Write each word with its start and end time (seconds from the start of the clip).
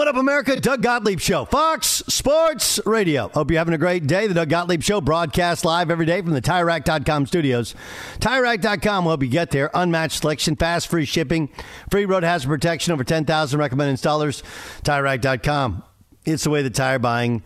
What 0.00 0.08
up, 0.08 0.16
America? 0.16 0.58
Doug 0.58 0.80
Gottlieb 0.80 1.20
Show, 1.20 1.44
Fox 1.44 2.02
Sports 2.08 2.80
Radio. 2.86 3.28
Hope 3.28 3.50
you're 3.50 3.58
having 3.58 3.74
a 3.74 3.78
great 3.78 4.06
day. 4.06 4.26
The 4.26 4.32
Doug 4.32 4.48
Gottlieb 4.48 4.82
Show 4.82 5.02
broadcast 5.02 5.62
live 5.62 5.90
every 5.90 6.06
day 6.06 6.22
from 6.22 6.30
the 6.30 6.40
TireRack.com 6.40 7.26
studios. 7.26 7.74
TireRack.com 8.18 9.04
will 9.04 9.10
help 9.10 9.22
you 9.22 9.28
get 9.28 9.50
there. 9.50 9.70
Unmatched 9.74 10.22
selection, 10.22 10.56
fast, 10.56 10.88
free 10.88 11.04
shipping, 11.04 11.50
free 11.90 12.06
road 12.06 12.22
hazard 12.22 12.48
protection, 12.48 12.94
over 12.94 13.04
10,000 13.04 13.60
recommended 13.60 14.00
installers. 14.00 14.42
TireRack.com. 14.84 15.82
It's 16.24 16.44
the 16.44 16.50
way 16.50 16.62
the 16.62 16.70
tire 16.70 16.98
buying 16.98 17.42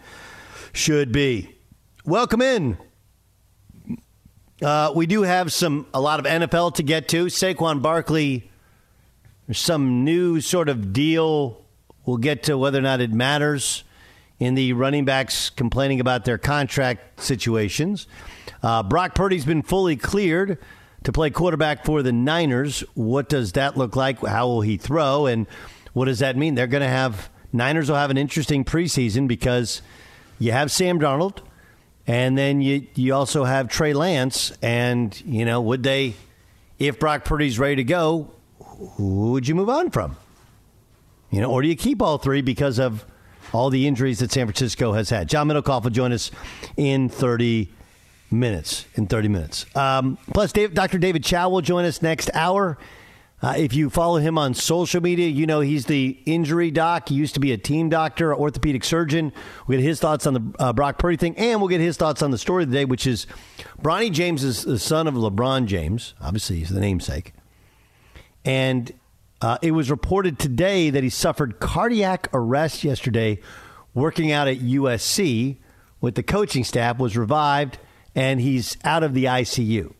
should 0.72 1.10
be. 1.10 1.56
Welcome 2.04 2.41
in. 2.41 2.78
Uh, 4.62 4.92
we 4.94 5.06
do 5.06 5.22
have 5.22 5.53
some 5.53 5.88
a 5.92 6.00
lot 6.00 6.21
of 6.21 6.25
NFL 6.25 6.76
to 6.76 6.84
get 6.84 7.09
to. 7.09 7.26
Saquon 7.26 7.82
Barkley, 7.82 8.48
there's 9.48 9.59
some 9.59 10.04
new 10.04 10.41
sort 10.41 10.69
of 10.69 10.92
deal 10.92 11.64
We'll 12.06 12.19
get 12.19 12.44
to 12.44 12.59
whether 12.59 12.78
or 12.78 12.82
not 12.82 13.00
it 13.00 13.12
matters 13.12 13.84
in 14.38 14.54
the 14.54 14.72
running 14.72 15.04
backs 15.04 15.50
complaining 15.50 16.00
about 16.00 16.25
their 16.25 16.38
contract 16.38 17.20
situations. 17.20 18.06
Uh, 18.62 18.82
Brock 18.82 19.15
Purdy's 19.15 19.44
been 19.44 19.62
fully 19.62 19.97
cleared 19.97 20.59
to 21.04 21.12
play 21.12 21.31
quarterback 21.31 21.84
for 21.84 22.03
the 22.03 22.12
Niners. 22.12 22.81
What 22.94 23.28
does 23.28 23.53
that 23.53 23.76
look 23.76 23.97
like? 23.97 24.20
How 24.20 24.47
will 24.47 24.60
he 24.62 24.76
throw? 24.76 25.26
And 25.26 25.47
what 25.92 26.06
does 26.06 26.19
that 26.19 26.37
mean? 26.37 26.54
They're 26.54 26.66
going 26.66 26.82
to 26.82 26.88
have 26.88 27.31
Niners 27.53 27.88
will 27.88 27.97
have 27.97 28.10
an 28.10 28.19
interesting 28.19 28.65
preseason 28.65 29.28
because 29.28 29.81
you 30.41 30.50
have 30.50 30.72
Sam 30.72 30.98
Darnold, 30.98 31.38
and 32.04 32.36
then 32.36 32.60
you 32.60 32.86
you 32.97 33.15
also 33.15 33.44
have 33.44 33.69
Trey 33.69 33.92
Lance, 33.92 34.53
and 34.60 35.19
you 35.25 35.44
know 35.44 35.60
would 35.60 35.84
they, 35.84 36.15
if 36.81 36.98
Brock 36.98 37.25
Purdy's 37.25 37.59
ready 37.59 37.76
to 37.76 37.84
go, 37.84 38.28
who 38.59 39.31
would 39.32 39.47
you 39.47 39.54
move 39.54 39.69
on 39.69 39.91
from? 39.91 40.16
You 41.34 41.41
know, 41.41 41.50
or 41.50 41.62
do 41.62 41.69
you 41.69 41.75
keep 41.75 42.00
all 42.00 42.17
three 42.19 42.43
because 42.43 42.78
of 42.78 43.05
all 43.53 43.69
the 43.69 43.89
injuries 43.89 44.21
that 44.21 44.31
San 44.31 44.47
Francisco 44.47 44.93
has 44.93 45.11
had? 45.11 45.28
John 45.28 45.49
Middlekauff 45.49 45.83
will 45.83 45.91
join 45.91 46.12
us 46.12 46.31
in 46.77 47.09
30 47.09 47.72
minutes. 48.31 48.87
In 48.95 49.09
30 49.09 49.27
minutes. 49.27 49.67
Um, 49.75 50.17
plus, 50.33 50.53
Dave, 50.53 50.75
Dr. 50.75 50.99
David 50.99 51.25
Chao 51.25 51.49
will 51.49 51.61
join 51.61 51.87
us 51.87 52.03
next 52.03 52.31
hour. 52.34 52.78
Uh, 53.43 53.55
if 53.56 53.75
you 53.75 53.91
follow 53.91 54.19
him 54.19 54.39
on 54.39 54.54
social 54.54 55.03
media, 55.03 55.27
you 55.27 55.45
know 55.45 55.59
he's 55.59 55.86
the 55.86 56.16
injury 56.25 56.71
doc. 56.71 57.09
He 57.09 57.16
used 57.16 57.34
to 57.34 57.41
be 57.41 57.51
a 57.51 57.59
team 57.59 57.89
doctor, 57.89 58.33
orthopedic 58.33 58.84
surgeon. 58.84 59.33
We'll 59.66 59.78
get 59.78 59.84
his 59.84 59.98
thoughts 59.98 60.28
on 60.28 60.34
the 60.34 60.54
uh, 60.60 60.72
Brock 60.72 60.98
Purdy 60.98 61.16
thing, 61.16 61.36
and 61.36 61.60
we'll 61.60 61.69
get 61.69 61.81
his 61.81 61.97
thoughts 61.97 62.22
on 62.22 62.31
the 62.31 62.39
story 62.39 62.63
of 62.63 62.71
the 62.71 62.77
day, 62.77 62.84
which 62.84 63.09
is 63.09 63.27
Bronny 63.83 64.13
James 64.13 64.45
is 64.45 64.63
the 64.63 64.78
son 64.78 65.09
of 65.09 65.15
LeBron 65.15 65.66
James. 65.66 66.15
Obviously, 66.21 66.60
he's 66.60 66.71
the 66.71 66.81
namesake. 66.81 67.33
And 68.45 68.92
uh, 69.45 69.59
it 69.61 69.73
was 69.73 69.91
reported 69.91 70.39
today 70.39 70.89
that 70.89 71.03
he 71.03 71.11
suffered 71.11 71.61
cardiac 71.61 72.29
arrest 72.33 72.83
yesterday 72.83 73.39
working 73.93 74.33
out 74.33 74.49
at 74.49 74.57
USC 74.59 75.59
with 76.01 76.15
the 76.15 76.23
coaching 76.23 76.65
staff, 76.65 76.99
was 76.99 77.15
revived, 77.15 77.77
and 78.15 78.41
he's 78.41 78.79
out 78.85 79.03
of 79.03 79.13
the 79.13 79.25
ICU. 79.27 79.93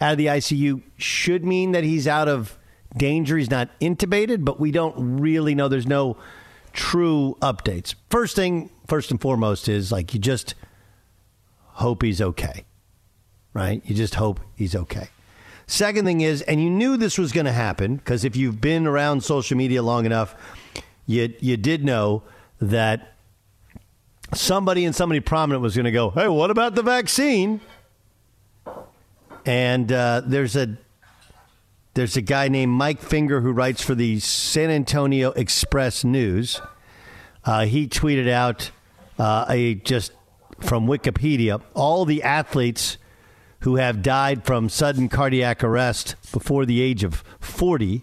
Out 0.00 0.12
of 0.12 0.18
the 0.18 0.26
ICU 0.26 0.80
should 0.96 1.44
mean 1.44 1.72
that 1.72 1.82
he's 1.82 2.06
out 2.06 2.28
of 2.28 2.56
danger. 2.96 3.36
He's 3.36 3.50
not 3.50 3.68
intubated, 3.80 4.44
but 4.44 4.60
we 4.60 4.70
don't 4.70 5.18
really 5.20 5.56
know. 5.56 5.66
There's 5.66 5.88
no 5.88 6.16
true 6.72 7.36
updates. 7.42 7.96
First 8.10 8.36
thing, 8.36 8.70
first 8.86 9.10
and 9.10 9.20
foremost, 9.20 9.68
is 9.68 9.90
like 9.90 10.14
you 10.14 10.20
just 10.20 10.54
hope 11.62 12.00
he's 12.00 12.20
okay, 12.22 12.64
right? 13.52 13.82
You 13.84 13.96
just 13.96 14.14
hope 14.14 14.38
he's 14.54 14.76
okay. 14.76 15.08
Second 15.66 16.04
thing 16.04 16.20
is, 16.20 16.42
and 16.42 16.62
you 16.62 16.70
knew 16.70 16.96
this 16.96 17.18
was 17.18 17.32
going 17.32 17.46
to 17.46 17.52
happen 17.52 17.96
because 17.96 18.24
if 18.24 18.36
you've 18.36 18.60
been 18.60 18.86
around 18.86 19.22
social 19.22 19.56
media 19.56 19.82
long 19.82 20.06
enough, 20.06 20.34
you 21.06 21.34
you 21.40 21.56
did 21.56 21.84
know 21.84 22.22
that 22.60 23.14
somebody 24.32 24.84
and 24.84 24.94
somebody 24.94 25.20
prominent 25.20 25.62
was 25.62 25.74
going 25.74 25.84
to 25.84 25.92
go, 25.92 26.10
"Hey, 26.10 26.28
what 26.28 26.50
about 26.50 26.76
the 26.76 26.82
vaccine?" 26.82 27.60
And 29.44 29.90
uh, 29.90 30.22
there's 30.24 30.54
a 30.54 30.76
there's 31.94 32.16
a 32.16 32.22
guy 32.22 32.48
named 32.48 32.72
Mike 32.72 33.00
Finger 33.00 33.40
who 33.40 33.50
writes 33.50 33.82
for 33.82 33.94
the 33.94 34.20
San 34.20 34.70
Antonio 34.70 35.30
Express 35.32 36.04
News. 36.04 36.60
Uh, 37.44 37.64
he 37.64 37.88
tweeted 37.88 38.28
out 38.28 38.70
uh, 39.18 39.46
a 39.48 39.74
just 39.74 40.12
from 40.60 40.86
Wikipedia 40.86 41.60
all 41.74 42.04
the 42.04 42.22
athletes 42.22 42.98
who 43.66 43.74
have 43.74 44.00
died 44.00 44.44
from 44.44 44.68
sudden 44.68 45.08
cardiac 45.08 45.64
arrest 45.64 46.14
before 46.30 46.64
the 46.64 46.80
age 46.80 47.02
of 47.02 47.24
40 47.40 48.00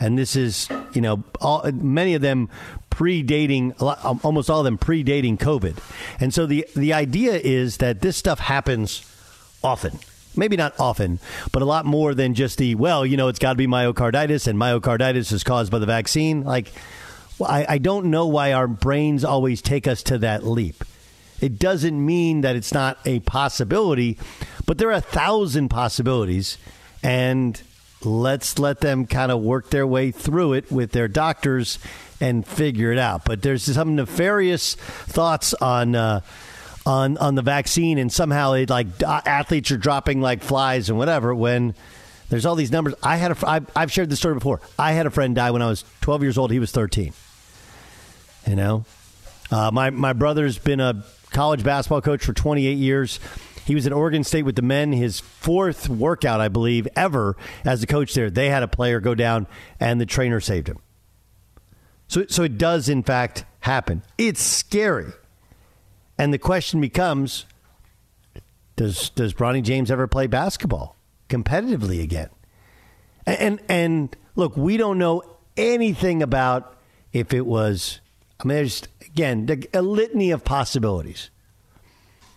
and 0.00 0.16
this 0.16 0.34
is 0.34 0.70
you 0.94 1.02
know 1.02 1.22
all, 1.38 1.70
many 1.70 2.14
of 2.14 2.22
them 2.22 2.48
predating 2.90 3.78
um, 4.02 4.18
almost 4.22 4.48
all 4.48 4.60
of 4.60 4.64
them 4.64 4.78
predating 4.78 5.36
covid. 5.36 5.76
And 6.18 6.32
so 6.32 6.46
the 6.46 6.66
the 6.74 6.94
idea 6.94 7.34
is 7.34 7.76
that 7.76 8.00
this 8.00 8.16
stuff 8.16 8.38
happens 8.38 9.04
often. 9.62 9.98
Maybe 10.34 10.56
not 10.56 10.72
often 10.80 11.18
but 11.52 11.60
a 11.60 11.66
lot 11.66 11.84
more 11.84 12.14
than 12.14 12.32
just 12.32 12.56
the 12.56 12.74
well 12.74 13.04
you 13.04 13.18
know 13.18 13.28
it's 13.28 13.38
got 13.38 13.52
to 13.52 13.56
be 13.56 13.66
myocarditis 13.66 14.46
and 14.46 14.58
myocarditis 14.58 15.30
is 15.30 15.44
caused 15.44 15.70
by 15.70 15.78
the 15.78 15.84
vaccine. 15.84 16.42
Like 16.42 16.72
I, 17.44 17.66
I 17.68 17.76
don't 17.76 18.06
know 18.06 18.26
why 18.28 18.54
our 18.54 18.66
brains 18.66 19.26
always 19.26 19.60
take 19.60 19.86
us 19.86 20.02
to 20.04 20.16
that 20.16 20.42
leap 20.46 20.84
it 21.40 21.58
doesn't 21.58 22.04
mean 22.04 22.42
that 22.42 22.56
it's 22.56 22.72
not 22.72 22.98
a 23.04 23.20
possibility 23.20 24.18
but 24.66 24.78
there 24.78 24.88
are 24.88 24.92
a 24.92 25.00
thousand 25.00 25.68
possibilities 25.68 26.58
and 27.02 27.60
let's 28.04 28.58
let 28.58 28.80
them 28.80 29.06
kind 29.06 29.30
of 29.30 29.40
work 29.40 29.70
their 29.70 29.86
way 29.86 30.10
through 30.10 30.54
it 30.54 30.70
with 30.70 30.92
their 30.92 31.08
doctors 31.08 31.78
and 32.20 32.46
figure 32.46 32.92
it 32.92 32.98
out. 32.98 33.24
But 33.24 33.42
there's 33.42 33.62
some 33.64 33.96
nefarious 33.96 34.74
thoughts 34.74 35.54
on. 35.54 35.94
Uh, 35.94 36.20
on, 36.86 37.18
on 37.18 37.34
the 37.34 37.42
vaccine 37.42 37.98
and 37.98 38.10
somehow 38.10 38.54
it 38.54 38.70
like 38.70 38.86
athletes 39.02 39.70
are 39.70 39.76
dropping 39.76 40.22
like 40.22 40.42
flies 40.42 40.88
and 40.88 40.96
whatever 40.96 41.34
when 41.34 41.74
there's 42.30 42.46
all 42.46 42.54
these 42.54 42.72
numbers 42.72 42.94
i 43.02 43.16
had 43.16 43.30
a 43.32 43.36
I've, 43.48 43.70
I've 43.76 43.92
shared 43.92 44.08
this 44.08 44.18
story 44.18 44.32
before 44.32 44.62
i 44.78 44.92
had 44.92 45.04
a 45.04 45.10
friend 45.10 45.34
die 45.34 45.50
when 45.50 45.60
i 45.60 45.68
was 45.68 45.84
12 46.00 46.22
years 46.22 46.38
old 46.38 46.50
he 46.50 46.58
was 46.58 46.72
13 46.72 47.12
you 48.46 48.56
know 48.56 48.86
uh, 49.50 49.70
my, 49.70 49.90
my 49.90 50.14
brother's 50.14 50.56
been 50.56 50.80
a 50.80 51.04
college 51.32 51.62
basketball 51.62 52.00
coach 52.00 52.24
for 52.24 52.32
28 52.32 52.76
years 52.76 53.20
he 53.70 53.74
was 53.76 53.86
at 53.86 53.92
Oregon 53.92 54.24
State 54.24 54.42
with 54.42 54.56
the 54.56 54.62
men. 54.62 54.90
His 54.90 55.20
fourth 55.20 55.88
workout, 55.88 56.40
I 56.40 56.48
believe, 56.48 56.88
ever 56.96 57.36
as 57.64 57.82
a 57.84 57.86
coach 57.86 58.14
there. 58.14 58.28
They 58.28 58.48
had 58.48 58.64
a 58.64 58.68
player 58.68 58.98
go 58.98 59.14
down, 59.14 59.46
and 59.78 60.00
the 60.00 60.06
trainer 60.06 60.40
saved 60.40 60.68
him. 60.68 60.78
So, 62.08 62.26
so 62.26 62.42
it 62.42 62.58
does, 62.58 62.88
in 62.88 63.04
fact, 63.04 63.44
happen. 63.60 64.02
It's 64.18 64.42
scary. 64.42 65.12
And 66.18 66.34
the 66.34 66.38
question 66.38 66.80
becomes 66.80 67.46
does, 68.74 69.10
does 69.10 69.34
Bronny 69.34 69.62
James 69.62 69.88
ever 69.88 70.08
play 70.08 70.26
basketball 70.26 70.96
competitively 71.28 72.02
again? 72.02 72.30
And, 73.24 73.38
and, 73.38 73.60
and 73.68 74.16
look, 74.34 74.56
we 74.56 74.78
don't 74.78 74.98
know 74.98 75.22
anything 75.56 76.24
about 76.24 76.76
if 77.12 77.32
it 77.32 77.46
was, 77.46 78.00
I 78.40 78.44
mean, 78.44 78.56
there's, 78.56 78.82
again, 79.02 79.48
a 79.74 79.82
litany 79.82 80.30
of 80.30 80.44
possibilities 80.44 81.30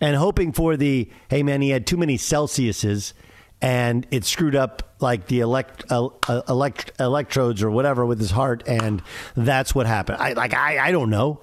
and 0.03 0.17
hoping 0.17 0.51
for 0.51 0.75
the 0.75 1.09
hey 1.29 1.43
man, 1.43 1.61
he 1.61 1.69
had 1.69 1.87
too 1.87 1.95
many 1.95 2.17
Celsiuses 2.17 3.13
and 3.61 4.05
it 4.11 4.25
screwed 4.25 4.55
up 4.55 4.95
like 4.99 5.27
the 5.27 5.39
elect, 5.39 5.89
uh, 5.89 6.09
uh, 6.27 6.41
elect 6.49 6.91
electrodes 6.99 7.63
or 7.63 7.71
whatever 7.71 8.05
with 8.05 8.19
his 8.19 8.31
heart, 8.31 8.63
and 8.67 9.01
that's 9.37 9.73
what 9.73 9.85
happened. 9.85 10.17
I 10.19 10.33
like 10.33 10.53
I, 10.53 10.87
I 10.87 10.91
don't 10.91 11.09
know. 11.09 11.39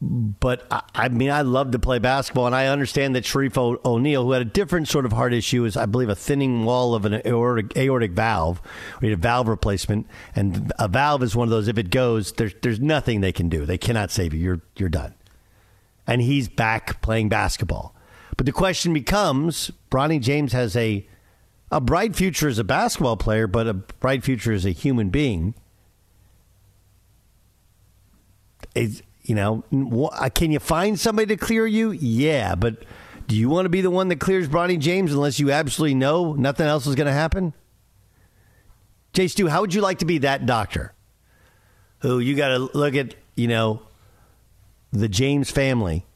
But 0.00 0.66
I, 0.70 0.82
I 0.94 1.08
mean, 1.08 1.30
I 1.30 1.42
love 1.42 1.72
to 1.72 1.78
play 1.78 1.98
basketball, 1.98 2.46
and 2.46 2.54
I 2.54 2.66
understand 2.66 3.16
that 3.16 3.24
Shareef 3.24 3.56
o- 3.58 3.80
O'Neal, 3.84 4.24
who 4.24 4.32
had 4.32 4.42
a 4.42 4.44
different 4.44 4.88
sort 4.88 5.04
of 5.04 5.12
heart 5.12 5.34
issue, 5.34 5.64
is 5.64 5.76
I 5.76 5.86
believe 5.86 6.08
a 6.08 6.14
thinning 6.14 6.64
wall 6.64 6.94
of 6.94 7.04
an 7.04 7.20
aortic, 7.26 7.76
aortic 7.76 8.12
valve, 8.12 8.62
or 9.02 9.10
a 9.10 9.14
valve 9.16 9.48
replacement, 9.48 10.06
and 10.36 10.72
a 10.78 10.86
valve 10.86 11.22
is 11.22 11.34
one 11.34 11.48
of 11.48 11.50
those. 11.50 11.66
If 11.66 11.78
it 11.78 11.90
goes, 11.90 12.32
there's 12.32 12.54
there's 12.62 12.78
nothing 12.78 13.20
they 13.20 13.32
can 13.32 13.48
do. 13.48 13.66
They 13.66 13.78
cannot 13.78 14.10
save 14.10 14.32
you. 14.34 14.40
You're 14.40 14.60
you're 14.76 14.88
done 14.88 15.14
and 16.08 16.22
he's 16.22 16.48
back 16.48 17.00
playing 17.02 17.28
basketball. 17.28 17.94
But 18.36 18.46
the 18.46 18.52
question 18.52 18.92
becomes 18.94 19.70
Bronny 19.90 20.20
James 20.20 20.52
has 20.52 20.74
a 20.74 21.06
a 21.70 21.82
bright 21.82 22.16
future 22.16 22.48
as 22.48 22.58
a 22.58 22.64
basketball 22.64 23.18
player, 23.18 23.46
but 23.46 23.66
a 23.66 23.74
bright 23.74 24.24
future 24.24 24.52
as 24.52 24.64
a 24.64 24.70
human 24.70 25.10
being. 25.10 25.54
Is, 28.74 29.02
you 29.28 29.34
know, 29.34 29.62
uh, 30.10 30.30
can 30.34 30.50
you 30.50 30.58
find 30.58 30.98
somebody 30.98 31.26
to 31.26 31.36
clear 31.36 31.66
you? 31.66 31.90
Yeah, 31.90 32.54
but 32.54 32.84
do 33.26 33.36
you 33.36 33.50
want 33.50 33.66
to 33.66 33.68
be 33.68 33.82
the 33.82 33.90
one 33.90 34.08
that 34.08 34.18
clears 34.18 34.48
Bronny 34.48 34.78
James 34.78 35.12
unless 35.12 35.38
you 35.38 35.52
absolutely 35.52 35.94
know 35.94 36.32
nothing 36.32 36.66
else 36.66 36.86
is 36.86 36.94
going 36.94 37.08
to 37.08 37.12
happen? 37.12 37.52
Jay 39.12 39.28
Stu, 39.28 39.46
how 39.48 39.60
would 39.60 39.74
you 39.74 39.82
like 39.82 39.98
to 39.98 40.06
be 40.06 40.18
that 40.18 40.46
doctor 40.46 40.94
who 41.98 42.20
you 42.20 42.36
got 42.36 42.48
to 42.48 42.70
look 42.72 42.94
at, 42.94 43.16
you 43.34 43.48
know, 43.48 43.82
the 44.92 45.10
James 45.10 45.50
family 45.50 46.06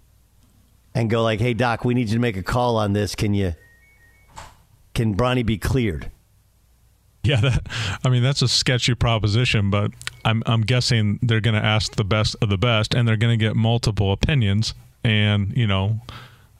and 0.94 1.10
go 1.10 1.22
like, 1.22 1.38
"Hey 1.38 1.52
doc, 1.52 1.84
we 1.84 1.92
need 1.92 2.08
you 2.08 2.14
to 2.14 2.20
make 2.20 2.38
a 2.38 2.42
call 2.42 2.78
on 2.78 2.94
this. 2.94 3.14
Can 3.14 3.34
you 3.34 3.54
can 4.94 5.14
Bronny 5.14 5.44
be 5.44 5.58
cleared?" 5.58 6.10
Yeah, 7.24 7.40
that, 7.40 7.68
I 8.04 8.08
mean 8.08 8.24
that's 8.24 8.42
a 8.42 8.48
sketchy 8.48 8.94
proposition, 8.96 9.70
but 9.70 9.92
I'm 10.24 10.42
I'm 10.44 10.62
guessing 10.62 11.20
they're 11.22 11.40
going 11.40 11.54
to 11.54 11.64
ask 11.64 11.94
the 11.94 12.04
best 12.04 12.34
of 12.42 12.48
the 12.48 12.58
best, 12.58 12.94
and 12.94 13.06
they're 13.06 13.16
going 13.16 13.38
to 13.38 13.42
get 13.42 13.54
multiple 13.54 14.10
opinions, 14.10 14.74
and 15.04 15.56
you 15.56 15.68
know 15.68 16.00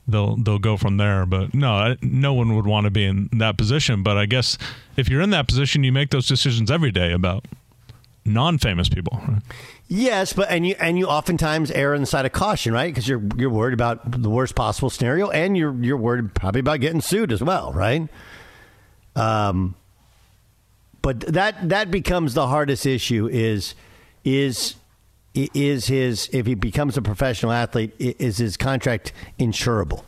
they'll 0.07 0.37
they'll 0.37 0.59
go 0.59 0.77
from 0.77 0.95
there. 0.95 1.25
But 1.25 1.53
no, 1.53 1.97
no 2.01 2.33
one 2.33 2.55
would 2.55 2.65
want 2.65 2.85
to 2.85 2.91
be 2.91 3.03
in 3.03 3.29
that 3.33 3.57
position. 3.57 4.03
But 4.03 4.17
I 4.17 4.25
guess 4.25 4.57
if 4.95 5.09
you're 5.09 5.21
in 5.21 5.31
that 5.31 5.49
position, 5.49 5.83
you 5.83 5.91
make 5.91 6.11
those 6.11 6.27
decisions 6.27 6.71
every 6.71 6.91
day 6.91 7.11
about 7.11 7.45
non-famous 8.25 8.87
people. 8.87 9.21
Yes, 9.89 10.31
but 10.31 10.49
and 10.49 10.65
you 10.65 10.75
and 10.79 10.97
you 10.97 11.07
oftentimes 11.07 11.71
err 11.71 11.93
on 11.93 12.01
the 12.01 12.07
side 12.07 12.25
of 12.25 12.31
caution, 12.31 12.73
right? 12.73 12.89
Because 12.89 13.07
you're 13.07 13.21
you're 13.35 13.49
worried 13.49 13.73
about 13.73 14.21
the 14.21 14.29
worst 14.29 14.55
possible 14.55 14.89
scenario, 14.89 15.29
and 15.29 15.57
you're 15.57 15.75
you're 15.83 15.97
worried 15.97 16.33
probably 16.33 16.59
about 16.59 16.79
getting 16.79 17.01
sued 17.01 17.31
as 17.31 17.43
well, 17.43 17.73
right? 17.73 18.07
Um, 19.15 19.75
but 21.03 21.19
that 21.21 21.69
that 21.69 21.91
becomes 21.91 22.33
the 22.33 22.47
hardest 22.47 22.87
issue 22.87 23.29
is 23.31 23.75
is 24.23 24.75
is 25.35 25.85
his 25.85 26.27
if 26.33 26.47
he 26.47 26.55
becomes 26.55 26.97
a 26.97 27.01
professional 27.03 27.51
athlete 27.51 27.93
is 27.99 28.37
his 28.37 28.57
contract 28.57 29.13
insurable 29.39 30.03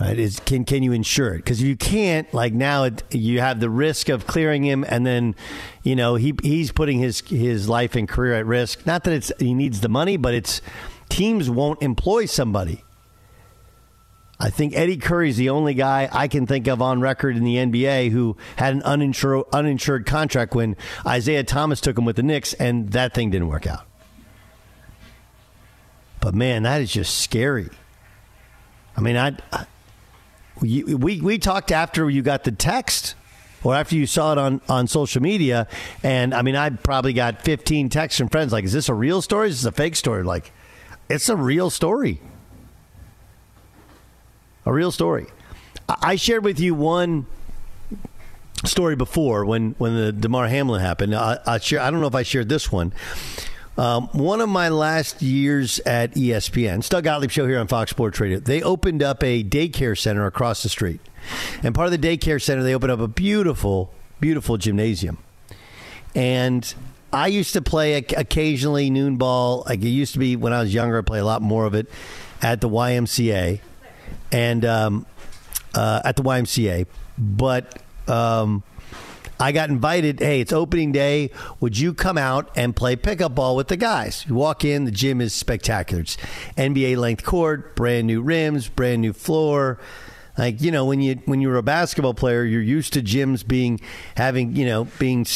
right? 0.00 0.18
Is 0.18 0.40
can 0.40 0.64
can 0.64 0.82
you 0.82 0.92
insure 0.92 1.34
it? 1.34 1.38
Because 1.38 1.60
if 1.60 1.68
you 1.68 1.76
can't, 1.76 2.32
like 2.32 2.52
now, 2.52 2.84
it, 2.84 3.02
you 3.14 3.40
have 3.40 3.60
the 3.60 3.70
risk 3.70 4.08
of 4.08 4.26
clearing 4.26 4.64
him, 4.64 4.84
and 4.88 5.06
then, 5.06 5.34
you 5.82 5.94
know, 5.94 6.14
he 6.14 6.34
he's 6.42 6.72
putting 6.72 6.98
his 6.98 7.20
his 7.20 7.68
life 7.68 7.94
and 7.94 8.08
career 8.08 8.34
at 8.34 8.46
risk. 8.46 8.86
Not 8.86 9.04
that 9.04 9.12
it's 9.12 9.30
he 9.38 9.54
needs 9.54 9.80
the 9.80 9.88
money, 9.88 10.16
but 10.16 10.34
it's 10.34 10.62
teams 11.08 11.50
won't 11.50 11.82
employ 11.82 12.24
somebody. 12.26 12.82
I 14.42 14.48
think 14.48 14.74
Eddie 14.74 14.96
Curry's 14.96 15.36
the 15.36 15.50
only 15.50 15.74
guy 15.74 16.08
I 16.10 16.26
can 16.26 16.46
think 16.46 16.66
of 16.66 16.80
on 16.80 17.02
record 17.02 17.36
in 17.36 17.44
the 17.44 17.56
NBA 17.56 18.10
who 18.10 18.38
had 18.56 18.72
an 18.72 18.82
uninsured 18.82 19.44
uninsured 19.52 20.06
contract 20.06 20.54
when 20.54 20.76
Isiah 21.06 21.44
Thomas 21.44 21.80
took 21.80 21.98
him 21.98 22.06
with 22.06 22.16
the 22.16 22.22
Knicks, 22.22 22.54
and 22.54 22.90
that 22.92 23.12
thing 23.12 23.30
didn't 23.30 23.48
work 23.48 23.66
out. 23.66 23.86
But 26.20 26.34
man, 26.34 26.62
that 26.62 26.80
is 26.80 26.90
just 26.90 27.18
scary. 27.18 27.68
I 28.96 29.02
mean, 29.02 29.16
I, 29.16 29.36
I 29.52 29.66
we, 30.60 30.84
we, 30.84 31.20
we 31.20 31.38
talked 31.38 31.70
after 31.70 32.08
you 32.08 32.22
got 32.22 32.44
the 32.44 32.52
text 32.52 33.14
or 33.62 33.74
after 33.74 33.94
you 33.94 34.06
saw 34.06 34.32
it 34.32 34.38
on, 34.38 34.60
on 34.68 34.86
social 34.86 35.22
media. 35.22 35.66
And 36.02 36.34
I 36.34 36.42
mean, 36.42 36.56
I 36.56 36.70
probably 36.70 37.12
got 37.12 37.42
15 37.42 37.88
texts 37.88 38.18
from 38.18 38.28
friends 38.28 38.52
like, 38.52 38.64
is 38.64 38.72
this 38.72 38.88
a 38.88 38.94
real 38.94 39.22
story? 39.22 39.48
Is 39.48 39.62
this 39.62 39.68
a 39.68 39.72
fake 39.72 39.96
story? 39.96 40.22
Like, 40.22 40.52
it's 41.08 41.28
a 41.28 41.36
real 41.36 41.70
story. 41.70 42.20
A 44.66 44.72
real 44.72 44.90
story. 44.90 45.26
I 45.88 46.16
shared 46.16 46.44
with 46.44 46.60
you 46.60 46.74
one 46.74 47.26
story 48.64 48.94
before 48.96 49.44
when, 49.44 49.74
when 49.78 49.96
the 49.96 50.12
Damar 50.12 50.48
Hamlin 50.48 50.80
happened. 50.80 51.14
I, 51.14 51.38
I, 51.46 51.58
share, 51.58 51.80
I 51.80 51.90
don't 51.90 52.00
know 52.00 52.06
if 52.06 52.14
I 52.14 52.22
shared 52.22 52.48
this 52.48 52.70
one. 52.70 52.92
Um, 53.78 54.08
one 54.08 54.40
of 54.40 54.48
my 54.48 54.68
last 54.68 55.22
years 55.22 55.80
at 55.80 56.14
ESPN, 56.14 56.86
Doug 56.88 57.04
Gottlieb 57.04 57.30
show 57.30 57.46
here 57.46 57.58
on 57.58 57.66
Fox 57.66 57.90
Sports 57.90 58.20
Radio, 58.20 58.38
they 58.38 58.62
opened 58.62 59.02
up 59.02 59.24
a 59.24 59.42
daycare 59.42 59.98
center 59.98 60.26
across 60.26 60.62
the 60.62 60.68
street. 60.68 61.00
And 61.62 61.74
part 61.74 61.90
of 61.90 61.98
the 61.98 62.18
daycare 62.18 62.42
center, 62.42 62.62
they 62.62 62.74
opened 62.74 62.92
up 62.92 63.00
a 63.00 63.08
beautiful, 63.08 63.92
beautiful 64.20 64.58
gymnasium. 64.58 65.18
And 66.14 66.72
I 67.12 67.28
used 67.28 67.52
to 67.54 67.62
play 67.62 67.94
occasionally 67.94 68.90
noon 68.90 69.16
ball. 69.16 69.64
Like 69.66 69.80
it 69.80 69.88
used 69.88 70.12
to 70.12 70.18
be 70.18 70.36
when 70.36 70.52
I 70.52 70.60
was 70.60 70.74
younger, 70.74 70.98
I 70.98 71.02
play 71.02 71.18
a 71.18 71.24
lot 71.24 71.40
more 71.40 71.64
of 71.64 71.74
it 71.74 71.88
at 72.42 72.60
the 72.60 72.68
YMCA. 72.68 73.60
And 74.32 74.64
um, 74.64 75.06
uh, 75.74 76.02
at 76.04 76.16
the 76.16 76.22
YMCA, 76.22 76.86
but 77.18 77.82
um, 78.08 78.62
I 79.40 79.52
got 79.52 79.70
invited. 79.70 80.20
Hey, 80.20 80.40
it's 80.40 80.52
opening 80.52 80.92
day. 80.92 81.30
Would 81.60 81.78
you 81.78 81.94
come 81.94 82.18
out 82.18 82.50
and 82.56 82.76
play 82.76 82.94
pickup 82.94 83.34
ball 83.34 83.56
with 83.56 83.68
the 83.68 83.76
guys? 83.76 84.26
You 84.28 84.34
walk 84.34 84.66
in, 84.66 84.84
the 84.84 84.90
gym 84.90 85.20
is 85.22 85.32
spectacular. 85.32 86.02
It's 86.02 86.18
NBA 86.58 86.98
length 86.98 87.24
court, 87.24 87.74
brand 87.74 88.06
new 88.06 88.20
rims, 88.20 88.68
brand 88.68 89.00
new 89.00 89.14
floor. 89.14 89.78
Like 90.36 90.60
you 90.60 90.70
know, 90.70 90.84
when 90.84 91.00
you 91.00 91.20
when 91.24 91.40
you're 91.40 91.56
a 91.56 91.62
basketball 91.62 92.14
player, 92.14 92.44
you're 92.44 92.62
used 92.62 92.92
to 92.92 93.02
gyms 93.02 93.46
being 93.46 93.80
having 94.16 94.56
you 94.56 94.66
know 94.66 94.84
being 94.98 95.26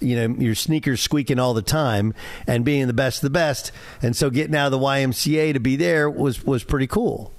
you 0.00 0.16
know 0.16 0.34
your 0.38 0.54
sneakers 0.54 1.00
squeaking 1.00 1.38
all 1.38 1.54
the 1.54 1.62
time 1.62 2.14
and 2.46 2.64
being 2.64 2.86
the 2.86 2.92
best 2.92 3.18
of 3.18 3.22
the 3.22 3.30
best. 3.30 3.72
And 4.02 4.14
so 4.14 4.28
getting 4.30 4.54
out 4.54 4.66
of 4.66 4.72
the 4.72 4.78
YMCA 4.78 5.54
to 5.54 5.60
be 5.60 5.76
there 5.76 6.10
was 6.10 6.44
was 6.44 6.62
pretty 6.62 6.86
cool. 6.86 7.32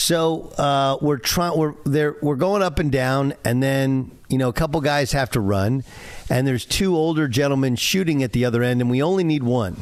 So 0.00 0.50
uh, 0.56 0.96
we're 1.02 1.18
trying. 1.18 1.58
We're 1.58 1.74
there. 1.84 2.16
We're 2.22 2.36
going 2.36 2.62
up 2.62 2.78
and 2.78 2.90
down, 2.90 3.34
and 3.44 3.62
then 3.62 4.10
you 4.30 4.38
know 4.38 4.48
a 4.48 4.52
couple 4.52 4.80
guys 4.80 5.12
have 5.12 5.30
to 5.32 5.40
run, 5.40 5.84
and 6.30 6.46
there's 6.46 6.64
two 6.64 6.96
older 6.96 7.28
gentlemen 7.28 7.76
shooting 7.76 8.22
at 8.22 8.32
the 8.32 8.46
other 8.46 8.62
end, 8.62 8.80
and 8.80 8.90
we 8.90 9.02
only 9.02 9.24
need 9.24 9.42
one. 9.42 9.76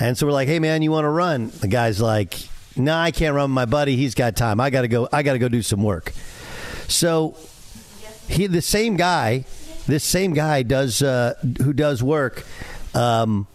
And 0.00 0.16
so 0.16 0.26
we're 0.26 0.32
like, 0.32 0.48
"Hey, 0.48 0.58
man, 0.58 0.80
you 0.80 0.90
want 0.90 1.04
to 1.04 1.10
run?" 1.10 1.50
The 1.60 1.68
guy's 1.68 2.00
like, 2.00 2.38
"No, 2.74 2.92
nah, 2.92 3.02
I 3.02 3.10
can't 3.10 3.34
run 3.34 3.50
with 3.50 3.54
my 3.54 3.66
buddy. 3.66 3.96
He's 3.96 4.14
got 4.14 4.34
time. 4.34 4.60
I 4.60 4.70
got 4.70 4.82
to 4.82 4.88
go. 4.88 5.10
I 5.12 5.22
got 5.22 5.34
to 5.34 5.38
go 5.38 5.50
do 5.50 5.60
some 5.60 5.82
work." 5.82 6.14
So 6.88 7.36
he, 8.28 8.46
the 8.46 8.62
same 8.62 8.96
guy, 8.96 9.44
this 9.86 10.04
same 10.04 10.32
guy 10.32 10.62
does 10.62 11.02
uh, 11.02 11.34
who 11.62 11.74
does 11.74 12.02
work. 12.02 12.46
Um, 12.94 13.46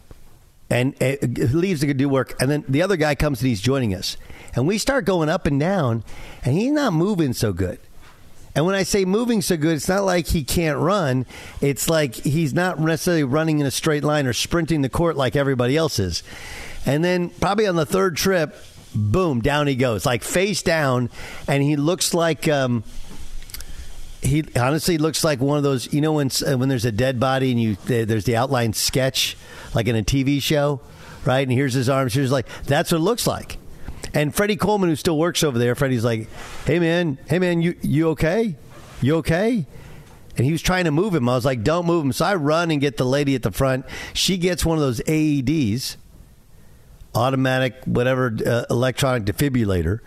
and 0.69 0.95
uh, 1.01 1.15
leaves 1.51 1.81
to 1.81 1.93
do 1.93 2.09
work, 2.09 2.35
and 2.39 2.49
then 2.49 2.63
the 2.67 2.81
other 2.81 2.95
guy 2.95 3.13
comes 3.15 3.41
and 3.41 3.49
he's 3.49 3.61
joining 3.61 3.93
us, 3.93 4.17
and 4.55 4.67
we 4.67 4.77
start 4.77 5.05
going 5.05 5.29
up 5.29 5.45
and 5.45 5.59
down, 5.59 6.03
and 6.43 6.55
he's 6.55 6.71
not 6.71 6.93
moving 6.93 7.33
so 7.33 7.53
good. 7.53 7.79
And 8.55 8.65
when 8.65 8.75
I 8.75 8.83
say 8.83 9.03
moving 9.03 9.41
so 9.41 9.57
good, 9.57 9.75
it's 9.75 9.89
not 9.89 10.03
like 10.03 10.27
he 10.27 10.43
can't 10.43 10.77
run. 10.77 11.25
It's 11.59 11.89
like 11.89 12.13
he's 12.13 12.53
not 12.53 12.79
necessarily 12.79 13.23
running 13.23 13.59
in 13.59 13.65
a 13.65 13.71
straight 13.71 14.03
line 14.03 14.27
or 14.27 14.33
sprinting 14.33 14.81
the 14.81 14.89
court 14.89 15.17
like 15.17 15.35
everybody 15.35 15.75
else 15.75 15.97
is. 15.97 16.21
And 16.85 17.03
then 17.03 17.29
probably 17.29 17.65
on 17.65 17.75
the 17.75 17.85
third 17.85 18.15
trip, 18.15 18.55
boom, 18.93 19.41
down 19.41 19.65
he 19.65 19.75
goes, 19.75 20.05
like 20.05 20.23
face 20.23 20.61
down, 20.61 21.09
and 21.47 21.63
he 21.63 21.75
looks 21.75 22.13
like. 22.13 22.47
Um, 22.47 22.83
he 24.21 24.45
honestly 24.55 24.97
looks 24.97 25.25
like 25.25 25.41
one 25.41 25.57
of 25.57 25.63
those. 25.63 25.91
You 25.91 25.99
know 25.99 26.13
when 26.13 26.29
uh, 26.47 26.57
when 26.57 26.69
there's 26.69 26.85
a 26.85 26.93
dead 26.93 27.19
body 27.19 27.51
and 27.51 27.61
you 27.61 27.75
there's 27.75 28.23
the 28.23 28.37
outline 28.37 28.71
sketch 28.71 29.35
like 29.73 29.87
in 29.87 29.97
a 29.97 30.03
TV 30.03 30.41
show, 30.41 30.79
right? 31.25 31.45
And 31.45 31.51
here's 31.51 31.73
his 31.73 31.89
arms. 31.89 32.13
Here's 32.13 32.31
like 32.31 32.47
that's 32.63 32.91
what 32.93 32.99
it 32.99 33.01
looks 33.01 33.27
like. 33.27 33.57
And 34.13 34.33
Freddie 34.33 34.57
Coleman, 34.57 34.89
who 34.89 34.95
still 34.95 35.17
works 35.17 35.43
over 35.43 35.57
there, 35.57 35.73
Freddie's 35.75 36.05
like, 36.05 36.27
"Hey 36.65 36.79
man, 36.79 37.17
hey 37.27 37.39
man, 37.39 37.61
you 37.61 37.75
you 37.81 38.09
okay? 38.09 38.55
You 39.01 39.17
okay?" 39.17 39.65
And 40.37 40.45
he 40.45 40.51
was 40.51 40.61
trying 40.61 40.85
to 40.85 40.91
move 40.91 41.15
him. 41.15 41.27
I 41.27 41.35
was 41.35 41.45
like, 41.45 41.63
"Don't 41.63 41.85
move 41.85 42.05
him." 42.05 42.11
So 42.11 42.25
I 42.25 42.35
run 42.35 42.69
and 42.69 42.79
get 42.79 42.97
the 42.97 43.05
lady 43.05 43.33
at 43.33 43.41
the 43.41 43.51
front. 43.51 43.85
She 44.13 44.37
gets 44.37 44.63
one 44.63 44.77
of 44.77 44.83
those 44.83 44.99
AEDs, 45.01 45.97
automatic 47.15 47.75
whatever 47.85 48.35
uh, 48.45 48.65
electronic 48.69 49.25
defibrillator, 49.25 49.99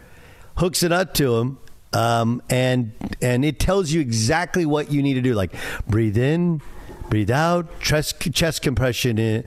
hooks 0.56 0.84
it 0.84 0.92
up 0.92 1.12
to 1.14 1.36
him, 1.38 1.58
um, 1.92 2.42
and 2.48 2.92
and 3.20 3.44
it 3.44 3.58
tells 3.58 3.90
you 3.90 4.00
exactly 4.00 4.66
what 4.66 4.92
you 4.92 5.02
need 5.02 5.14
to 5.14 5.22
do. 5.22 5.34
Like 5.34 5.52
breathe 5.88 6.16
in, 6.16 6.62
breathe 7.10 7.30
out, 7.32 7.80
chest 7.80 8.20
chest 8.32 8.62
compression 8.62 9.18
in 9.18 9.44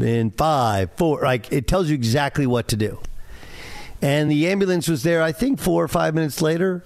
in 0.00 0.30
five, 0.30 0.90
four. 0.96 1.20
Like 1.20 1.52
it 1.52 1.68
tells 1.68 1.90
you 1.90 1.94
exactly 1.94 2.46
what 2.46 2.68
to 2.68 2.76
do 2.76 2.98
and 4.02 4.30
the 4.30 4.48
ambulance 4.48 4.88
was 4.88 5.02
there. 5.02 5.22
I 5.22 5.32
think 5.32 5.58
four 5.58 5.82
or 5.82 5.88
five 5.88 6.14
minutes 6.14 6.42
later, 6.42 6.84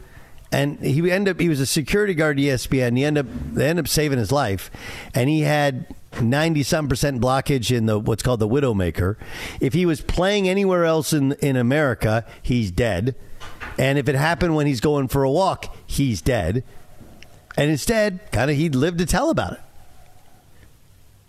and 0.52 0.78
he 0.80 1.10
ended 1.10 1.36
up 1.36 1.40
he 1.40 1.48
was 1.48 1.60
a 1.60 1.66
security 1.66 2.14
guard 2.14 2.38
at 2.38 2.44
ESPN. 2.44 2.96
He 2.96 3.04
ended 3.04 3.26
up 3.26 3.32
they 3.54 3.68
ended 3.68 3.84
up 3.84 3.88
saving 3.88 4.18
his 4.18 4.32
life, 4.32 4.70
and 5.14 5.28
he 5.28 5.42
had. 5.42 5.86
90 6.22 6.62
some 6.62 6.88
percent 6.88 7.20
blockage 7.20 7.70
in 7.70 7.84
the 7.84 7.98
what's 7.98 8.22
called 8.22 8.40
the 8.40 8.48
widowmaker. 8.48 9.16
If 9.60 9.74
he 9.74 9.84
was 9.84 10.00
playing 10.00 10.48
anywhere 10.48 10.86
else 10.86 11.12
in 11.12 11.32
in 11.34 11.54
America, 11.54 12.24
he's 12.42 12.70
dead. 12.70 13.14
And 13.78 13.98
if 13.98 14.08
it 14.08 14.14
happened 14.14 14.56
when 14.56 14.66
he's 14.66 14.80
going 14.80 15.08
for 15.08 15.22
a 15.22 15.30
walk, 15.30 15.76
he's 15.86 16.22
dead. 16.22 16.64
And 17.58 17.70
instead, 17.70 18.20
kind 18.32 18.50
of 18.50 18.56
he'd 18.56 18.74
live 18.74 18.96
to 18.96 19.06
tell 19.06 19.28
about 19.28 19.52
it. 19.52 19.60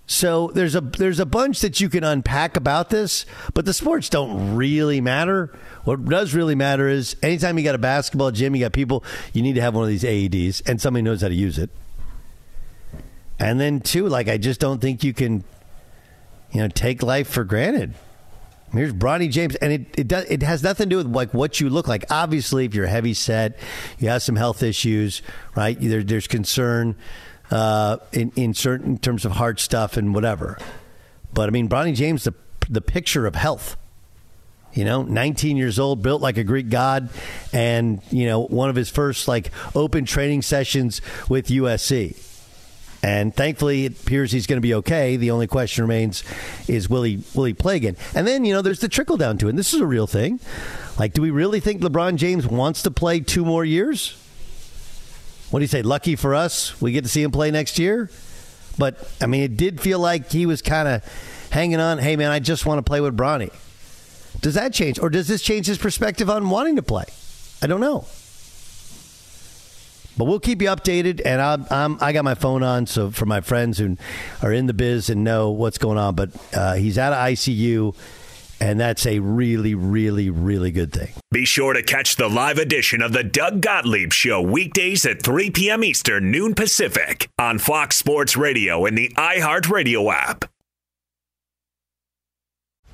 So 0.09 0.49
there's 0.55 0.73
a 0.73 0.81
there's 0.81 1.19
a 1.19 1.25
bunch 1.25 1.59
that 1.59 1.79
you 1.79 1.87
can 1.87 2.03
unpack 2.03 2.57
about 2.57 2.89
this, 2.89 3.27
but 3.53 3.65
the 3.65 3.75
sports 3.75 4.09
don't 4.09 4.55
really 4.55 5.01
matter. 5.01 5.55
What 5.83 6.03
does 6.05 6.33
really 6.33 6.55
matter 6.55 6.87
is 6.87 7.15
anytime 7.21 7.59
you 7.59 7.63
got 7.63 7.75
a 7.75 7.77
basketball 7.77 8.31
gym, 8.31 8.55
you 8.55 8.65
got 8.65 8.73
people, 8.73 9.03
you 9.33 9.43
need 9.43 9.53
to 9.53 9.61
have 9.61 9.75
one 9.75 9.83
of 9.83 9.89
these 9.89 10.01
AEDs 10.01 10.67
and 10.67 10.81
somebody 10.81 11.03
knows 11.03 11.21
how 11.21 11.27
to 11.27 11.35
use 11.35 11.59
it. 11.59 11.69
And 13.37 13.59
then 13.59 13.81
two, 13.81 14.07
like 14.07 14.27
I 14.27 14.39
just 14.39 14.59
don't 14.59 14.81
think 14.81 15.03
you 15.03 15.13
can, 15.13 15.43
you 16.51 16.61
know, 16.61 16.69
take 16.69 17.03
life 17.03 17.27
for 17.27 17.43
granted. 17.43 17.93
Here's 18.73 18.93
Bronny 18.93 19.29
James, 19.29 19.55
and 19.57 19.71
it 19.71 19.85
it 19.95 20.07
does 20.07 20.25
it 20.25 20.41
has 20.41 20.63
nothing 20.63 20.85
to 20.85 20.89
do 20.89 20.97
with 20.97 21.15
like 21.15 21.35
what 21.35 21.59
you 21.59 21.69
look 21.69 21.87
like. 21.87 22.05
Obviously, 22.09 22.65
if 22.65 22.73
you're 22.73 22.87
heavy 22.87 23.13
set, 23.13 23.59
you 23.99 24.09
have 24.09 24.23
some 24.23 24.37
health 24.37 24.63
issues, 24.63 25.21
right? 25.55 25.77
There, 25.79 26.01
there's 26.01 26.27
concern 26.27 26.95
uh, 27.51 27.97
in 28.11 28.31
in 28.35 28.53
certain 28.53 28.91
in 28.91 28.97
terms 28.97 29.25
of 29.25 29.33
hard 29.33 29.59
stuff 29.59 29.97
and 29.97 30.13
whatever. 30.13 30.57
But 31.33 31.49
I 31.49 31.51
mean, 31.51 31.69
Bronny 31.69 31.95
James, 31.95 32.23
the 32.23 32.33
the 32.69 32.81
picture 32.81 33.25
of 33.25 33.35
health. 33.35 33.75
You 34.71 34.85
know, 34.85 35.01
19 35.01 35.57
years 35.57 35.79
old, 35.79 36.03
built 36.03 36.21
like 36.21 36.37
a 36.37 36.43
Greek 36.43 36.69
god, 36.69 37.09
and 37.51 38.01
you 38.11 38.27
know 38.27 38.41
one 38.41 38.69
of 38.69 38.75
his 38.75 38.89
first 38.89 39.27
like 39.27 39.49
open 39.75 40.05
training 40.05 40.43
sessions 40.43 41.01
with 41.27 41.47
USC. 41.47 42.15
And 43.01 43.33
thankfully, 43.33 43.85
it 43.85 44.01
appears 44.01 44.31
he's 44.31 44.45
going 44.45 44.57
to 44.57 44.61
be 44.61 44.73
okay. 44.75 45.15
The 45.15 45.31
only 45.31 45.47
question 45.47 45.85
remains 45.85 46.23
is 46.67 46.89
will 46.89 47.03
he 47.03 47.23
will 47.33 47.45
he 47.45 47.53
play 47.53 47.77
again? 47.77 47.95
And 48.13 48.27
then 48.27 48.45
you 48.45 48.53
know 48.53 48.61
there's 48.61 48.81
the 48.81 48.89
trickle 48.89 49.17
down 49.17 49.37
to 49.39 49.47
it. 49.47 49.51
And 49.51 49.59
this 49.59 49.73
is 49.73 49.81
a 49.81 49.87
real 49.87 50.05
thing. 50.05 50.39
Like, 50.99 51.13
do 51.13 51.21
we 51.21 51.31
really 51.31 51.61
think 51.61 51.81
LeBron 51.81 52.17
James 52.17 52.45
wants 52.45 52.83
to 52.83 52.91
play 52.91 53.21
two 53.21 53.45
more 53.45 53.63
years? 53.63 54.17
What 55.51 55.59
do 55.59 55.63
you 55.63 55.67
say? 55.67 55.81
Lucky 55.81 56.15
for 56.15 56.35
us, 56.35 56.79
we 56.81 56.91
get 56.91 57.03
to 57.03 57.09
see 57.09 57.23
him 57.23 57.31
play 57.31 57.51
next 57.51 57.79
year. 57.79 58.09
But 58.77 59.09
I 59.19 59.25
mean, 59.25 59.43
it 59.43 59.57
did 59.57 59.81
feel 59.81 59.99
like 59.99 60.31
he 60.31 60.45
was 60.45 60.61
kind 60.61 60.87
of 60.87 61.49
hanging 61.51 61.79
on. 61.79 61.97
Hey, 61.97 62.15
man, 62.15 62.31
I 62.31 62.39
just 62.39 62.65
want 62.65 62.79
to 62.79 62.83
play 62.83 63.01
with 63.01 63.17
Bronny. 63.17 63.51
Does 64.41 64.53
that 64.53 64.73
change, 64.73 64.99
or 64.99 65.09
does 65.09 65.27
this 65.27 65.41
change 65.41 65.65
his 65.65 65.77
perspective 65.77 66.29
on 66.29 66.49
wanting 66.49 66.77
to 66.77 66.83
play? 66.83 67.05
I 67.61 67.67
don't 67.67 67.81
know. 67.81 68.05
But 70.17 70.25
we'll 70.25 70.39
keep 70.39 70.61
you 70.61 70.67
updated, 70.67 71.21
and 71.25 71.41
I'm, 71.41 71.65
I'm, 71.69 71.97
i 72.01 72.11
got 72.11 72.25
my 72.25 72.35
phone 72.35 72.61
on, 72.61 72.87
so 72.87 73.09
for 73.09 73.25
my 73.25 73.41
friends 73.41 73.77
who 73.77 73.97
are 74.43 74.51
in 74.51 74.65
the 74.65 74.73
biz 74.73 75.09
and 75.09 75.23
know 75.23 75.49
what's 75.49 75.77
going 75.77 75.97
on. 75.97 76.15
But 76.15 76.29
uh, 76.53 76.75
he's 76.75 76.97
out 76.97 77.13
of 77.13 77.19
ICU 77.19 77.95
and 78.59 78.79
that's 78.79 79.05
a 79.05 79.19
really, 79.19 79.75
really, 79.75 80.29
really 80.29 80.71
good 80.71 80.91
thing. 80.91 81.09
Be 81.31 81.45
sure 81.45 81.73
to 81.73 81.83
catch 81.83 82.15
the 82.15 82.27
live 82.27 82.57
edition 82.57 83.01
of 83.01 83.13
the 83.13 83.23
Doug 83.23 83.61
Gottlieb 83.61 84.11
Show 84.11 84.41
weekdays 84.41 85.05
at 85.05 85.21
3 85.21 85.51
p.m. 85.51 85.83
Eastern, 85.83 86.31
noon 86.31 86.55
Pacific 86.55 87.29
on 87.37 87.59
Fox 87.59 87.95
Sports 87.95 88.35
Radio 88.35 88.85
and 88.85 88.97
the 88.97 89.09
iHeartRadio 89.17 90.13
app. 90.13 90.45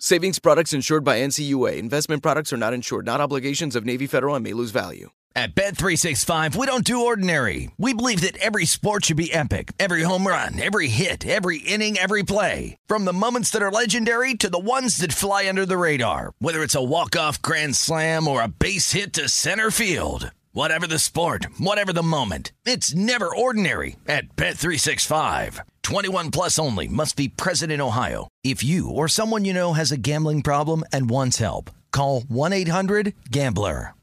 Savings 0.00 0.40
products 0.40 0.72
insured 0.72 1.04
by 1.04 1.18
NCUA. 1.18 1.78
Investment 1.78 2.22
products 2.22 2.52
are 2.52 2.56
not 2.56 2.74
insured, 2.74 3.06
not 3.06 3.20
obligations 3.20 3.76
of 3.76 3.84
Navy 3.84 4.06
Federal 4.06 4.34
and 4.34 4.42
may 4.42 4.52
lose 4.52 4.70
value. 4.70 5.10
At 5.36 5.54
Bet365, 5.54 6.54
we 6.54 6.66
don't 6.66 6.84
do 6.84 7.06
ordinary. 7.06 7.70
We 7.78 7.92
believe 7.94 8.20
that 8.20 8.36
every 8.36 8.66
sport 8.66 9.04
should 9.04 9.16
be 9.16 9.32
epic. 9.32 9.72
Every 9.78 10.02
home 10.02 10.26
run, 10.26 10.60
every 10.60 10.88
hit, 10.88 11.26
every 11.26 11.58
inning, 11.58 11.98
every 11.98 12.22
play. 12.22 12.76
From 12.86 13.04
the 13.04 13.12
moments 13.12 13.50
that 13.50 13.62
are 13.62 13.70
legendary 13.70 14.34
to 14.34 14.48
the 14.50 14.60
ones 14.60 14.98
that 14.98 15.12
fly 15.12 15.48
under 15.48 15.66
the 15.66 15.76
radar. 15.76 16.34
Whether 16.38 16.62
it's 16.62 16.76
a 16.76 16.82
walk-off 16.82 17.42
grand 17.42 17.74
slam 17.74 18.28
or 18.28 18.42
a 18.42 18.48
base 18.48 18.92
hit 18.92 19.12
to 19.14 19.28
center 19.28 19.70
field. 19.72 20.30
Whatever 20.52 20.86
the 20.86 21.00
sport, 21.00 21.46
whatever 21.58 21.92
the 21.92 22.02
moment, 22.02 22.52
it's 22.64 22.94
never 22.94 23.34
ordinary 23.34 23.96
at 24.06 24.36
Bet365. 24.36 25.60
21 25.84 26.30
plus 26.30 26.58
only 26.58 26.88
must 26.88 27.14
be 27.14 27.28
present 27.28 27.70
in 27.70 27.80
Ohio. 27.80 28.26
If 28.42 28.64
you 28.64 28.88
or 28.90 29.06
someone 29.06 29.44
you 29.44 29.52
know 29.52 29.74
has 29.74 29.92
a 29.92 29.96
gambling 29.96 30.42
problem 30.42 30.82
and 30.90 31.10
wants 31.10 31.38
help, 31.38 31.70
call 31.92 32.22
1-800-GAMBLER. 32.22 33.94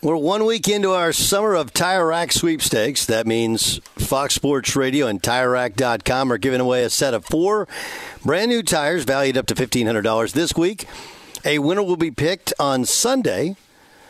We're 0.00 0.16
one 0.16 0.44
week 0.44 0.68
into 0.68 0.92
our 0.92 1.12
summer 1.12 1.54
of 1.54 1.72
Tire 1.72 2.06
Rack 2.06 2.30
sweepstakes. 2.30 3.06
That 3.06 3.26
means 3.26 3.78
Fox 3.96 4.34
Sports 4.34 4.76
Radio 4.76 5.06
and 5.06 5.22
TireRack.com 5.22 6.30
are 6.30 6.38
giving 6.38 6.60
away 6.60 6.84
a 6.84 6.90
set 6.90 7.14
of 7.14 7.24
four 7.24 7.66
brand 8.22 8.50
new 8.50 8.62
tires 8.62 9.04
valued 9.04 9.38
up 9.38 9.46
to 9.46 9.54
$1,500 9.54 10.32
this 10.32 10.54
week. 10.54 10.86
A 11.44 11.58
winner 11.58 11.82
will 11.82 11.96
be 11.96 12.10
picked 12.10 12.52
on 12.60 12.84
Sunday 12.84 13.56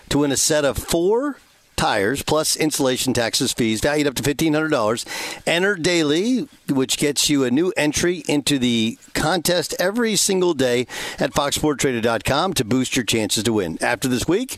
to 0.09 0.19
win 0.19 0.33
a 0.33 0.37
set 0.37 0.65
of 0.65 0.77
four 0.77 1.39
tires 1.85 2.23
plus 2.23 2.57
installation 2.57 3.13
taxes 3.13 3.53
fees 3.53 3.83
valued 3.83 4.07
up 4.07 4.15
to 4.15 4.23
$1500 4.23 5.05
enter 5.47 5.77
daily 5.77 6.49
which 6.67 6.97
gets 6.97 7.29
you 7.29 7.45
a 7.45 7.51
new 7.51 7.75
entry 7.77 8.25
into 8.27 8.59
the 8.59 8.97
contest 9.13 9.75
every 9.79 10.17
single 10.17 10.55
day 10.55 10.87
at 11.19 11.35
foxsportradio.com 11.35 12.55
to 12.55 12.65
boost 12.65 12.97
your 12.97 13.05
chances 13.05 13.45
to 13.45 13.53
win 13.53 13.77
after 13.83 14.09
this 14.09 14.27
week 14.27 14.57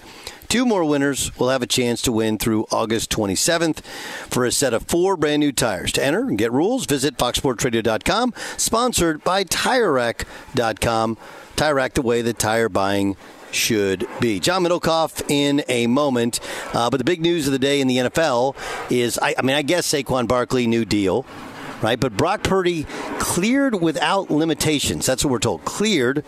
Two 0.49 0.64
more 0.64 0.85
winners 0.85 1.37
will 1.40 1.49
have 1.49 1.62
a 1.62 1.66
chance 1.66 2.00
to 2.02 2.12
win 2.12 2.38
through 2.38 2.66
August 2.71 3.11
27th 3.11 3.80
for 4.30 4.45
a 4.45 4.52
set 4.52 4.73
of 4.73 4.85
four 4.85 5.16
brand 5.16 5.40
new 5.40 5.50
tires. 5.50 5.90
To 5.95 6.04
enter 6.04 6.21
and 6.21 6.38
get 6.38 6.52
rules, 6.52 6.87
visit 6.87 7.18
foxsportradio.com, 7.18 8.33
sponsored 8.56 9.25
by 9.25 9.43
TireRack.com. 9.43 11.19
Tire 11.56 11.75
Rack, 11.75 11.95
the 11.95 12.02
way 12.02 12.23
that 12.23 12.39
tire 12.39 12.69
buying 12.69 13.17
should 13.56 14.06
be. 14.21 14.38
John 14.38 14.62
Middlekauff 14.62 15.28
in 15.28 15.64
a 15.69 15.86
moment. 15.86 16.40
Uh, 16.73 16.90
but 16.90 16.99
the 16.99 17.04
big 17.04 17.21
news 17.21 17.47
of 17.47 17.52
the 17.52 17.58
day 17.58 17.80
in 17.80 17.88
the 17.88 17.97
NFL 17.97 18.56
is 18.90 19.19
I, 19.19 19.34
I 19.38 19.42
mean, 19.42 19.56
I 19.56 19.62
guess 19.62 19.86
Saquon 19.90 20.28
Barkley, 20.28 20.66
new 20.66 20.84
deal, 20.84 21.26
right? 21.82 21.99
But 21.99 22.16
Brock 22.16 22.42
Purdy 22.42 22.84
cleared 23.19 23.80
without 23.80 24.30
limitations. 24.30 25.06
That's 25.06 25.25
what 25.25 25.30
we're 25.30 25.38
told. 25.38 25.64
Cleared 25.64 26.25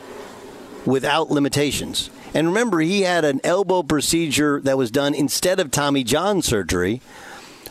without 0.85 1.31
limitations. 1.31 2.11
And 2.35 2.47
remember, 2.49 2.81
he 2.81 3.03
had 3.03 3.25
an 3.25 3.41
elbow 3.45 3.83
procedure 3.83 4.61
that 4.61 4.77
was 4.77 4.91
done 4.91 5.15
instead 5.15 5.61
of 5.61 5.71
Tommy 5.71 6.05
John 6.05 6.43
surgery, 6.43 7.01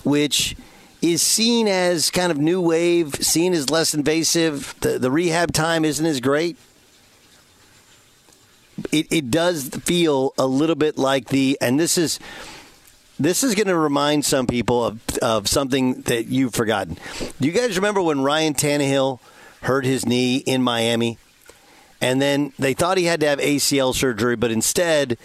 which 0.04 0.56
is 1.02 1.22
seen 1.22 1.68
as 1.68 2.10
kind 2.10 2.32
of 2.32 2.38
new 2.38 2.60
wave, 2.60 3.16
seen 3.16 3.54
as 3.54 3.70
less 3.70 3.94
invasive. 3.94 4.74
The, 4.82 4.98
the 4.98 5.12
rehab 5.12 5.54
time 5.54 5.86
isn't 5.86 6.06
as 6.06 6.20
great 6.20 6.58
it, 8.92 9.08
it 9.12 9.32
does 9.32 9.70
feel 9.70 10.34
a 10.38 10.48
little 10.48 10.76
bit 10.76 10.98
like 10.98 11.30
the, 11.30 11.58
and 11.62 11.80
this 11.80 11.98
is 11.98 12.20
this 13.20 13.44
is 13.44 13.56
going 13.56 13.68
to 13.68 13.76
remind 13.76 14.26
some 14.26 14.46
people 14.46 14.86
of, 14.86 15.00
of 15.22 15.48
something 15.48 16.02
that 16.02 16.28
you've 16.28 16.54
forgotten. 16.54 16.98
Do 17.40 17.48
you 17.48 17.52
guys 17.52 17.76
remember 17.76 18.02
when 18.02 18.22
Ryan 18.22 18.54
Tannehill 18.54 19.20
hurt 19.62 19.86
his 19.86 20.06
knee 20.06 20.38
in 20.38 20.62
Miami? 20.62 21.18
And 22.00 22.22
then 22.22 22.54
they 22.60 22.76
thought 22.76 23.00
he 23.00 23.06
had 23.06 23.22
to 23.22 23.28
have 23.28 23.40
ACL 23.40 23.96
surgery, 23.96 24.36
but 24.36 24.52
instead 24.52 25.18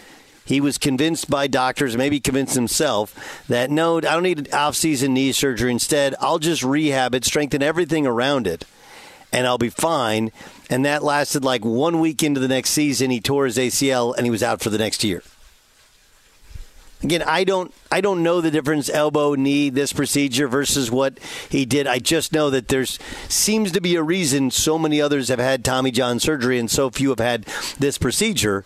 he 0.45 0.61
was 0.61 0.79
convinced 0.79 1.29
by 1.29 1.47
doctors, 1.47 1.97
maybe 1.97 2.19
convinced 2.19 2.55
himself, 2.55 3.45
that 3.49 3.71
no, 3.71 3.99
I 3.99 4.01
don't 4.01 4.23
need 4.23 4.53
off-season 4.53 5.13
knee 5.13 5.33
surgery. 5.33 5.71
Instead, 5.71 6.15
I'll 6.19 6.39
just 6.39 6.63
rehab 6.63 7.15
it, 7.15 7.25
strengthen 7.25 7.63
everything 7.63 8.07
around 8.07 8.47
it, 8.47 8.65
and 9.33 9.47
I'll 9.47 9.59
be 9.59 9.71
fine 9.71 10.31
and 10.73 10.87
that 10.87 11.03
lasted 11.03 11.45
like 11.45 11.65
one 11.65 12.01
week 12.01 12.23
into 12.23 12.41
the 12.41 12.49
next 12.49 12.71
season. 12.71 13.11
He 13.11 13.21
tore 13.21 13.45
his 13.45 13.59
ACL 13.59 14.17
and 14.17 14.25
he 14.25 14.31
was 14.31 14.43
out 14.43 14.63
for 14.63 14.71
the 14.71 14.79
next 14.79 15.05
year. 15.05 15.23
Again, 17.03 17.23
I 17.27 17.45
don't 17.45 17.75
I 17.91 18.01
don't 18.01 18.23
know 18.23 18.41
the 18.41 18.51
difference 18.51 18.89
elbow 18.89 19.35
knee 19.35 19.69
this 19.69 19.93
procedure 19.93 20.49
versus 20.49 20.91
what 20.91 21.19
he 21.51 21.67
did. 21.67 21.87
I 21.87 21.99
just 21.99 22.33
know 22.33 22.49
that 22.49 22.69
there's 22.69 22.99
seems 23.29 23.73
to 23.73 23.81
be 23.83 23.97
a 23.97 24.03
reason 24.03 24.51
so 24.51 24.79
many 24.79 25.01
others 25.01 25.29
have 25.29 25.41
had 25.41 25.63
Tommy 25.63 25.91
John 25.91 26.21
surgery 26.21 26.59
and 26.59 26.71
so 26.71 26.91
few 26.91 27.11
have 27.11 27.19
had 27.19 27.45
this 27.79 27.99
procedure, 27.99 28.65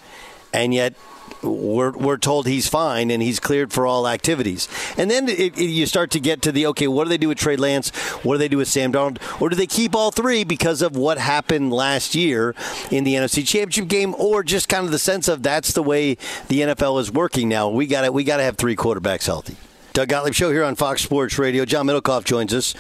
and 0.53 0.75
yet 0.75 0.95
we're, 1.43 1.93
we're 1.93 2.17
told 2.17 2.47
he's 2.47 2.69
fine 2.69 3.11
and 3.11 3.23
he's 3.23 3.41
cleared 3.41 3.73
for 3.73 3.87
all 3.87 4.09
activities. 4.09 4.69
And 4.97 5.11
then 5.11 5.29
it, 5.29 5.59
it, 5.59 5.59
you 5.59 5.87
start 5.87 6.11
to 6.13 6.21
get 6.21 6.43
to 6.43 6.53
the 6.53 6.67
okay, 6.69 6.89
what 6.89 7.05
do 7.05 7.11
they 7.11 7.19
do 7.19 7.29
with 7.29 7.39
Trey 7.39 7.57
Lance? 7.57 7.91
What 8.25 8.35
do 8.35 8.39
they 8.39 8.49
do 8.49 8.59
with 8.59 8.69
Sam 8.69 8.93
Darnold? 8.93 9.19
Or 9.41 9.49
do 9.49 9.57
they 9.57 9.67
keep 9.67 9.95
all 9.95 10.11
three 10.11 10.45
because 10.45 10.83
of 10.83 10.97
what 10.97 11.19
happened 11.19 11.73
last 11.73 12.15
year 12.15 12.55
in 12.91 13.05
the 13.05 13.15
NFC 13.15 13.47
Championship 13.47 13.89
game? 13.89 14.15
Or 14.19 14.43
just 14.43 14.69
kind 14.69 14.85
of 14.85 14.93
the 14.93 14.99
sense 14.99 15.29
of 15.29 15.43
that's 15.43 15.73
the 15.73 15.83
way 15.83 16.15
the 16.49 16.61
NFL 16.61 17.01
is 17.01 17.11
working 17.11 17.49
now? 17.49 17.69
We 17.69 17.87
got 17.87 18.13
We 18.13 18.25
got 18.25 18.39
to 18.39 18.43
have 18.43 18.57
three 18.57 18.77
quarterbacks 18.77 19.27
healthy. 19.27 19.57
Doug 19.97 20.11
Gottlieb 20.11 20.35
Show 20.35 20.51
here 20.51 20.63
on 20.63 20.75
Fox 20.75 21.01
Sports 21.01 21.39
Radio. 21.39 21.65
John 21.65 21.87
Middlekauff 21.87 22.25
joins 22.25 22.53
us. 22.53 22.75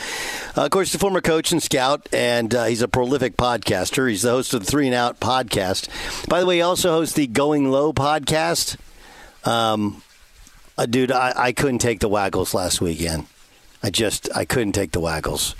Uh, 0.55 0.67
of 0.67 0.71
course, 0.71 0.93
the 0.93 0.99
former 0.99 1.23
coach 1.23 1.51
and 1.51 1.63
scout, 1.63 2.07
and 2.13 2.55
uh, 2.55 2.67
he's 2.67 2.83
a 2.83 2.89
prolific 2.89 3.39
podcaster. 3.39 4.07
He's 4.07 4.21
the 4.21 4.29
host 4.29 4.53
of 4.53 4.61
the 4.61 4.71
Three 4.71 4.85
and 4.85 4.95
Out 4.95 5.19
podcast. 5.19 5.89
By 6.29 6.41
the 6.41 6.47
way, 6.47 6.57
he 6.57 6.61
also 6.61 6.91
hosts 6.91 7.15
the 7.15 7.27
Going 7.27 7.71
Low 7.71 7.95
podcast. 7.95 8.77
Um, 9.45 10.03
uh, 10.77 10.85
dude, 10.85 11.11
I, 11.11 11.33
I 11.35 11.53
couldn't 11.53 11.79
take 11.79 12.01
the 12.01 12.09
Waggles 12.11 12.53
last 12.53 12.83
weekend. 12.83 13.29
I 13.83 13.89
just 13.89 14.29
I 14.37 14.45
couldn't 14.45 14.73
take 14.73 14.93
the 14.93 15.01
Waggles. 15.01 15.55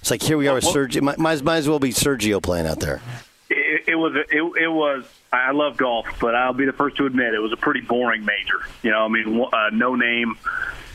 It's 0.00 0.10
like 0.10 0.22
here 0.22 0.36
we 0.36 0.48
are 0.48 0.56
with 0.56 0.64
Sergio. 0.64 1.02
Might, 1.02 1.20
might 1.20 1.54
as 1.54 1.68
well 1.68 1.78
be 1.78 1.90
Sergio 1.90 2.42
playing 2.42 2.66
out 2.66 2.80
there. 2.80 3.00
It, 3.48 3.90
it 3.90 3.94
was 3.94 4.16
it, 4.16 4.42
it 4.60 4.72
was 4.72 5.04
I 5.34 5.52
love 5.52 5.76
golf, 5.76 6.06
but 6.20 6.34
I'll 6.34 6.52
be 6.52 6.64
the 6.64 6.72
first 6.72 6.96
to 6.96 7.06
admit 7.06 7.34
it 7.34 7.40
was 7.40 7.52
a 7.52 7.56
pretty 7.56 7.80
boring 7.80 8.24
major. 8.24 8.60
You 8.82 8.90
know, 8.90 9.04
I 9.04 9.08
mean, 9.08 9.44
uh, 9.52 9.70
no 9.72 9.94
name 9.94 10.36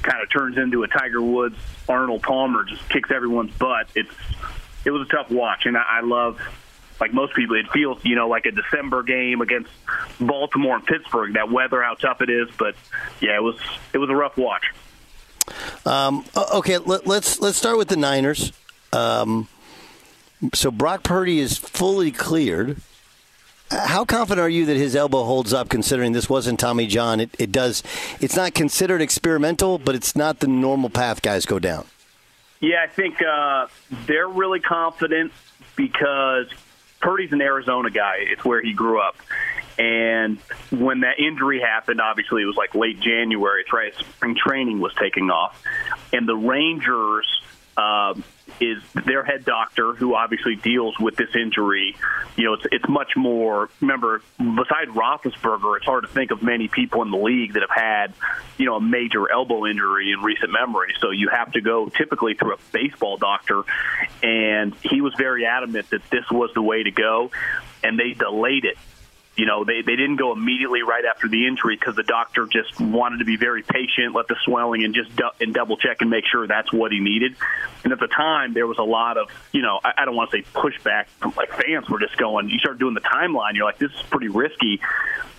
kind 0.02 0.22
of 0.22 0.30
turns 0.30 0.58
into 0.58 0.84
a 0.84 0.88
Tiger 0.88 1.22
Woods, 1.22 1.58
Arnold 1.88 2.24
Palmer 2.24 2.64
just 2.64 2.88
kicks 2.90 3.12
everyone's 3.12 3.54
butt. 3.56 3.90
It's 3.96 4.14
it 4.86 4.92
was 4.92 5.08
a 5.08 5.12
tough 5.12 5.30
watch, 5.30 5.66
and 5.66 5.78
I, 5.78 5.84
I 5.88 6.02
love. 6.02 6.40
Like 7.00 7.14
most 7.14 7.34
people, 7.34 7.56
it 7.56 7.72
feels 7.72 8.04
you 8.04 8.16
know 8.16 8.28
like 8.28 8.46
a 8.46 8.52
December 8.52 9.04
game 9.04 9.40
against 9.40 9.70
Baltimore 10.20 10.76
and 10.76 10.86
Pittsburgh. 10.86 11.34
That 11.36 11.50
weather, 11.50 11.82
how 11.82 11.94
tough 11.94 12.22
it 12.22 12.30
is, 12.30 12.50
but 12.58 12.76
yeah, 13.22 13.38
it 13.38 13.42
was 13.42 13.56
it 13.94 14.00
was 14.00 14.10
a 14.10 14.16
rough 14.16 14.36
watch. 14.38 14.66
Um, 15.86 16.26
okay, 16.56 16.78
let, 16.78 17.02
us 17.02 17.08
let's, 17.08 17.40
let's 17.40 17.58
start 17.58 17.78
with 17.78 17.88
the 17.88 17.96
Niners. 17.96 18.52
Um, 18.92 19.48
so 20.54 20.72
Brock 20.72 21.04
Purdy 21.04 21.40
is 21.40 21.58
fully 21.58 22.12
cleared. 22.12 22.82
How 23.72 24.04
confident 24.04 24.40
are 24.44 24.50
you 24.50 24.66
that 24.66 24.78
his 24.78 24.96
elbow 24.96 25.24
holds 25.26 25.54
up, 25.54 25.70
considering 25.70 26.12
this 26.12 26.28
wasn't 26.30 26.60
Tommy 26.60 26.88
John? 26.88 27.20
It, 27.20 27.36
it 27.38 27.52
does. 27.52 27.84
It's 28.20 28.36
not 28.36 28.54
considered 28.56 29.02
experimental, 29.02 29.78
but 29.78 29.94
it's 29.94 30.16
not 30.16 30.40
the 30.40 30.48
normal 30.48 30.90
path 30.90 31.22
guys 31.22 31.46
go 31.46 31.60
down. 31.60 31.86
Yeah, 32.62 32.84
I 32.84 32.88
think 32.88 33.22
uh, 33.22 33.68
they're 34.08 34.28
really 34.28 34.60
confident 34.60 35.32
because 35.76 36.48
Purdy's 37.00 37.32
an 37.32 37.42
Arizona 37.42 37.90
guy. 37.92 38.18
It's 38.22 38.44
where 38.44 38.62
he 38.62 38.74
grew 38.74 39.00
up, 39.00 39.16
And 39.78 40.40
when 40.72 41.02
that 41.02 41.20
injury 41.20 41.62
happened, 41.62 42.02
obviously 42.02 42.42
it 42.42 42.46
was 42.46 42.58
like 42.58 42.76
late 42.76 43.00
January. 43.00 43.62
It's 43.62 43.72
right. 43.72 43.94
Spring 43.96 44.36
training 44.36 44.80
was 44.82 44.94
taking 45.00 45.30
off, 45.30 45.62
and 46.12 46.28
the 46.28 46.36
Rangers. 46.36 47.26
Uh, 47.78 48.16
is 48.60 48.82
their 48.94 49.24
head 49.24 49.46
doctor 49.46 49.94
who 49.94 50.16
obviously 50.16 50.56
deals 50.56 51.00
with 51.00 51.16
this 51.16 51.36
injury. 51.36 51.96
You 52.36 52.46
know, 52.46 52.54
it's 52.54 52.66
it's 52.72 52.90
much 52.90 53.16
more. 53.16 53.70
Remember, 53.82 54.22
besides 54.38 54.92
Roethlisberger, 54.92 55.78
it's 55.78 55.86
hard 55.86 56.04
to 56.04 56.10
think 56.10 56.32
of 56.32 56.44
many 56.44 56.68
people 56.68 57.02
in 57.02 57.12
the 57.12 57.18
league 57.18 57.54
that 57.54 57.62
have 57.62 57.76
had, 57.76 58.14
you 58.58 58.66
know, 58.66 58.76
a 58.76 58.82
major 58.82 59.32
elbow 59.32 59.66
injury 59.66 60.12
in 60.12 60.22
recent 60.22 60.52
memory. 60.52 60.94
So 61.00 61.12
you 61.12 61.30
have 61.30 61.52
to 61.54 61.62
go 61.62 61.88
typically 61.90 62.34
through 62.34 62.54
a 62.54 62.60
baseball 62.72 63.18
doctor, 63.18 63.64
and 64.24 64.76
he 64.84 65.02
was 65.02 65.14
very 65.18 65.46
adamant 65.46 65.90
that 65.90 66.02
this 66.10 66.30
was 66.32 66.52
the 66.54 66.62
way 66.62 66.84
to 66.84 66.92
go, 66.92 67.32
and 67.84 68.00
they 68.00 68.14
delayed 68.14 68.66
it 68.66 68.78
you 69.36 69.46
know, 69.46 69.64
they, 69.64 69.82
they 69.86 69.96
didn't 69.96 70.18
go 70.18 70.34
immediately 70.34 70.82
right 70.82 71.04
after 71.06 71.28
the 71.28 71.48
injury 71.48 71.76
because 71.76 71.96
the 71.96 72.04
doctor 72.04 72.46
just 72.46 72.80
wanted 72.80 73.20
to 73.20 73.26
be 73.26 73.38
very 73.38 73.64
patient, 73.64 74.14
let 74.14 74.28
the 74.28 74.36
swelling, 74.44 74.84
and 74.84 74.94
just 74.94 75.16
du- 75.16 75.32
and 75.40 75.54
double 75.54 75.78
check 75.78 76.02
and 76.02 76.10
make 76.10 76.26
sure 76.30 76.46
that's 76.46 76.74
what 76.74 76.92
he 76.92 77.00
needed. 77.00 77.36
And 77.84 77.94
at 77.94 78.00
the 78.00 78.08
time, 78.08 78.54
there 78.54 78.68
was 78.68 78.78
a 78.78 78.84
lot 78.84 79.18
of, 79.18 79.30
you 79.54 79.62
know, 79.62 79.80
I, 79.84 79.94
I 80.00 80.06
don't 80.06 80.16
want 80.16 80.32
to 80.32 80.38
say 80.38 80.44
pushback 80.54 81.06
from 81.20 81.34
like 81.38 81.52
fans 81.54 81.90
were 81.90 82.00
just 82.00 82.18
going. 82.18 82.50
You 82.50 82.60
start 82.60 82.80
doing 82.80 82.94
the 82.94 83.02
timeline, 83.02 83.56
you're 83.56 83.66
like, 83.66 83.78
this 83.78 83.92
is 83.92 84.02
pretty 84.10 84.28
risky. 84.28 84.82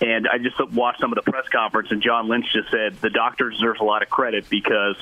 And 0.01 0.27
I 0.27 0.39
just 0.39 0.59
watched 0.73 1.01
some 1.01 1.13
of 1.13 1.23
the 1.23 1.31
press 1.31 1.47
conference, 1.49 1.91
and 1.91 2.03
John 2.03 2.27
Lynch 2.29 2.47
just 2.55 2.71
said 2.71 2.97
the 3.03 3.11
doctor 3.11 3.51
deserves 3.51 3.81
a 3.81 3.85
lot 3.85 4.03
of 4.03 4.09
credit 4.09 4.49
because 4.49 4.97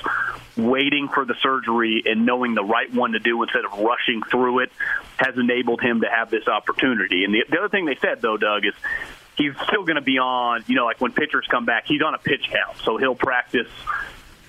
waiting 0.57 1.07
for 1.07 1.23
the 1.23 1.35
surgery 1.41 2.03
and 2.05 2.25
knowing 2.25 2.53
the 2.53 2.63
right 2.63 2.93
one 2.93 3.13
to 3.13 3.19
do 3.19 3.41
instead 3.41 3.63
of 3.63 3.79
rushing 3.79 4.21
through 4.29 4.59
it 4.59 4.71
has 5.17 5.37
enabled 5.37 5.81
him 5.81 6.01
to 6.01 6.07
have 6.09 6.29
this 6.29 6.47
opportunity. 6.47 7.23
And 7.23 7.33
the, 7.33 7.45
the 7.49 7.59
other 7.59 7.69
thing 7.69 7.85
they 7.85 7.95
said, 7.95 8.21
though, 8.21 8.35
Doug, 8.35 8.65
is 8.65 8.73
he's 9.37 9.53
still 9.67 9.83
going 9.83 9.95
to 9.95 10.01
be 10.01 10.19
on, 10.19 10.63
you 10.67 10.75
know, 10.75 10.85
like 10.85 10.99
when 10.99 11.11
pitchers 11.11 11.45
come 11.49 11.65
back, 11.65 11.85
he's 11.85 12.01
on 12.01 12.13
a 12.13 12.17
pitch 12.17 12.49
count. 12.51 12.77
So 12.83 12.97
he'll 12.97 13.15
practice 13.15 13.67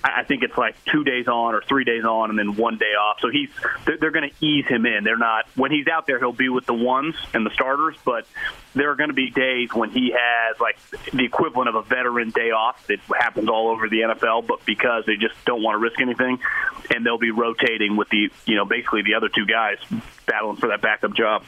I 0.03 0.23
think 0.23 0.41
it's 0.41 0.57
like 0.57 0.75
two 0.85 1.03
days 1.03 1.27
on 1.27 1.53
or 1.53 1.61
three 1.61 1.83
days 1.83 2.03
on 2.05 2.31
and 2.31 2.39
then 2.39 2.55
one 2.55 2.77
day 2.77 2.93
off. 2.99 3.19
So 3.19 3.29
he's 3.29 3.49
they're 3.85 4.11
going 4.11 4.29
to 4.29 4.45
ease 4.45 4.65
him 4.65 4.85
in. 4.85 5.03
They're 5.03 5.17
not 5.17 5.45
when 5.55 5.71
he's 5.71 5.87
out 5.87 6.07
there 6.07 6.17
he'll 6.17 6.31
be 6.31 6.49
with 6.49 6.65
the 6.65 6.73
ones 6.73 7.15
and 7.33 7.45
the 7.45 7.51
starters, 7.51 7.95
but 8.03 8.25
there 8.73 8.89
are 8.91 8.95
going 8.95 9.09
to 9.09 9.15
be 9.15 9.29
days 9.29 9.69
when 9.73 9.91
he 9.91 10.13
has 10.17 10.59
like 10.59 10.79
the 11.11 11.23
equivalent 11.23 11.69
of 11.69 11.75
a 11.75 11.83
veteran 11.83 12.31
day 12.31 12.49
off 12.51 12.87
that 12.87 12.99
happens 13.15 13.47
all 13.47 13.69
over 13.69 13.89
the 13.89 14.01
NFL, 14.01 14.47
but 14.47 14.65
because 14.65 15.05
they 15.05 15.17
just 15.17 15.35
don't 15.45 15.61
want 15.61 15.75
to 15.75 15.79
risk 15.79 16.01
anything, 16.01 16.39
and 16.93 17.05
they'll 17.05 17.19
be 17.19 17.31
rotating 17.31 17.95
with 17.95 18.09
the 18.09 18.31
you 18.45 18.55
know 18.55 18.65
basically 18.65 19.03
the 19.03 19.13
other 19.13 19.29
two 19.29 19.45
guys 19.45 19.77
battling 20.25 20.57
for 20.57 20.69
that 20.69 20.81
backup 20.81 21.13
job. 21.13 21.43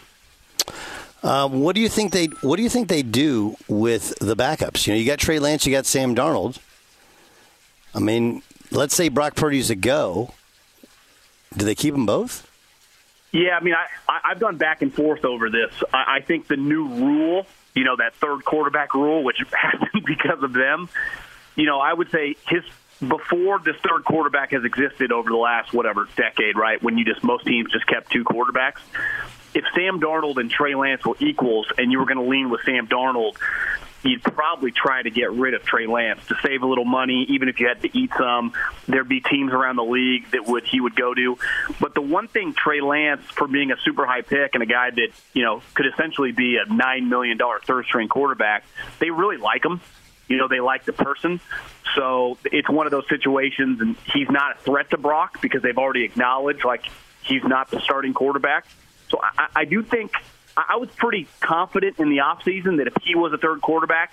Um, 1.24 1.62
what 1.62 1.74
do 1.76 1.82
you 1.82 1.88
think 1.88 2.12
they 2.12 2.26
What 2.42 2.58
do 2.58 2.64
you 2.64 2.70
think 2.70 2.90
they 2.90 3.02
do 3.02 3.56
with 3.68 4.18
the 4.20 4.36
backups? 4.36 4.86
You 4.86 4.94
know, 4.94 5.00
you 5.00 5.06
got 5.06 5.20
Trey 5.20 5.40
Lance, 5.40 5.66
you 5.66 5.72
got 5.72 5.86
Sam 5.86 6.16
Darnold. 6.16 6.60
I 7.96 8.00
mean, 8.00 8.42
let's 8.72 8.96
say 8.96 9.08
Brock 9.10 9.36
Purdy's 9.36 9.70
a 9.70 9.76
go. 9.76 10.34
Do 11.56 11.66
they 11.66 11.76
keep 11.76 11.94
them 11.94 12.06
both? 12.06 12.50
Yeah, 13.32 13.58
I 13.58 13.64
mean, 13.64 13.74
I, 13.74 13.86
I 14.12 14.32
I've 14.32 14.40
gone 14.40 14.58
back 14.58 14.82
and 14.82 14.94
forth 14.94 15.24
over 15.24 15.50
this. 15.50 15.72
I, 15.94 16.18
I 16.18 16.20
think 16.22 16.48
the 16.48 16.58
new 16.58 16.88
rule, 16.88 17.48
you 17.74 17.84
know, 17.84 17.96
that 17.96 18.16
third 18.16 18.44
quarterback 18.44 18.94
rule, 18.94 19.24
which 19.24 19.38
happened 19.52 20.04
because 20.06 20.44
of 20.44 20.52
them. 20.52 20.90
You 21.56 21.66
know, 21.66 21.80
I 21.80 21.94
would 21.94 22.12
say 22.12 22.36
his 22.48 22.64
before 23.00 23.60
this 23.60 23.76
third 23.78 24.04
quarterback 24.06 24.52
has 24.52 24.64
existed 24.64 25.12
over 25.12 25.30
the 25.30 25.38
last 25.38 25.74
whatever 25.74 26.08
decade, 26.16 26.58
right? 26.58 26.82
When 26.82 26.98
you 26.98 27.06
just 27.06 27.24
most 27.24 27.46
teams 27.46 27.72
just 27.72 27.88
kept 27.88 28.12
two 28.12 28.24
quarterbacks. 28.24 28.80
If 29.54 29.66
Sam 29.76 30.00
Darnold 30.00 30.38
and 30.38 30.50
Trey 30.50 30.76
Lance 30.76 31.06
were 31.06 31.18
equals, 31.20 31.68
and 31.78 31.92
you 31.92 32.00
were 32.00 32.06
going 32.06 32.18
to 32.18 32.30
lean 32.30 32.50
with 32.50 32.62
Sam 32.66 32.88
Darnold, 32.88 33.38
you'd 34.04 34.24
probably 34.24 34.72
try 34.72 35.02
to 35.02 35.10
get 35.10 35.32
rid 35.32 35.54
of 35.54 35.64
Trey 35.64 35.88
Lance 35.88 36.26
to 36.28 36.36
save 36.44 36.62
a 36.64 36.66
little 36.66 36.86
money, 36.86 37.26
even 37.30 37.50
if 37.50 37.60
you 37.60 37.68
had 37.68 37.82
to 37.82 37.98
eat 37.98 38.12
some. 38.18 38.54
There'd 38.88 39.08
be 39.08 39.22
teams 39.22 39.54
around 39.54 39.78
the 39.78 39.84
league 39.84 40.30
that 40.32 40.46
would 40.46 40.66
he 40.66 40.82
would 40.82 40.96
go 40.96 41.14
to. 41.14 41.38
But 41.80 41.94
the 41.94 42.02
one 42.02 42.28
thing 42.28 42.54
Trey 42.54 42.82
Lance, 42.82 43.22
for 43.26 43.48
being 43.48 43.72
a 43.72 43.78
super 43.84 44.06
high 44.06 44.22
pick 44.22 44.54
and 44.54 44.64
a 44.64 44.68
guy 44.68 44.90
that 44.92 45.10
you 45.34 45.44
know 45.44 45.62
could 45.74 45.88
essentially 45.88 46.32
be 46.32 46.58
a 46.58 46.72
nine 46.72 47.10
million 47.10 47.38
dollar 47.38 47.60
third 47.66 47.86
string 47.86 48.08
quarterback, 48.08 48.66
they 49.00 49.10
really 49.10 49.38
like 49.38 49.64
him. 49.64 49.82
You 50.28 50.38
know, 50.38 50.48
they 50.48 50.62
like 50.62 50.86
the 50.86 50.94
person. 50.94 51.40
So 51.96 52.38
it's 52.46 52.70
one 52.70 52.88
of 52.88 52.92
those 52.92 53.08
situations, 53.08 53.82
and 53.82 53.96
he's 54.14 54.30
not 54.30 54.58
a 54.58 54.60
threat 54.60 54.90
to 54.92 54.98
Brock 54.98 55.42
because 55.42 55.62
they've 55.62 55.78
already 55.78 56.06
acknowledged 56.06 56.66
like 56.66 56.86
he's 57.22 57.44
not 57.44 57.70
the 57.70 57.80
starting 57.82 58.14
quarterback. 58.14 58.66
So 59.14 59.20
I, 59.22 59.48
I 59.56 59.66
do 59.66 59.84
think 59.84 60.12
I 60.58 60.78
was 60.78 60.90
pretty 60.90 61.28
confident 61.40 62.00
in 62.00 62.10
the 62.10 62.18
offseason 62.18 62.78
that 62.78 62.88
if 62.88 62.96
he 63.04 63.14
was 63.14 63.32
a 63.32 63.38
third 63.38 63.62
quarterback, 63.62 64.12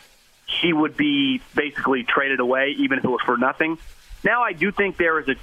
he 0.61 0.75
would 0.75 0.95
be 0.95 1.41
basically 1.55 2.03
traded 2.03 2.39
away, 2.39 2.75
even 2.79 2.99
if 2.99 3.05
it 3.05 3.09
was 3.09 3.23
for 3.25 3.39
nothing. 3.39 3.79
Now 4.23 4.43
I 4.43 4.53
do 4.53 4.71
think 4.71 4.99
there 4.99 5.19
is 5.19 5.29
a, 5.29 5.37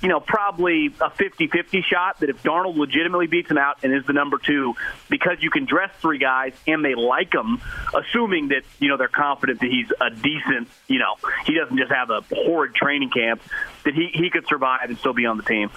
you 0.00 0.08
know, 0.08 0.18
probably 0.18 0.86
a 0.86 1.10
50-50 1.10 1.84
shot 1.84 2.20
that 2.20 2.30
if 2.30 2.42
Darnold 2.42 2.78
legitimately 2.78 3.26
beats 3.26 3.50
him 3.50 3.58
out 3.58 3.80
and 3.82 3.92
is 3.92 4.06
the 4.06 4.14
number 4.14 4.38
two, 4.38 4.76
because 5.10 5.42
you 5.42 5.50
can 5.50 5.66
dress 5.66 5.90
three 6.00 6.16
guys 6.16 6.54
and 6.66 6.82
they 6.82 6.94
like 6.94 7.34
him, 7.34 7.60
assuming 7.92 8.48
that 8.48 8.62
you 8.78 8.88
know 8.88 8.96
they're 8.96 9.08
confident 9.08 9.60
that 9.60 9.70
he's 9.70 9.92
a 10.00 10.08
decent, 10.08 10.68
you 10.88 11.00
know, 11.00 11.16
he 11.44 11.52
doesn't 11.54 11.76
just 11.76 11.92
have 11.92 12.08
a 12.08 12.22
horrid 12.32 12.74
training 12.74 13.10
camp, 13.10 13.42
that 13.84 13.92
he 13.92 14.10
he 14.14 14.30
could 14.30 14.46
survive 14.46 14.88
and 14.88 14.96
still 14.96 15.12
be 15.12 15.26
on 15.26 15.36
the 15.36 15.42
team. 15.42 15.70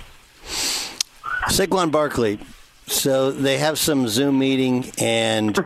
Saquon 1.49 1.91
Barkley, 1.91 2.39
so 2.87 3.31
they 3.31 3.57
have 3.57 3.79
some 3.79 4.07
Zoom 4.07 4.39
meeting, 4.39 4.91
and 4.99 5.57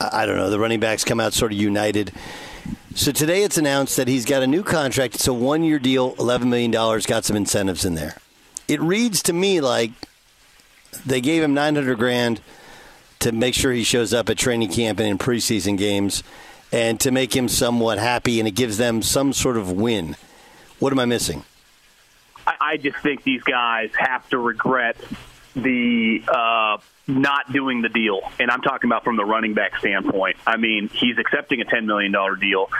I 0.00 0.26
don't 0.26 0.36
know, 0.36 0.50
the 0.50 0.58
running 0.58 0.80
backs 0.80 1.04
come 1.04 1.20
out 1.20 1.32
sort 1.32 1.52
of 1.52 1.58
united. 1.58 2.12
So 2.94 3.12
today 3.12 3.42
it's 3.42 3.58
announced 3.58 3.96
that 3.96 4.08
he's 4.08 4.24
got 4.24 4.42
a 4.42 4.46
new 4.46 4.62
contract. 4.62 5.14
It's 5.14 5.26
a 5.26 5.32
one 5.32 5.62
year 5.62 5.78
deal, 5.78 6.14
$11 6.16 6.46
million, 6.46 6.70
got 6.72 7.24
some 7.24 7.36
incentives 7.36 7.84
in 7.84 7.94
there. 7.94 8.16
It 8.68 8.80
reads 8.80 9.22
to 9.24 9.32
me 9.32 9.60
like 9.60 9.90
they 11.04 11.20
gave 11.20 11.42
him 11.42 11.54
900 11.54 11.98
grand 11.98 12.40
to 13.20 13.32
make 13.32 13.54
sure 13.54 13.72
he 13.72 13.84
shows 13.84 14.14
up 14.14 14.28
at 14.28 14.38
training 14.38 14.70
camp 14.70 14.98
and 14.98 15.08
in 15.08 15.18
preseason 15.18 15.76
games 15.76 16.22
and 16.72 16.98
to 17.00 17.10
make 17.10 17.34
him 17.34 17.48
somewhat 17.48 17.98
happy, 17.98 18.38
and 18.38 18.46
it 18.46 18.52
gives 18.52 18.78
them 18.78 19.02
some 19.02 19.32
sort 19.32 19.56
of 19.56 19.72
win. 19.72 20.16
What 20.78 20.92
am 20.92 21.00
I 21.00 21.04
missing? 21.04 21.44
I 22.46 22.76
just 22.76 22.96
think 22.98 23.22
these 23.22 23.42
guys 23.42 23.90
have 23.98 24.28
to 24.30 24.38
regret 24.38 24.96
the 25.54 26.22
uh, 26.28 26.78
not 27.06 27.52
doing 27.52 27.82
the 27.82 27.88
deal, 27.88 28.20
and 28.38 28.50
I'm 28.50 28.62
talking 28.62 28.88
about 28.88 29.04
from 29.04 29.16
the 29.16 29.24
running 29.24 29.54
back 29.54 29.78
standpoint. 29.78 30.36
I 30.46 30.56
mean, 30.56 30.88
he's 30.88 31.18
accepting 31.18 31.60
a 31.60 31.64
$10 31.64 31.84
million 31.84 32.12
deal. 32.40 32.70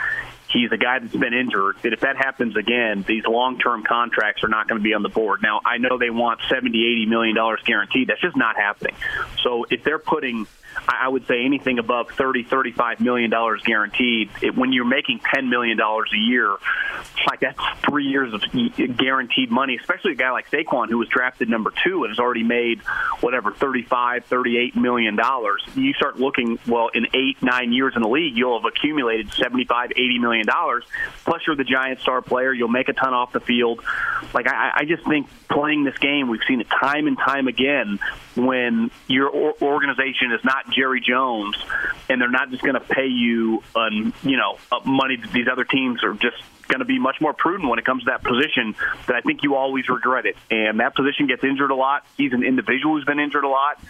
He's 0.49 0.71
a 0.71 0.77
guy 0.77 0.99
that's 0.99 1.15
been 1.15 1.33
injured. 1.33 1.77
That 1.81 1.93
if 1.93 2.01
that 2.01 2.17
happens 2.17 2.57
again, 2.57 3.05
these 3.07 3.25
long-term 3.25 3.83
contracts 3.83 4.43
are 4.43 4.49
not 4.49 4.67
going 4.67 4.79
to 4.79 4.83
be 4.83 4.93
on 4.93 5.01
the 5.01 5.09
board. 5.09 5.41
Now, 5.41 5.61
I 5.65 5.77
know 5.77 5.97
they 5.97 6.09
want 6.09 6.41
70, 6.49 6.69
80 6.77 7.05
million 7.05 7.35
dollars 7.35 7.61
guaranteed. 7.63 8.09
That's 8.09 8.21
just 8.21 8.35
not 8.35 8.57
happening. 8.57 8.95
So 9.43 9.65
if 9.69 9.83
they're 9.83 9.99
putting 9.99 10.47
I 10.87 11.07
would 11.07 11.27
say 11.27 11.43
anything 11.45 11.79
above 11.79 12.11
30, 12.11 12.43
35 12.43 13.01
million 13.01 13.29
dollars 13.29 13.61
guaranteed. 13.63 14.29
It, 14.41 14.55
when 14.55 14.73
you're 14.73 14.85
making 14.85 15.19
10 15.33 15.49
million 15.49 15.77
dollars 15.77 16.09
a 16.13 16.17
year, 16.17 16.57
like 17.27 17.39
that's 17.39 17.59
three 17.87 18.07
years 18.07 18.33
of 18.33 18.43
guaranteed 18.97 19.51
money. 19.51 19.77
Especially 19.79 20.13
a 20.13 20.15
guy 20.15 20.31
like 20.31 20.49
Saquon, 20.49 20.89
who 20.89 20.97
was 20.97 21.07
drafted 21.07 21.49
number 21.49 21.71
two 21.83 22.03
and 22.03 22.11
has 22.11 22.19
already 22.19 22.43
made 22.43 22.81
whatever 23.21 23.51
35, 23.51 24.25
38 24.25 24.75
million 24.75 25.15
dollars. 25.15 25.63
You 25.75 25.93
start 25.93 26.19
looking 26.19 26.59
well 26.67 26.89
in 26.93 27.07
eight, 27.13 27.41
nine 27.41 27.73
years 27.73 27.93
in 27.95 28.01
the 28.01 28.09
league, 28.09 28.35
you'll 28.35 28.59
have 28.59 28.65
accumulated 28.65 29.31
75, 29.33 29.91
80 29.91 30.19
million 30.19 30.45
dollars. 30.45 30.83
Plus, 31.25 31.41
you're 31.45 31.55
the 31.55 31.63
giant 31.63 31.99
star 31.99 32.21
player. 32.21 32.53
You'll 32.53 32.67
make 32.67 32.89
a 32.89 32.93
ton 32.93 33.13
off 33.13 33.33
the 33.33 33.39
field. 33.39 33.83
Like 34.33 34.47
I, 34.47 34.71
I 34.77 34.85
just 34.85 35.03
think 35.05 35.27
playing 35.51 35.83
this 35.83 35.97
game, 35.97 36.29
we've 36.29 36.41
seen 36.47 36.61
it 36.61 36.67
time 36.69 37.07
and 37.07 37.17
time 37.17 37.47
again 37.47 37.99
when 38.35 38.91
your 39.07 39.31
organization 39.61 40.31
is 40.31 40.43
not 40.43 40.69
Jerry 40.71 41.01
Jones, 41.01 41.57
and 42.09 42.21
they're 42.21 42.29
not 42.29 42.49
just 42.49 42.63
going 42.63 42.75
to 42.75 42.79
pay 42.79 43.07
you, 43.07 43.63
um, 43.75 44.13
you 44.23 44.37
know, 44.37 44.57
money 44.85 45.17
these 45.33 45.47
other 45.51 45.65
teams 45.65 46.03
are 46.03 46.13
just 46.13 46.37
going 46.67 46.79
to 46.79 46.85
be 46.85 46.99
much 46.99 47.19
more 47.19 47.33
prudent 47.33 47.69
when 47.69 47.79
it 47.79 47.85
comes 47.85 48.03
to 48.03 48.11
that 48.11 48.23
position. 48.23 48.75
That 49.07 49.17
I 49.17 49.21
think 49.21 49.43
you 49.43 49.55
always 49.55 49.89
regret 49.89 50.25
it, 50.25 50.37
and 50.49 50.79
that 50.79 50.95
position 50.95 51.27
gets 51.27 51.43
injured 51.43 51.71
a 51.71 51.75
lot. 51.75 52.05
He's 52.17 52.33
an 52.33 52.43
individual 52.43 52.95
who's 52.95 53.05
been 53.05 53.19
injured 53.19 53.43
a 53.43 53.49
lot. 53.49 53.83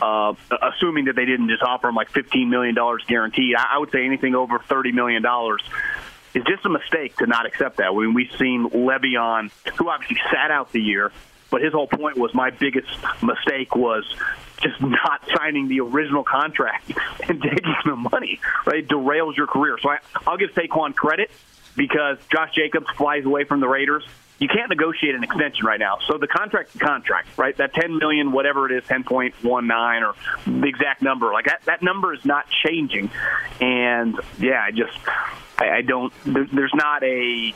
Uh, 0.00 0.34
assuming 0.62 1.06
that 1.06 1.16
they 1.16 1.24
didn't 1.24 1.48
just 1.48 1.62
offer 1.62 1.88
him 1.88 1.94
like 1.94 2.10
fifteen 2.10 2.50
million 2.50 2.74
dollars 2.74 3.02
guaranteed, 3.06 3.56
I, 3.56 3.76
I 3.76 3.78
would 3.78 3.90
say 3.90 4.04
anything 4.04 4.34
over 4.34 4.58
thirty 4.58 4.92
million 4.92 5.22
dollars 5.22 5.62
is 6.36 6.44
just 6.44 6.66
a 6.66 6.68
mistake 6.68 7.16
to 7.16 7.26
not 7.26 7.46
accept 7.46 7.78
that. 7.78 7.86
I 7.86 7.90
mean, 7.90 8.12
we've 8.12 8.30
seen 8.38 8.68
Le'Veon, 8.68 9.50
who 9.76 9.88
obviously 9.88 10.18
sat 10.30 10.50
out 10.50 10.70
the 10.70 10.80
year, 10.80 11.10
but 11.50 11.62
his 11.62 11.72
whole 11.72 11.86
point 11.86 12.18
was 12.18 12.34
my 12.34 12.50
biggest 12.50 12.88
mistake 13.22 13.74
was 13.74 14.04
just 14.60 14.78
not 14.82 15.22
signing 15.34 15.68
the 15.68 15.80
original 15.80 16.24
contract 16.24 16.92
and 17.28 17.40
taking 17.42 17.74
the 17.86 17.96
money. 17.96 18.38
Right, 18.66 18.80
it 18.80 18.88
derails 18.88 19.36
your 19.36 19.46
career. 19.46 19.78
So 19.80 19.88
I, 19.88 19.98
I'll 20.26 20.36
give 20.36 20.50
Saquon 20.50 20.94
credit 20.94 21.30
because 21.74 22.18
Josh 22.30 22.54
Jacobs 22.54 22.86
flies 22.96 23.24
away 23.24 23.44
from 23.44 23.60
the 23.60 23.68
Raiders. 23.68 24.04
you 24.38 24.48
can't 24.48 24.68
negotiate 24.68 25.14
an 25.14 25.24
extension 25.24 25.64
right 25.64 25.80
now. 25.80 25.98
So 26.06 26.18
the 26.18 26.26
contract 26.26 26.78
contract, 26.78 27.38
right? 27.38 27.56
That 27.56 27.72
10 27.72 27.96
million, 27.96 28.32
whatever 28.32 28.70
it 28.70 28.76
is, 28.76 28.84
10.19 28.88 30.02
or 30.02 30.14
the 30.46 30.66
exact 30.68 31.00
number, 31.00 31.32
like 31.32 31.46
that, 31.46 31.62
that 31.64 31.82
number 31.82 32.12
is 32.12 32.24
not 32.26 32.46
changing. 32.66 33.10
And 33.60 34.20
yeah, 34.38 34.62
I 34.62 34.70
just, 34.70 34.98
I, 35.58 35.70
I 35.70 35.82
don't, 35.82 36.12
there, 36.24 36.46
there's 36.52 36.74
not 36.74 37.02
a, 37.02 37.54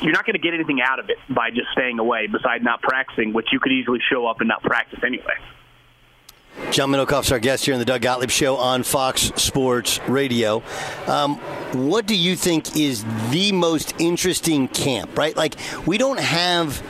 you're 0.00 0.12
not 0.12 0.26
going 0.26 0.34
to 0.34 0.38
get 0.38 0.54
anything 0.54 0.80
out 0.80 0.98
of 0.98 1.10
it 1.10 1.18
by 1.28 1.50
just 1.50 1.68
staying 1.72 1.98
away 1.98 2.26
besides 2.26 2.62
not 2.64 2.82
practicing, 2.82 3.32
which 3.32 3.48
you 3.52 3.60
could 3.60 3.72
easily 3.72 4.00
show 4.10 4.26
up 4.26 4.40
and 4.40 4.48
not 4.48 4.62
practice 4.62 5.00
anyway. 5.04 5.34
John 6.70 6.90
Middlekauff's 6.90 7.30
our 7.32 7.38
guest 7.38 7.66
here 7.66 7.74
in 7.74 7.80
the 7.80 7.84
Doug 7.84 8.00
Gottlieb 8.00 8.30
Show 8.30 8.56
on 8.56 8.82
Fox 8.82 9.30
Sports 9.36 10.00
Radio. 10.08 10.62
Um, 11.06 11.36
what 11.88 12.06
do 12.06 12.16
you 12.16 12.34
think 12.34 12.76
is 12.76 13.04
the 13.30 13.52
most 13.52 13.94
interesting 14.00 14.66
camp, 14.68 15.18
right? 15.18 15.36
Like, 15.36 15.56
we 15.86 15.98
don't 15.98 16.18
have 16.18 16.82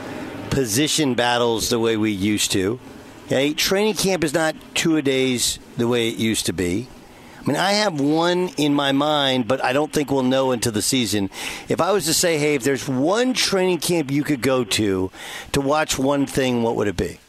position 0.49 1.15
battles 1.15 1.69
the 1.69 1.79
way 1.79 1.97
we 1.97 2.11
used 2.11 2.51
to. 2.53 2.79
Okay? 3.25 3.53
Training 3.53 3.95
camp 3.95 4.23
is 4.23 4.33
not 4.33 4.55
two 4.73 4.95
a 4.95 5.01
days 5.01 5.59
the 5.75 5.87
way 5.87 6.07
it 6.07 6.15
used 6.15 6.45
to 6.45 6.53
be. 6.53 6.87
I 7.47 7.49
mean, 7.49 7.59
I 7.59 7.71
have 7.73 8.01
one 8.01 8.49
in 8.57 8.73
my 8.73 8.91
mind, 8.91 9.47
but 9.47 9.63
I 9.63 9.71
don't 9.71 9.91
think 9.91 10.11
we'll 10.11 10.23
know 10.23 10.51
until 10.51 10.73
the 10.73 10.81
season. 10.81 11.29
If 11.69 11.79
I 11.79 11.93
was 11.93 12.05
to 12.07 12.13
say, 12.13 12.37
hey, 12.37 12.55
if 12.55 12.63
there's 12.63 12.89
one 12.89 13.33
training 13.33 13.77
camp 13.77 14.11
you 14.11 14.25
could 14.25 14.41
go 14.41 14.65
to 14.65 15.09
to 15.53 15.61
watch 15.61 15.97
one 15.97 16.25
thing, 16.25 16.61
what 16.61 16.75
would 16.75 16.89
it 16.89 16.97
be? 16.97 17.19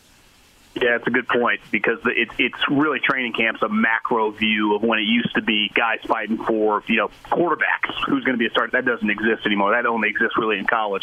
Yeah, 0.74 0.96
it's 0.96 1.06
a 1.06 1.10
good 1.10 1.28
point 1.28 1.60
because 1.70 1.98
it's 2.04 2.32
it's 2.36 2.68
really 2.68 2.98
training 2.98 3.32
camps 3.32 3.62
a 3.62 3.68
macro 3.68 4.30
view 4.30 4.74
of 4.74 4.82
when 4.82 4.98
it 4.98 5.06
used 5.06 5.34
to 5.36 5.42
be 5.42 5.70
guys 5.74 6.00
fighting 6.06 6.36
for 6.36 6.82
you 6.88 6.96
know 6.96 7.10
quarterbacks 7.26 7.94
who's 8.06 8.24
going 8.24 8.34
to 8.34 8.38
be 8.38 8.46
a 8.46 8.50
starter. 8.50 8.72
That 8.72 8.84
doesn't 8.84 9.10
exist 9.10 9.46
anymore. 9.46 9.70
That 9.70 9.86
only 9.86 10.08
exists 10.08 10.36
really 10.36 10.58
in 10.58 10.66
college. 10.66 11.02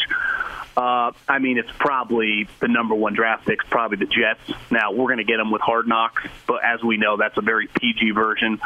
Uh, 0.76 1.12
I 1.26 1.38
mean, 1.38 1.56
it's 1.56 1.70
probably 1.78 2.48
the 2.60 2.68
number 2.68 2.94
one 2.94 3.14
draft 3.14 3.46
pick's 3.46 3.64
probably 3.68 3.96
the 3.96 4.06
Jets. 4.06 4.60
Now 4.70 4.92
we're 4.92 5.06
going 5.06 5.18
to 5.18 5.24
get 5.24 5.38
them 5.38 5.50
with 5.50 5.62
Hard 5.62 5.88
Knocks, 5.88 6.22
but 6.46 6.62
as 6.62 6.82
we 6.82 6.98
know, 6.98 7.16
that's 7.16 7.36
a 7.38 7.40
very 7.40 7.66
PG 7.66 8.10
version. 8.10 8.60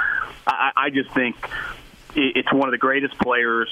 I, 0.47 0.73
I 0.77 0.91
just 0.91 1.13
think 1.13 1.37
it's 2.17 2.53
one 2.53 2.69
of 2.69 2.73
the 2.73 2.79
greatest 2.79 3.17
players 3.19 3.69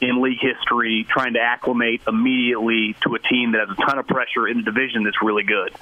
in 0.00 0.22
league 0.22 0.38
history 0.40 1.06
trying 1.08 1.34
to 1.34 1.40
acclimate 1.40 2.02
immediately 2.06 2.96
to 3.02 3.14
a 3.14 3.18
team 3.18 3.52
that 3.52 3.68
has 3.68 3.76
a 3.76 3.86
ton 3.86 3.98
of 3.98 4.06
pressure 4.06 4.46
in 4.46 4.58
the 4.58 4.62
division 4.62 5.04
that's 5.04 5.20
really 5.22 5.42
good. 5.42 5.74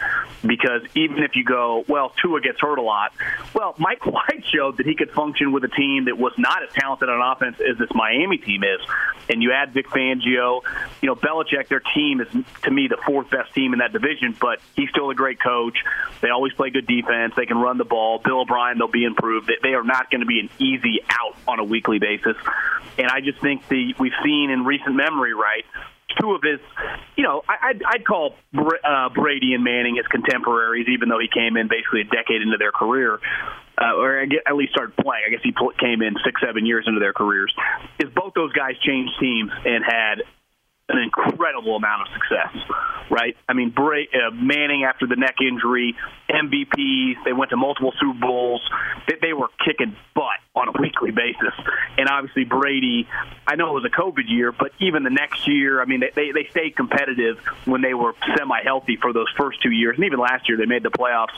Because 0.44 0.83
even 0.94 1.22
if 1.22 1.37
you 1.37 1.44
go, 1.44 1.85
well, 1.88 2.12
Tua 2.22 2.40
gets 2.40 2.61
hurt 2.61 2.79
a 2.79 2.83
lot, 2.83 3.12
well, 3.55 3.74
Mike 3.79 4.05
White 4.07 4.44
showed 4.55 4.79
that 4.79 4.87
he 4.87 4.94
could 4.94 5.11
function 5.11 5.52
with 5.52 5.64
a 5.64 5.68
team 5.68 6.07
that 6.07 6.18
was 6.18 6.33
not 6.38 6.62
as 6.62 6.72
talented 6.72 7.09
on 7.09 7.20
offense 7.20 7.57
as 7.61 7.79
this 7.79 7.90
Miami 7.94 8.38
team 8.38 8.62
is. 8.64 8.81
And 9.29 9.42
you 9.42 9.52
add 9.52 9.72
Vic 9.72 9.88
Fangio, 9.88 10.62
you 11.02 11.09
know, 11.09 11.16
Belichick, 11.16 11.68
their 11.68 11.83
team 11.94 12.20
is, 12.20 12.29
to 12.62 12.70
me, 12.70 12.88
the 12.88 12.98
fourth 13.05 13.31
best 13.31 13.52
team 13.55 13.72
in 13.72 13.81
that 13.81 13.92
division, 13.92 14.37
but 14.40 14.61
he's 14.76 14.88
still 14.90 15.11
a 15.11 15.14
great 15.14 15.40
coach. 15.40 15.76
They 16.20 16.31
always 16.31 16.52
play 16.52 16.70
good 16.70 16.87
defense. 16.87 17.35
They 17.37 17.46
can 17.46 17.59
run 17.59 17.76
the 17.76 17.85
ball. 17.85 18.20
Bill 18.24 18.40
O'Brien, 18.40 18.79
they'll 18.79 18.88
be 18.88 19.05
improved. 19.05 19.50
They 19.62 19.74
are 19.74 19.83
not 19.83 20.11
going 20.11 20.20
to 20.20 20.26
be 20.26 20.40
an 20.40 20.50
easy 20.59 21.00
out 21.11 21.37
on 21.48 21.59
a 21.59 21.64
weekly 21.64 21.98
basis. 21.98 22.37
And 22.98 23.09
I 23.09 23.20
just 23.20 23.40
think 23.40 23.66
the 23.68 23.94
we've 24.06 24.18
seen 24.24 24.50
in 24.50 24.64
recent 24.64 24.94
memory, 24.94 25.34
right? 25.34 25.64
Two 26.20 26.32
of 26.32 26.40
his, 26.42 26.60
you 27.16 27.24
know, 27.24 27.42
I'd, 27.48 27.82
I'd 27.82 28.06
call 28.06 28.36
uh, 28.54 29.08
Brady 29.10 29.52
and 29.54 29.64
Manning 29.64 29.96
his 29.96 30.06
contemporaries, 30.06 30.86
even 30.88 31.08
though 31.08 31.18
he 31.18 31.28
came 31.28 31.56
in 31.56 31.68
basically 31.68 32.02
a 32.02 32.08
decade 32.08 32.40
into 32.40 32.56
their 32.56 32.72
career, 32.72 33.18
uh, 33.76 33.98
or 33.98 34.22
at 34.22 34.54
least 34.54 34.72
started 34.72 34.96
playing. 34.96 35.24
I 35.26 35.30
guess 35.30 35.42
he 35.42 35.52
came 35.78 36.00
in 36.00 36.14
six, 36.24 36.40
seven 36.40 36.64
years 36.64 36.84
into 36.86 37.00
their 37.00 37.12
careers. 37.12 37.52
Is 37.98 38.08
both 38.14 38.32
those 38.34 38.52
guys 38.52 38.78
changed 38.80 39.12
teams 39.20 39.50
and 39.66 39.84
had 39.84 40.22
an 40.88 41.02
incredible 41.02 41.76
amount 41.76 42.06
of 42.06 42.14
success, 42.14 42.54
right? 43.10 43.36
I 43.48 43.52
mean, 43.52 43.70
Bray, 43.70 44.08
uh, 44.14 44.30
Manning 44.30 44.84
after 44.84 45.06
the 45.06 45.16
neck 45.16 45.36
injury, 45.42 45.96
MVPs, 46.30 47.24
they 47.24 47.32
went 47.32 47.50
to 47.50 47.56
multiple 47.56 47.92
Super 48.00 48.18
Bowls. 48.18 48.62
They, 49.08 49.16
they 49.20 49.32
were 49.32 49.48
kicking 49.66 49.96
butt 50.14 50.25
on 50.56 50.68
a 50.68 50.72
weekly 50.80 51.10
basis. 51.10 51.52
And 51.98 52.08
obviously, 52.08 52.44
Brady, 52.44 53.06
I 53.46 53.56
know 53.56 53.76
it 53.76 53.82
was 53.82 53.84
a 53.84 53.94
COVID 53.94 54.28
year, 54.28 54.52
but 54.52 54.72
even 54.80 55.02
the 55.02 55.10
next 55.10 55.46
year, 55.46 55.82
I 55.82 55.84
mean, 55.84 56.00
they, 56.00 56.32
they, 56.32 56.46
stayed 56.50 56.74
competitive 56.74 57.38
when 57.66 57.82
they 57.82 57.92
were 57.92 58.14
semi 58.36 58.62
healthy 58.62 58.96
for 58.96 59.12
those 59.12 59.26
first 59.36 59.62
two 59.62 59.70
years. 59.70 59.96
And 59.96 60.06
even 60.06 60.18
last 60.18 60.48
year, 60.48 60.56
they 60.56 60.64
made 60.64 60.82
the 60.82 60.90
playoffs, 60.90 61.36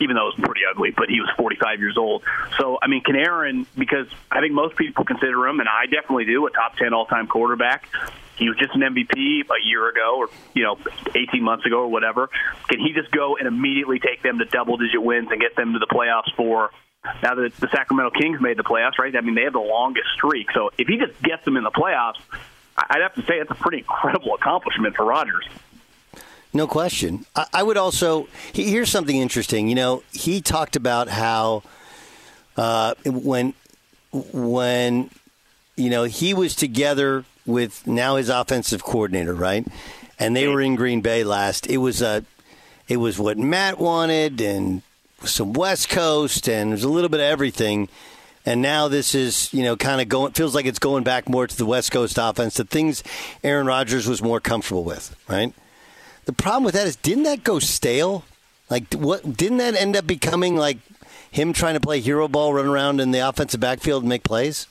even 0.00 0.16
though 0.16 0.28
it 0.28 0.36
was 0.36 0.44
pretty 0.46 0.62
ugly, 0.68 0.90
but 0.90 1.08
he 1.08 1.20
was 1.20 1.30
45 1.36 1.78
years 1.78 1.96
old. 1.96 2.24
So, 2.58 2.78
I 2.82 2.88
mean, 2.88 3.02
can 3.02 3.14
Aaron, 3.14 3.66
because 3.78 4.08
I 4.30 4.40
think 4.40 4.52
most 4.52 4.76
people 4.76 5.04
consider 5.04 5.46
him, 5.46 5.60
and 5.60 5.68
I 5.68 5.86
definitely 5.86 6.24
do, 6.24 6.46
a 6.46 6.50
top 6.50 6.76
10 6.76 6.92
all 6.92 7.06
time 7.06 7.28
quarterback. 7.28 7.88
He 8.36 8.48
was 8.48 8.58
just 8.58 8.74
an 8.74 8.80
MVP 8.80 9.44
a 9.44 9.66
year 9.66 9.88
ago, 9.88 10.16
or 10.18 10.28
you 10.54 10.64
know, 10.64 10.78
18 11.14 11.42
months 11.42 11.64
ago, 11.64 11.78
or 11.78 11.88
whatever. 11.88 12.28
Can 12.68 12.80
he 12.80 12.92
just 12.92 13.10
go 13.10 13.36
and 13.36 13.46
immediately 13.46 13.98
take 13.98 14.22
them 14.22 14.38
to 14.40 14.44
double-digit 14.44 15.02
wins 15.02 15.28
and 15.30 15.40
get 15.40 15.56
them 15.56 15.72
to 15.72 15.78
the 15.78 15.86
playoffs 15.86 16.34
for? 16.36 16.70
Now 17.22 17.34
that 17.34 17.56
the 17.56 17.68
Sacramento 17.68 18.18
Kings 18.18 18.40
made 18.40 18.56
the 18.56 18.64
playoffs, 18.64 18.98
right? 18.98 19.14
I 19.16 19.20
mean, 19.20 19.34
they 19.34 19.44
have 19.44 19.52
the 19.52 19.58
longest 19.58 20.08
streak. 20.14 20.50
So 20.52 20.70
if 20.78 20.88
he 20.88 20.98
just 20.98 21.20
gets 21.22 21.44
them 21.44 21.56
in 21.56 21.64
the 21.64 21.70
playoffs, 21.70 22.20
I'd 22.76 23.02
have 23.02 23.14
to 23.14 23.22
say 23.22 23.38
it's 23.38 23.50
a 23.50 23.54
pretty 23.54 23.78
incredible 23.78 24.34
accomplishment 24.34 24.96
for 24.96 25.04
Rodgers. 25.04 25.46
No 26.52 26.66
question. 26.66 27.26
I, 27.52 27.62
would 27.62 27.76
also 27.76 28.28
here's 28.54 28.90
something 28.90 29.16
interesting. 29.16 29.68
You 29.68 29.74
know, 29.74 30.02
he 30.12 30.40
talked 30.40 30.74
about 30.74 31.08
how 31.08 31.62
uh, 32.56 32.94
when 33.04 33.52
when 34.12 35.10
you 35.76 35.90
know 35.90 36.04
he 36.04 36.32
was 36.32 36.56
together 36.56 37.24
with 37.44 37.86
now 37.86 38.16
his 38.16 38.30
offensive 38.30 38.82
coordinator, 38.82 39.34
right? 39.34 39.66
And 40.18 40.34
they 40.34 40.48
were 40.48 40.62
in 40.62 40.76
Green 40.76 41.02
Bay 41.02 41.24
last. 41.24 41.66
It 41.66 41.76
was 41.76 42.00
a, 42.00 42.24
it 42.88 42.96
was 42.96 43.18
what 43.18 43.36
Matt 43.36 43.78
wanted, 43.78 44.40
and 44.40 44.80
some 45.24 45.52
West 45.52 45.88
Coast, 45.88 46.48
and 46.48 46.70
there's 46.70 46.84
a 46.84 46.88
little 46.88 47.08
bit 47.08 47.20
of 47.20 47.26
everything. 47.26 47.88
And 48.44 48.62
now 48.62 48.86
this 48.86 49.14
is, 49.14 49.52
you 49.52 49.64
know, 49.64 49.76
kind 49.76 50.00
of 50.00 50.08
going. 50.08 50.32
Feels 50.32 50.54
like 50.54 50.66
it's 50.66 50.78
going 50.78 51.02
back 51.02 51.28
more 51.28 51.46
to 51.46 51.56
the 51.56 51.66
West 51.66 51.90
Coast 51.90 52.16
offense, 52.20 52.56
the 52.56 52.64
things 52.64 53.02
Aaron 53.42 53.66
Rodgers 53.66 54.06
was 54.06 54.22
more 54.22 54.40
comfortable 54.40 54.84
with, 54.84 55.16
right? 55.28 55.52
The 56.26 56.32
problem 56.32 56.64
with 56.64 56.74
that 56.74 56.86
is, 56.86 56.96
didn't 56.96 57.24
that 57.24 57.42
go 57.42 57.58
stale? 57.58 58.24
Like, 58.70 58.92
what 58.94 59.36
didn't 59.36 59.58
that 59.58 59.74
end 59.74 59.96
up 59.96 60.06
becoming 60.06 60.56
like 60.56 60.78
him 61.30 61.52
trying 61.52 61.74
to 61.74 61.80
play 61.80 62.00
hero 62.00 62.28
ball, 62.28 62.54
run 62.54 62.66
around 62.66 63.00
in 63.00 63.10
the 63.10 63.20
offensive 63.20 63.60
backfield 63.60 64.02
and 64.02 64.08
make 64.08 64.22
plays? 64.22 64.66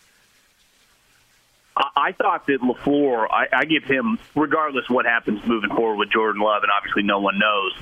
I 1.77 2.13
thought 2.13 2.47
that 2.47 2.61
LaFleur, 2.61 3.27
I, 3.29 3.47
I 3.51 3.65
give 3.65 3.83
him, 3.83 4.17
regardless 4.33 4.89
what 4.89 5.05
happens 5.05 5.45
moving 5.45 5.69
forward 5.69 5.97
with 5.97 6.09
Jordan 6.09 6.41
Love, 6.41 6.63
and 6.63 6.71
obviously 6.71 7.03
no 7.03 7.19
one 7.19 7.37
knows, 7.37 7.73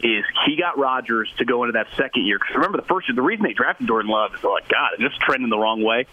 is 0.00 0.24
he 0.46 0.56
got 0.56 0.78
Rodgers 0.78 1.32
to 1.38 1.44
go 1.44 1.64
into 1.64 1.72
that 1.72 1.88
second 1.96 2.26
year. 2.26 2.38
Because 2.38 2.54
remember, 2.56 2.78
the 2.78 2.86
first 2.86 3.08
year, 3.08 3.16
the 3.16 3.22
reason 3.22 3.44
they 3.44 3.52
drafted 3.52 3.86
Jordan 3.86 4.10
Love 4.10 4.34
is 4.34 4.40
oh, 4.44 4.52
like, 4.52 4.68
God, 4.68 4.90
it's 4.94 5.02
just 5.02 5.20
trending 5.20 5.50
the 5.50 5.58
wrong 5.58 5.82
way 5.82 6.06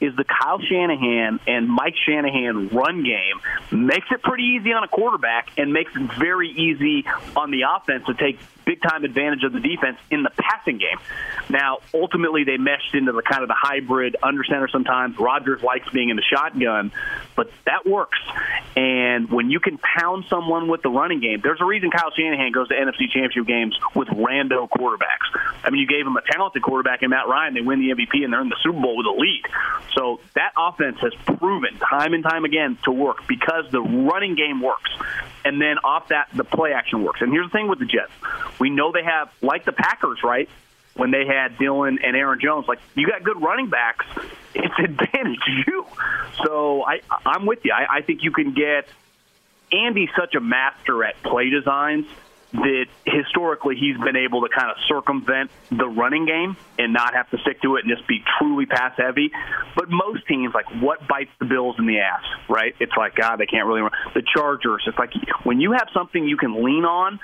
is 0.00 0.14
the 0.16 0.24
Kyle 0.24 0.60
Shanahan 0.60 1.40
and 1.46 1.68
Mike 1.68 1.94
Shanahan 2.06 2.68
run 2.68 3.02
game 3.02 3.40
makes 3.72 4.06
it 4.10 4.22
pretty 4.22 4.44
easy 4.44 4.72
on 4.72 4.84
a 4.84 4.88
quarterback 4.88 5.50
and 5.56 5.72
makes 5.72 5.94
it 5.94 6.02
very 6.18 6.50
easy 6.50 7.04
on 7.36 7.50
the 7.50 7.62
offense 7.62 8.06
to 8.06 8.14
take 8.14 8.38
big 8.68 8.82
time 8.82 9.02
advantage 9.02 9.44
of 9.44 9.52
the 9.54 9.60
defense 9.60 9.96
in 10.10 10.22
the 10.22 10.30
passing 10.36 10.76
game. 10.76 10.98
Now, 11.48 11.78
ultimately, 11.94 12.44
they 12.44 12.58
meshed 12.58 12.94
into 12.94 13.12
the 13.12 13.22
kind 13.22 13.42
of 13.42 13.48
the 13.48 13.56
hybrid 13.56 14.16
under 14.22 14.44
center 14.44 14.68
sometimes. 14.68 15.18
Rodgers 15.18 15.62
likes 15.62 15.88
being 15.88 16.10
in 16.10 16.16
the 16.16 16.22
shotgun, 16.22 16.92
but 17.34 17.50
that 17.64 17.86
works. 17.86 18.18
And 18.76 19.30
when 19.30 19.50
you 19.50 19.58
can 19.58 19.78
pound 19.78 20.26
someone 20.28 20.68
with 20.68 20.82
the 20.82 20.90
running 20.90 21.20
game, 21.20 21.40
there's 21.42 21.62
a 21.62 21.64
reason 21.64 21.90
Kyle 21.90 22.12
Shanahan 22.14 22.52
goes 22.52 22.68
to 22.68 22.74
NFC 22.74 23.08
Championship 23.10 23.46
games 23.46 23.74
with 23.94 24.08
rando 24.08 24.68
quarterbacks. 24.68 25.32
I 25.64 25.70
mean, 25.70 25.80
you 25.80 25.86
gave 25.86 26.06
him 26.06 26.16
a 26.16 26.22
talented 26.30 26.62
quarterback 26.62 27.02
in 27.02 27.08
Matt 27.10 27.26
Ryan, 27.26 27.54
they 27.54 27.62
win 27.62 27.80
the 27.80 27.94
MVP, 27.94 28.22
and 28.22 28.32
they're 28.32 28.42
in 28.42 28.50
the 28.50 28.60
Super 28.62 28.78
Bowl 28.78 28.98
with 28.98 29.06
a 29.06 29.16
lead. 29.16 29.42
So 29.94 30.20
that 30.34 30.52
offense 30.58 30.98
has 31.00 31.14
proven 31.38 31.78
time 31.78 32.12
and 32.12 32.22
time 32.22 32.44
again 32.44 32.76
to 32.84 32.92
work 32.92 33.26
because 33.26 33.64
the 33.70 33.80
running 33.80 34.34
game 34.34 34.60
works. 34.60 34.90
And 35.48 35.58
then 35.58 35.78
off 35.78 36.08
that, 36.08 36.28
the 36.34 36.44
play 36.44 36.74
action 36.74 37.02
works. 37.02 37.22
And 37.22 37.32
here's 37.32 37.46
the 37.46 37.52
thing 37.52 37.68
with 37.68 37.78
the 37.78 37.86
Jets 37.86 38.12
we 38.60 38.68
know 38.68 38.92
they 38.92 39.02
have, 39.02 39.32
like 39.40 39.64
the 39.64 39.72
Packers, 39.72 40.22
right? 40.22 40.46
When 40.94 41.10
they 41.10 41.24
had 41.24 41.56
Dillon 41.56 42.00
and 42.04 42.14
Aaron 42.14 42.38
Jones, 42.38 42.68
like 42.68 42.80
you 42.94 43.06
got 43.06 43.22
good 43.22 43.40
running 43.40 43.70
backs, 43.70 44.04
it's 44.54 44.74
advantage 44.78 45.40
you. 45.66 45.86
So 46.44 46.84
I, 46.84 47.00
I'm 47.24 47.46
with 47.46 47.64
you. 47.64 47.72
I, 47.72 47.98
I 47.98 48.02
think 48.02 48.22
you 48.22 48.30
can 48.30 48.52
get 48.52 48.86
Andy's 49.72 50.10
such 50.14 50.34
a 50.34 50.40
master 50.40 51.02
at 51.02 51.22
play 51.22 51.48
designs 51.48 52.04
that 52.52 52.86
historically 53.04 53.76
he's 53.76 53.96
been 53.98 54.16
able 54.16 54.42
to 54.42 54.48
kind 54.48 54.70
of 54.70 54.76
circumvent 54.88 55.50
the 55.70 55.86
running 55.86 56.24
game 56.24 56.56
and 56.78 56.92
not 56.92 57.14
have 57.14 57.28
to 57.30 57.38
stick 57.38 57.60
to 57.62 57.76
it 57.76 57.84
and 57.84 57.94
just 57.94 58.08
be 58.08 58.20
truly 58.38 58.64
pass 58.66 58.92
heavy. 58.96 59.30
But 59.76 59.90
most 59.90 60.26
teams, 60.26 60.54
like 60.54 60.66
what 60.82 61.06
bites 61.06 61.30
the 61.38 61.44
Bills 61.44 61.76
in 61.78 61.86
the 61.86 61.98
ass, 62.00 62.24
right? 62.48 62.74
It's 62.80 62.92
like 62.96 63.14
God, 63.16 63.36
they 63.36 63.46
can't 63.46 63.66
really 63.66 63.82
run. 63.82 63.92
The 64.14 64.22
Chargers, 64.34 64.82
it's 64.86 64.98
like 64.98 65.12
when 65.44 65.60
you 65.60 65.72
have 65.72 65.88
something 65.92 66.24
you 66.24 66.36
can 66.36 66.64
lean 66.64 66.84
on, 66.84 67.20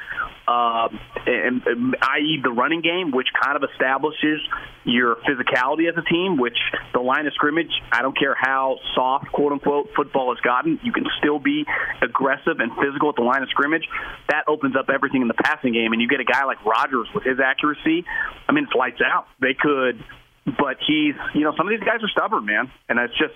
uh, 0.46 0.88
and, 1.26 1.62
and, 1.66 1.96
i.e. 2.02 2.40
the 2.42 2.50
running 2.50 2.82
game, 2.82 3.10
which 3.10 3.28
kind 3.42 3.56
of 3.56 3.68
establishes 3.70 4.40
your 4.84 5.16
physicality 5.16 5.88
as 5.88 5.96
a 5.96 6.02
team. 6.02 6.36
Which 6.36 6.58
the 6.92 7.00
line 7.00 7.26
of 7.26 7.32
scrimmage, 7.32 7.70
I 7.90 8.02
don't 8.02 8.18
care 8.18 8.34
how 8.38 8.78
soft, 8.94 9.32
quote 9.32 9.52
unquote, 9.52 9.90
football 9.96 10.34
has 10.34 10.40
gotten, 10.42 10.78
you 10.82 10.92
can 10.92 11.06
still 11.18 11.38
be 11.38 11.64
aggressive 12.02 12.60
and 12.60 12.72
physical 12.76 13.08
at 13.08 13.16
the 13.16 13.22
line 13.22 13.42
of 13.42 13.48
scrimmage. 13.48 13.84
That 14.28 14.44
opens 14.48 14.76
up 14.76 14.90
everything 14.92 15.13
in 15.22 15.28
the 15.28 15.34
passing 15.34 15.72
game, 15.72 15.92
and 15.92 16.00
you 16.00 16.08
get 16.08 16.20
a 16.20 16.24
guy 16.24 16.44
like 16.44 16.64
Rodgers 16.64 17.08
with 17.14 17.24
his 17.24 17.40
accuracy. 17.40 18.04
I 18.48 18.52
mean, 18.52 18.64
it's 18.64 18.74
lights 18.74 19.00
out. 19.00 19.26
They 19.40 19.54
could 19.54 20.02
but 20.44 20.76
he's 20.86 21.14
you 21.34 21.40
know 21.40 21.54
some 21.56 21.66
of 21.66 21.70
these 21.70 21.86
guys 21.86 22.02
are 22.02 22.08
stubborn 22.08 22.44
man 22.44 22.70
and 22.88 22.98
it's 22.98 23.16
just 23.16 23.32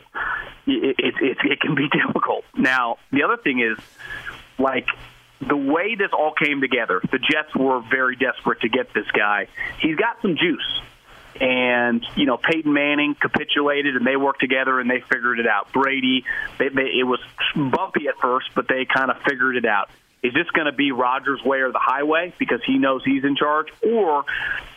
it 0.67 0.97
it, 0.99 1.15
it, 1.23 1.37
it 1.43 1.61
can 1.61 1.75
be 1.75 1.89
difficult 2.07 2.45
now 2.55 2.99
the 3.11 3.23
other 3.23 3.39
thing 3.39 3.61
is 3.61 3.79
like 4.59 4.87
the 5.41 5.57
way 5.57 5.95
this 5.95 6.11
all 6.13 6.35
came 6.35 6.61
together 6.61 7.01
the 7.11 7.19
jets 7.19 7.55
were 7.55 7.81
very 7.81 8.15
desperate 8.17 8.61
to 8.61 8.69
get 8.69 8.93
this 8.93 9.07
guy 9.17 9.49
he's 9.81 9.97
got 9.97 10.21
some 10.21 10.37
juice 10.37 10.83
and 11.41 12.05
you 12.17 12.27
know 12.27 12.37
Peyton 12.37 12.73
Manning 12.73 13.15
capitulated, 13.15 13.95
and 13.95 14.07
they 14.07 14.17
worked 14.17 14.41
together 14.41 14.81
and 14.81 14.91
they 14.91 15.01
figured 15.01 15.39
it 15.39 15.47
out. 15.47 15.73
Brady, 15.73 16.25
they, 16.59 16.69
they, 16.69 16.91
it 16.99 17.07
was 17.07 17.21
bumpy 17.55 18.09
at 18.09 18.17
first, 18.21 18.49
but 18.57 18.67
they 18.67 18.85
kind 18.85 19.11
of 19.11 19.19
figured 19.23 19.57
it 19.57 19.65
out. 19.65 19.89
Is 20.23 20.35
this 20.35 20.51
going 20.51 20.67
to 20.67 20.73
be 20.73 20.91
Rodgers' 20.91 21.43
way 21.45 21.61
or 21.61 21.71
the 21.71 21.81
highway 21.81 22.35
because 22.39 22.61
he 22.67 22.79
knows 22.79 23.03
he's 23.05 23.23
in 23.23 23.37
charge, 23.37 23.69
or 23.83 24.25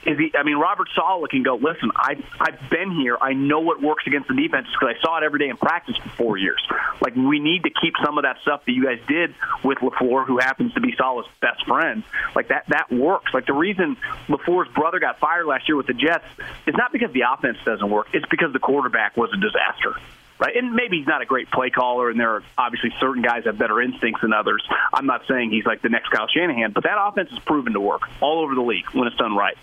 is 0.06 0.18
he? 0.20 0.32
I 0.38 0.44
mean, 0.44 0.58
Robert 0.58 0.88
Saleh 0.96 1.30
can 1.32 1.42
go. 1.42 1.56
Listen, 1.56 1.90
I 1.96 2.16
I've 2.40 2.70
been 2.70 2.92
here. 2.92 3.18
I 3.20 3.34
know 3.34 3.60
what 3.60 3.82
works 3.82 4.06
against 4.06 4.28
the 4.28 4.36
defense 4.36 4.68
because 4.72 4.96
I 4.96 5.02
saw 5.02 5.18
it 5.18 5.24
every 5.24 5.40
day 5.40 5.50
in 5.50 5.58
practice 5.58 5.98
for 5.98 6.10
four 6.10 6.38
years. 6.38 6.62
Like 7.02 7.16
we 7.16 7.40
need 7.40 7.64
to 7.64 7.72
keep 7.72 7.96
some 8.06 8.20
of 8.20 8.24
that 8.24 8.38
stuff 8.44 8.66
that 8.66 8.72
you 8.72 8.86
guys 8.86 9.00
did 9.08 9.34
with 9.64 9.80
LaFleur, 9.80 10.28
who 10.28 10.38
happens 10.38 10.76
to 10.76 10.82
be 10.82 10.94
Saleh's 10.96 11.26
best 11.42 11.66
friend. 11.66 12.04
Like 12.36 12.50
that 12.50 12.66
that 12.68 12.92
works. 12.92 13.34
Like 13.34 13.48
the 13.48 13.54
reason 13.54 13.98
LaFleur's 14.28 14.72
brother 14.74 15.00
got 15.00 15.20
fired 15.20 15.48
last 15.48 15.68
year 15.68 15.76
with 15.76 15.88
the 15.88 15.94
Jets 15.94 16.26
is 16.68 16.76
not 16.76 16.92
because 16.92 17.12
the 17.14 17.24
offense 17.32 17.58
doesn't 17.66 17.90
work. 17.90 18.08
It's 18.14 18.28
because 18.30 18.54
the 18.54 18.60
quarterback 18.60 19.18
was 19.18 19.32
a 19.34 19.38
disaster 19.38 19.96
right? 20.42 20.58
And 20.58 20.74
maybe 20.74 20.98
he's 20.98 21.08
not 21.08 21.22
a 21.22 21.26
great 21.26 21.50
play 21.52 21.70
caller, 21.70 22.10
and 22.10 22.20
there 22.20 22.32
are 22.32 22.44
obviously 22.58 22.92
certain 23.00 23.22
guys 23.22 23.46
have 23.46 23.58
better 23.58 23.80
instincts 23.80 24.22
than 24.22 24.34
others. 24.34 24.68
I'm 24.92 25.06
not 25.06 25.22
saying 25.28 25.52
he's 25.52 25.66
like 25.66 25.82
the 25.84 25.90
next 25.90 26.10
Kyle 26.10 26.28
Shanahan, 26.28 26.72
but 26.72 26.84
that 26.84 26.98
offense 27.00 27.30
has 27.30 27.40
proven 27.40 27.74
to 27.74 27.80
work 27.80 28.02
all 28.20 28.44
over 28.44 28.56
the 28.56 28.62
league 28.62 28.88
when 28.92 29.08
it's 29.08 29.16
done 29.18 29.36
right. 29.36 29.58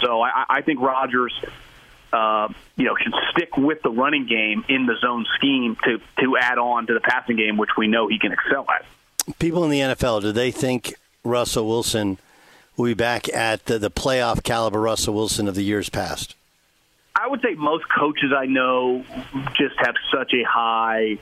So 0.00 0.22
I, 0.22 0.44
I 0.48 0.62
think 0.62 0.80
Rodgers. 0.80 1.34
Uh, 2.12 2.48
you 2.74 2.86
know, 2.86 2.96
should 3.00 3.14
stick 3.30 3.56
with 3.56 3.80
the 3.82 3.90
running 3.90 4.26
game 4.26 4.64
in 4.68 4.84
the 4.84 4.96
zone 5.00 5.24
scheme 5.36 5.76
to 5.84 6.00
to 6.18 6.36
add 6.36 6.58
on 6.58 6.84
to 6.88 6.92
the 6.92 6.98
passing 6.98 7.36
game, 7.36 7.56
which 7.56 7.70
we 7.78 7.86
know 7.86 8.08
he 8.08 8.18
can 8.18 8.32
excel 8.32 8.66
at. 8.68 8.84
People 9.38 9.62
in 9.62 9.70
the 9.70 9.78
NFL, 9.78 10.20
do 10.22 10.32
they 10.32 10.50
think 10.50 10.96
Russell 11.22 11.68
Wilson 11.68 12.18
will 12.76 12.86
be 12.86 12.94
back 12.94 13.28
at 13.32 13.66
the, 13.66 13.78
the 13.78 13.92
playoff 13.92 14.42
caliber 14.42 14.80
Russell 14.80 15.14
Wilson 15.14 15.46
of 15.46 15.54
the 15.54 15.62
years 15.62 15.88
past? 15.88 16.34
I 17.14 17.28
would 17.28 17.42
say 17.42 17.54
most 17.54 17.84
coaches 17.88 18.32
I 18.36 18.46
know 18.46 19.04
just 19.54 19.74
have 19.78 19.94
such 20.12 20.32
a 20.32 20.42
high 20.42 21.18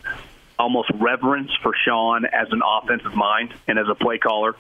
almost 0.59 0.91
reverence 0.95 1.51
for 1.63 1.73
Sean 1.85 2.25
as 2.25 2.49
an 2.51 2.63
offensive 2.65 3.15
mind 3.15 3.55
and 3.67 3.79
as 3.79 3.87
a 3.89 3.95
play 3.95 4.19
caller. 4.19 4.57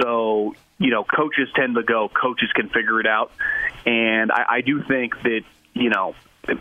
So, 0.00 0.54
you 0.78 0.90
know, 0.90 1.04
coaches 1.04 1.48
tend 1.54 1.74
to 1.76 1.82
go, 1.82 2.08
coaches 2.08 2.50
can 2.54 2.68
figure 2.68 3.00
it 3.00 3.06
out. 3.06 3.32
And 3.86 4.30
I, 4.30 4.44
I 4.48 4.60
do 4.60 4.82
think 4.82 5.20
that, 5.22 5.42
you 5.72 5.90
know, 5.90 6.14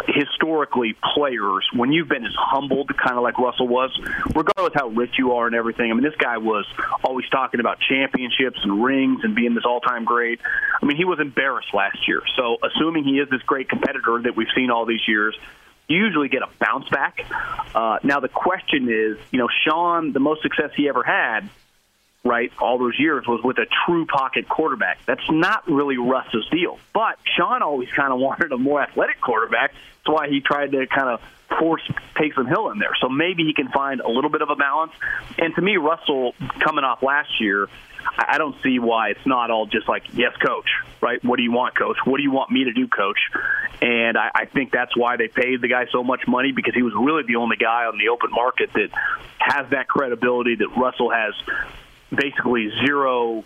historically 0.07 0.95
players 1.15 1.65
when 1.73 1.91
you've 1.91 2.09
been 2.09 2.25
as 2.25 2.35
humbled 2.37 2.91
kind 2.97 3.15
of 3.17 3.23
like 3.23 3.37
Russell 3.37 3.67
was 3.67 3.91
regardless 4.35 4.73
how 4.75 4.89
rich 4.89 5.15
you 5.17 5.31
are 5.33 5.47
and 5.47 5.55
everything 5.55 5.89
I 5.89 5.93
mean 5.93 6.03
this 6.03 6.15
guy 6.17 6.37
was 6.37 6.65
always 7.03 7.27
talking 7.29 7.59
about 7.61 7.79
championships 7.79 8.59
and 8.61 8.83
rings 8.83 9.21
and 9.23 9.35
being 9.35 9.55
this 9.55 9.63
all-time 9.65 10.03
great. 10.03 10.41
I 10.81 10.85
mean 10.85 10.97
he 10.97 11.05
was 11.05 11.19
embarrassed 11.19 11.73
last 11.73 12.07
year. 12.07 12.21
So 12.35 12.57
assuming 12.61 13.05
he 13.05 13.19
is 13.19 13.29
this 13.29 13.41
great 13.43 13.69
competitor 13.69 14.21
that 14.23 14.35
we've 14.35 14.51
seen 14.55 14.69
all 14.69 14.85
these 14.85 15.07
years 15.07 15.35
you 15.87 15.97
usually 15.97 16.29
get 16.29 16.43
a 16.43 16.49
bounce 16.59 16.87
back. 16.89 17.25
Uh, 17.73 17.97
now 18.03 18.19
the 18.19 18.29
question 18.29 18.89
is 18.89 19.17
you 19.31 19.39
know 19.39 19.47
Sean 19.65 20.11
the 20.11 20.19
most 20.19 20.41
success 20.41 20.71
he 20.75 20.89
ever 20.89 21.03
had 21.03 21.49
right, 22.23 22.51
all 22.59 22.77
those 22.77 22.99
years 22.99 23.25
was 23.27 23.41
with 23.43 23.57
a 23.57 23.65
true 23.85 24.05
pocket 24.05 24.47
quarterback. 24.49 24.99
That's 25.05 25.29
not 25.29 25.67
really 25.69 25.97
Russ's 25.97 26.45
deal. 26.51 26.77
But 26.93 27.17
Sean 27.37 27.61
always 27.61 27.89
kind 27.95 28.11
of 28.11 28.19
wanted 28.27 28.51
a 28.51 28.57
more 28.57 28.81
athletic 28.81 29.21
quarterback. 29.21 29.73
That's 29.73 30.15
why 30.15 30.29
he 30.29 30.41
tried 30.41 30.71
to 30.71 30.85
kind 30.87 31.09
of 31.09 31.21
force 31.57 31.81
Taysom 32.15 32.47
Hill 32.47 32.69
in 32.71 32.79
there. 32.79 32.95
So 33.01 33.09
maybe 33.09 33.43
he 33.43 33.53
can 33.53 33.69
find 33.69 34.01
a 34.01 34.09
little 34.09 34.29
bit 34.29 34.41
of 34.41 34.49
a 34.49 34.55
balance. 34.55 34.91
And 35.37 35.55
to 35.55 35.61
me, 35.61 35.77
Russell 35.77 36.35
coming 36.59 36.83
off 36.83 37.01
last 37.01 37.41
year, 37.41 37.67
I 38.17 38.37
don't 38.37 38.55
see 38.63 38.79
why 38.79 39.09
it's 39.09 39.25
not 39.25 39.51
all 39.51 39.65
just 39.65 39.87
like, 39.87 40.03
yes, 40.13 40.35
coach, 40.37 40.69
right? 41.01 41.23
What 41.23 41.37
do 41.37 41.43
you 41.43 41.51
want, 41.51 41.75
coach? 41.75 41.97
What 42.05 42.17
do 42.17 42.23
you 42.23 42.31
want 42.31 42.51
me 42.51 42.65
to 42.65 42.73
do, 42.73 42.87
coach? 42.87 43.19
And 43.81 44.17
I, 44.17 44.29
I 44.33 44.45
think 44.45 44.71
that's 44.71 44.95
why 44.95 45.17
they 45.17 45.27
paid 45.27 45.61
the 45.61 45.67
guy 45.67 45.85
so 45.91 46.03
much 46.03 46.27
money 46.27 46.51
because 46.51 46.73
he 46.73 46.81
was 46.81 46.93
really 46.95 47.23
the 47.23 47.37
only 47.37 47.57
guy 47.57 47.85
on 47.85 47.97
the 47.97 48.09
open 48.09 48.31
market 48.31 48.71
that 48.73 48.89
has 49.39 49.69
that 49.71 49.87
credibility 49.87 50.55
that 50.55 50.69
Russell 50.77 51.11
has 51.11 51.33
basically 52.13 52.71
zero. 52.85 53.43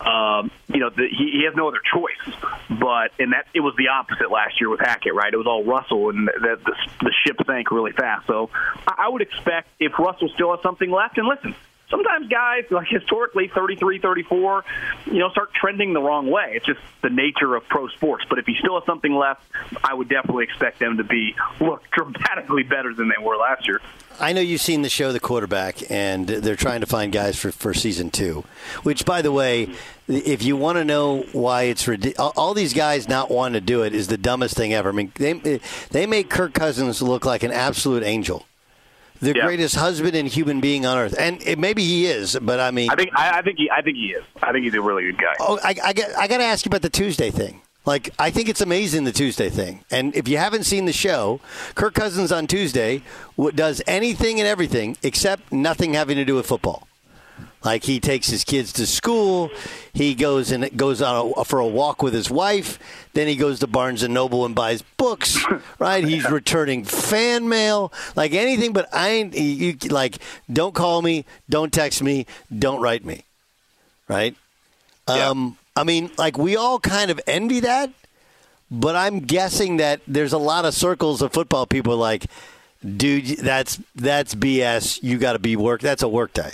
Um, 0.00 0.50
you 0.68 0.80
know, 0.80 0.90
the, 0.90 1.06
he, 1.08 1.30
he 1.38 1.44
has 1.44 1.54
no 1.54 1.68
other 1.68 1.80
choice. 1.92 2.34
But 2.68 3.12
and 3.18 3.32
that 3.32 3.46
it 3.54 3.60
was 3.60 3.74
the 3.76 3.88
opposite 3.88 4.30
last 4.30 4.60
year 4.60 4.68
with 4.68 4.80
Hackett, 4.80 5.14
right? 5.14 5.32
It 5.32 5.36
was 5.36 5.46
all 5.46 5.64
Russell, 5.64 6.10
and 6.10 6.28
the 6.28 6.58
the, 6.64 6.74
the 7.00 7.12
ship 7.24 7.36
sank 7.46 7.70
really 7.70 7.92
fast. 7.92 8.26
So 8.26 8.50
I, 8.86 9.04
I 9.06 9.08
would 9.08 9.22
expect 9.22 9.68
if 9.78 9.98
Russell 9.98 10.28
still 10.30 10.50
has 10.54 10.62
something 10.62 10.90
left, 10.90 11.18
and 11.18 11.26
listen, 11.26 11.54
sometimes 11.92 12.26
guys 12.28 12.64
like 12.70 12.88
historically 12.88 13.48
33 13.48 13.98
34 13.98 14.64
you 15.06 15.18
know 15.18 15.28
start 15.30 15.52
trending 15.54 15.92
the 15.92 16.00
wrong 16.00 16.28
way 16.28 16.54
it's 16.54 16.66
just 16.66 16.80
the 17.02 17.10
nature 17.10 17.54
of 17.54 17.68
pro 17.68 17.86
sports 17.88 18.24
but 18.28 18.38
if 18.38 18.46
he 18.46 18.56
still 18.58 18.74
has 18.80 18.86
something 18.86 19.14
left 19.14 19.42
i 19.84 19.92
would 19.94 20.08
definitely 20.08 20.44
expect 20.44 20.80
them 20.80 20.96
to 20.96 21.04
be 21.04 21.36
look 21.60 21.88
dramatically 21.90 22.62
better 22.62 22.92
than 22.94 23.08
they 23.08 23.22
were 23.22 23.36
last 23.36 23.68
year 23.68 23.80
I 24.20 24.34
know 24.34 24.40
you've 24.40 24.60
seen 24.60 24.82
the 24.82 24.90
show 24.90 25.10
The 25.10 25.18
Quarterback, 25.18 25.90
and 25.90 26.26
they're 26.26 26.54
trying 26.54 26.82
to 26.82 26.86
find 26.86 27.12
guys 27.12 27.36
for, 27.36 27.50
for 27.50 27.72
season 27.72 28.10
two. 28.10 28.44
Which, 28.82 29.04
by 29.06 29.22
the 29.22 29.32
way, 29.32 29.70
if 30.06 30.42
you 30.44 30.56
want 30.56 30.76
to 30.76 30.84
know 30.84 31.22
why 31.32 31.62
it's 31.62 31.88
all 32.18 32.54
these 32.54 32.74
guys 32.74 33.08
not 33.08 33.30
wanting 33.30 33.54
to 33.54 33.60
do 33.60 33.82
it 33.82 33.94
is 33.94 34.08
the 34.08 34.18
dumbest 34.18 34.54
thing 34.54 34.74
ever. 34.74 34.90
I 34.90 34.92
mean, 34.92 35.12
they 35.14 35.60
they 35.90 36.06
make 36.06 36.28
Kirk 36.28 36.52
Cousins 36.52 37.00
look 37.00 37.24
like 37.24 37.42
an 37.42 37.52
absolute 37.52 38.04
angel 38.04 38.46
the 39.22 39.34
yeah. 39.36 39.46
greatest 39.46 39.76
husband 39.76 40.16
and 40.16 40.28
human 40.28 40.60
being 40.60 40.84
on 40.84 40.98
earth, 40.98 41.14
and 41.18 41.40
it, 41.42 41.58
maybe 41.58 41.82
he 41.82 42.06
is. 42.06 42.36
But 42.42 42.58
I 42.58 42.72
mean, 42.72 42.90
I 42.90 42.96
think 42.96 43.10
I, 43.14 43.38
I, 43.38 43.42
think 43.42 43.56
he 43.56 43.70
I 43.70 43.80
think 43.80 43.96
he 43.96 44.08
is. 44.08 44.24
I 44.42 44.52
think 44.52 44.64
he's 44.64 44.74
a 44.74 44.82
really 44.82 45.04
good 45.04 45.18
guy. 45.18 45.34
Oh, 45.40 45.58
I, 45.62 45.76
I 45.82 45.92
got 45.92 46.16
I 46.16 46.26
got 46.26 46.38
to 46.38 46.44
ask 46.44 46.66
you 46.66 46.68
about 46.68 46.82
the 46.82 46.90
Tuesday 46.90 47.30
thing. 47.30 47.62
Like, 47.84 48.10
I 48.18 48.30
think 48.30 48.48
it's 48.48 48.60
amazing 48.60 49.04
the 49.04 49.12
Tuesday 49.12 49.50
thing. 49.50 49.84
And 49.90 50.14
if 50.14 50.28
you 50.28 50.38
haven't 50.38 50.64
seen 50.64 50.84
the 50.84 50.92
show, 50.92 51.40
Kirk 51.74 51.94
Cousins 51.94 52.30
on 52.30 52.46
Tuesday 52.46 53.02
does 53.56 53.82
anything 53.88 54.38
and 54.38 54.46
everything 54.46 54.96
except 55.02 55.50
nothing 55.52 55.94
having 55.94 56.16
to 56.16 56.24
do 56.24 56.36
with 56.36 56.46
football. 56.46 56.86
Like 57.64 57.84
he 57.84 58.00
takes 58.00 58.28
his 58.28 58.44
kids 58.44 58.72
to 58.74 58.86
school, 58.86 59.50
he 59.92 60.14
goes 60.14 60.50
and 60.50 60.76
goes 60.76 61.00
on 61.00 61.32
a, 61.36 61.44
for 61.44 61.60
a 61.60 61.66
walk 61.66 62.02
with 62.02 62.12
his 62.12 62.30
wife. 62.30 62.78
Then 63.12 63.28
he 63.28 63.36
goes 63.36 63.60
to 63.60 63.66
Barnes 63.66 64.02
and 64.02 64.12
Noble 64.12 64.44
and 64.44 64.54
buys 64.54 64.82
books. 64.96 65.38
Right? 65.78 66.04
He's 66.04 66.28
returning 66.30 66.84
fan 66.84 67.48
mail, 67.48 67.92
like 68.14 68.32
anything. 68.32 68.72
But 68.72 68.88
I 68.92 69.08
ain't 69.08 69.34
you, 69.34 69.76
like. 69.90 70.18
Don't 70.52 70.74
call 70.74 71.02
me. 71.02 71.24
Don't 71.50 71.72
text 71.72 72.02
me. 72.02 72.26
Don't 72.56 72.80
write 72.80 73.04
me. 73.04 73.24
Right? 74.06 74.36
Yeah. 75.08 75.30
Um, 75.30 75.58
I 75.76 75.84
mean, 75.84 76.10
like 76.18 76.38
we 76.38 76.56
all 76.56 76.78
kind 76.78 77.10
of 77.10 77.20
envy 77.26 77.60
that, 77.60 77.90
but 78.70 78.94
I'm 78.94 79.20
guessing 79.20 79.78
that 79.78 80.00
there's 80.06 80.32
a 80.32 80.38
lot 80.38 80.64
of 80.64 80.74
circles 80.74 81.20
of 81.22 81.32
football 81.32 81.66
people 81.66 81.96
like, 81.96 82.26
dude, 82.96 83.26
that's 83.38 83.80
that's 83.94 84.34
BS. 84.34 85.02
You 85.02 85.18
got 85.18 85.32
to 85.32 85.38
be 85.38 85.56
work. 85.56 85.80
That's 85.80 86.02
a 86.02 86.08
work 86.08 86.32
day. 86.32 86.52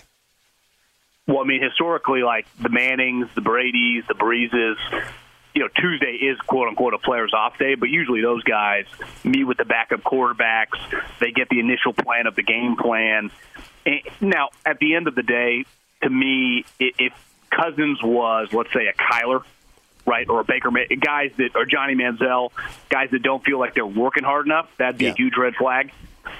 Well, 1.28 1.40
I 1.40 1.44
mean, 1.44 1.62
historically, 1.62 2.22
like 2.22 2.46
the 2.56 2.70
Mannings, 2.70 3.28
the 3.34 3.42
Brady's, 3.42 4.02
the 4.08 4.14
Breezes, 4.14 4.78
you 5.54 5.62
know, 5.62 5.68
Tuesday 5.76 6.12
is 6.12 6.38
quote 6.40 6.68
unquote 6.68 6.94
a 6.94 6.98
player's 6.98 7.34
off 7.34 7.58
day, 7.58 7.74
but 7.74 7.90
usually 7.90 8.22
those 8.22 8.42
guys 8.44 8.86
meet 9.24 9.44
with 9.44 9.58
the 9.58 9.66
backup 9.66 10.00
quarterbacks. 10.00 10.78
They 11.20 11.30
get 11.30 11.50
the 11.50 11.60
initial 11.60 11.92
plan 11.92 12.26
of 12.26 12.34
the 12.34 12.42
game 12.42 12.76
plan. 12.76 13.30
And 13.84 14.00
now, 14.22 14.48
at 14.64 14.78
the 14.78 14.94
end 14.94 15.06
of 15.06 15.14
the 15.14 15.22
day, 15.22 15.64
to 16.02 16.08
me, 16.08 16.64
if 16.80 17.12
Cousins 17.50 18.02
was, 18.02 18.48
let's 18.52 18.72
say, 18.72 18.86
a 18.86 18.94
Kyler, 18.94 19.42
right, 20.06 20.28
or 20.28 20.40
a 20.40 20.44
Baker, 20.44 20.70
guys 20.98 21.32
that 21.36 21.56
are 21.56 21.66
Johnny 21.66 21.94
Manziel, 21.94 22.52
guys 22.88 23.10
that 23.10 23.22
don't 23.22 23.44
feel 23.44 23.58
like 23.58 23.74
they're 23.74 23.86
working 23.86 24.24
hard 24.24 24.46
enough, 24.46 24.70
that'd 24.78 24.96
be 24.96 25.04
yeah. 25.06 25.12
a 25.12 25.14
huge 25.14 25.36
red 25.36 25.56
flag. 25.56 25.92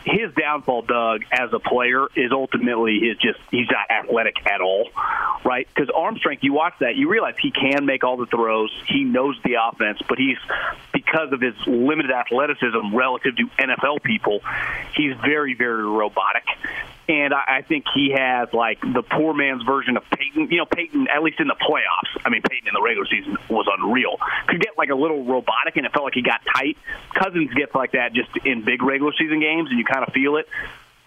His 0.04 0.32
downfall, 0.34 0.82
Doug, 0.82 1.22
as 1.32 1.52
a 1.52 1.58
player 1.58 2.06
is 2.14 2.32
ultimately 2.32 2.96
is 2.96 3.18
just 3.18 3.38
he's 3.50 3.68
not 3.70 3.90
athletic 3.90 4.34
at 4.46 4.60
all, 4.60 4.88
right? 5.44 5.68
Because 5.74 5.90
arm 5.94 6.16
strength, 6.16 6.42
you 6.42 6.52
watch 6.52 6.74
that, 6.80 6.96
you 6.96 7.08
realize 7.08 7.34
he 7.40 7.50
can 7.50 7.86
make 7.86 8.04
all 8.04 8.16
the 8.16 8.26
throws, 8.26 8.70
he 8.86 9.04
knows 9.04 9.38
the 9.44 9.56
offense, 9.62 10.00
but 10.08 10.18
he's 10.18 10.38
because 11.10 11.32
of 11.32 11.40
his 11.40 11.54
limited 11.66 12.10
athleticism 12.10 12.94
relative 12.94 13.36
to 13.36 13.46
NFL 13.58 14.02
people, 14.02 14.40
he's 14.94 15.14
very 15.16 15.54
very 15.54 15.84
robotic. 15.84 16.44
And 17.08 17.32
I, 17.32 17.58
I 17.58 17.62
think 17.62 17.86
he 17.94 18.14
has 18.16 18.52
like 18.52 18.80
the 18.80 19.02
poor 19.02 19.32
man's 19.32 19.62
version 19.62 19.96
of 19.96 20.04
Peyton. 20.10 20.50
You 20.50 20.58
know, 20.58 20.66
Peyton, 20.66 21.08
at 21.08 21.22
least 21.22 21.40
in 21.40 21.48
the 21.48 21.54
playoffs. 21.54 22.20
I 22.24 22.28
mean, 22.28 22.42
Peyton 22.42 22.68
in 22.68 22.74
the 22.74 22.82
regular 22.82 23.06
season 23.06 23.38
was 23.48 23.66
unreal. 23.78 24.18
Could 24.46 24.60
get 24.60 24.76
like 24.76 24.90
a 24.90 24.94
little 24.94 25.24
robotic, 25.24 25.76
and 25.76 25.86
it 25.86 25.92
felt 25.92 26.04
like 26.04 26.14
he 26.14 26.22
got 26.22 26.40
tight. 26.54 26.76
Cousins 27.14 27.52
gets 27.54 27.74
like 27.74 27.92
that 27.92 28.12
just 28.12 28.28
in 28.44 28.64
big 28.64 28.82
regular 28.82 29.12
season 29.18 29.40
games, 29.40 29.70
and 29.70 29.78
you 29.78 29.84
kind 29.84 30.06
of 30.06 30.12
feel 30.12 30.36
it. 30.36 30.48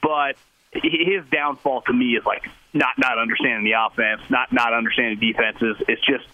But 0.01 0.37
his 0.73 1.23
downfall 1.31 1.81
to 1.81 1.93
me 1.93 2.15
is 2.15 2.25
like 2.25 2.49
not 2.73 2.97
not 2.97 3.17
understanding 3.17 3.63
the 3.63 3.73
offense, 3.73 4.21
not 4.29 4.51
not 4.51 4.73
understanding 4.73 5.19
defenses. 5.19 5.77
It's 5.87 6.01
just 6.05 6.25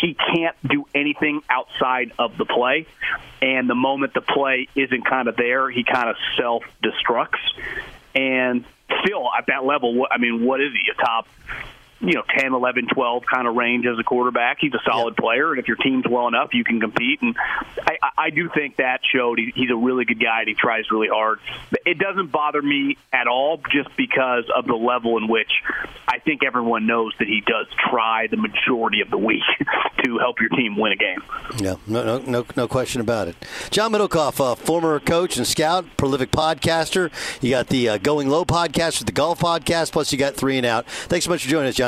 he 0.00 0.14
can't 0.14 0.56
do 0.66 0.86
anything 0.94 1.42
outside 1.48 2.12
of 2.18 2.36
the 2.36 2.44
play, 2.44 2.86
and 3.40 3.68
the 3.68 3.74
moment 3.74 4.14
the 4.14 4.20
play 4.20 4.68
isn't 4.74 5.04
kind 5.04 5.28
of 5.28 5.36
there, 5.36 5.70
he 5.70 5.84
kind 5.84 6.08
of 6.08 6.16
self 6.36 6.64
destructs. 6.82 7.38
And 8.14 8.64
still 9.02 9.28
at 9.36 9.46
that 9.46 9.64
level, 9.64 10.06
I 10.10 10.18
mean, 10.18 10.44
what 10.44 10.60
is 10.60 10.72
he? 10.72 10.90
A 10.90 10.94
top 10.94 11.28
you 12.00 12.14
know 12.14 12.22
10 12.38 12.52
11 12.52 12.88
12 12.88 13.22
kind 13.26 13.48
of 13.48 13.54
range 13.56 13.86
as 13.86 13.98
a 13.98 14.04
quarterback. 14.04 14.58
He's 14.60 14.74
a 14.74 14.80
solid 14.84 15.14
yeah. 15.18 15.22
player 15.22 15.50
and 15.50 15.58
if 15.58 15.66
your 15.66 15.76
team's 15.76 16.04
well 16.08 16.28
enough 16.28 16.50
you 16.54 16.64
can 16.64 16.80
compete. 16.80 17.20
And 17.22 17.36
i 17.86 17.98
i 18.16 18.30
do 18.30 18.48
think 18.54 18.76
that 18.76 19.00
showed 19.12 19.38
he, 19.38 19.52
he's 19.54 19.70
a 19.70 19.76
really 19.76 20.04
good 20.04 20.20
guy 20.20 20.40
and 20.40 20.48
he 20.48 20.54
tries 20.54 20.90
really 20.90 21.08
hard. 21.08 21.40
It 21.84 21.98
doesn't 21.98 22.30
bother 22.30 22.62
me 22.62 22.96
at 23.12 23.26
all 23.26 23.60
just 23.72 23.96
because 23.96 24.44
of 24.54 24.66
the 24.66 24.74
level 24.74 25.16
in 25.18 25.28
which 25.28 25.50
i 26.06 26.18
think 26.18 26.44
everyone 26.44 26.86
knows 26.86 27.12
that 27.18 27.28
he 27.28 27.42
does 27.46 27.66
try 27.90 28.26
the 28.26 28.36
majority 28.36 29.00
of 29.00 29.10
the 29.10 29.18
week 29.18 29.42
to 30.04 30.18
help 30.18 30.40
your 30.40 30.50
team 30.50 30.76
win 30.76 30.92
a 30.92 30.96
game. 30.96 31.22
Yeah 31.58 31.74
no 31.86 32.04
no 32.04 32.18
no, 32.18 32.46
no 32.56 32.68
question 32.68 33.00
about 33.00 33.28
it. 33.28 33.36
John 33.70 33.92
Middlekauff 33.92 34.40
uh, 34.40 34.54
former 34.54 35.00
coach 35.00 35.36
and 35.36 35.46
scout 35.46 35.84
prolific 35.96 36.30
podcaster. 36.30 37.10
You 37.42 37.50
got 37.50 37.68
the 37.68 37.88
uh, 37.88 37.98
going 37.98 38.28
low 38.28 38.44
podcast 38.44 38.98
with 38.98 39.06
the 39.06 39.12
golf 39.12 39.40
podcast 39.40 39.92
plus 39.92 40.12
you 40.12 40.18
got 40.18 40.34
three 40.34 40.56
and 40.56 40.66
out. 40.66 40.86
Thanks 40.86 41.24
so 41.24 41.30
much 41.30 41.42
for 41.42 41.48
joining 41.48 41.68
us 41.68 41.74
john 41.74 41.87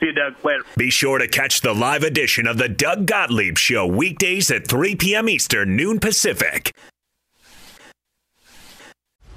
See 0.00 0.06
you, 0.06 0.12
Doug. 0.12 0.34
Later. 0.42 0.64
Be 0.76 0.90
sure 0.90 1.18
to 1.18 1.28
catch 1.28 1.60
the 1.60 1.74
live 1.74 2.02
edition 2.02 2.46
of 2.46 2.56
the 2.56 2.68
Doug 2.68 3.06
Gottlieb 3.06 3.58
Show 3.58 3.86
weekdays 3.86 4.50
at 4.50 4.66
3 4.66 4.96
p.m. 4.96 5.28
Eastern, 5.28 5.76
noon 5.76 6.00
Pacific. 6.00 6.72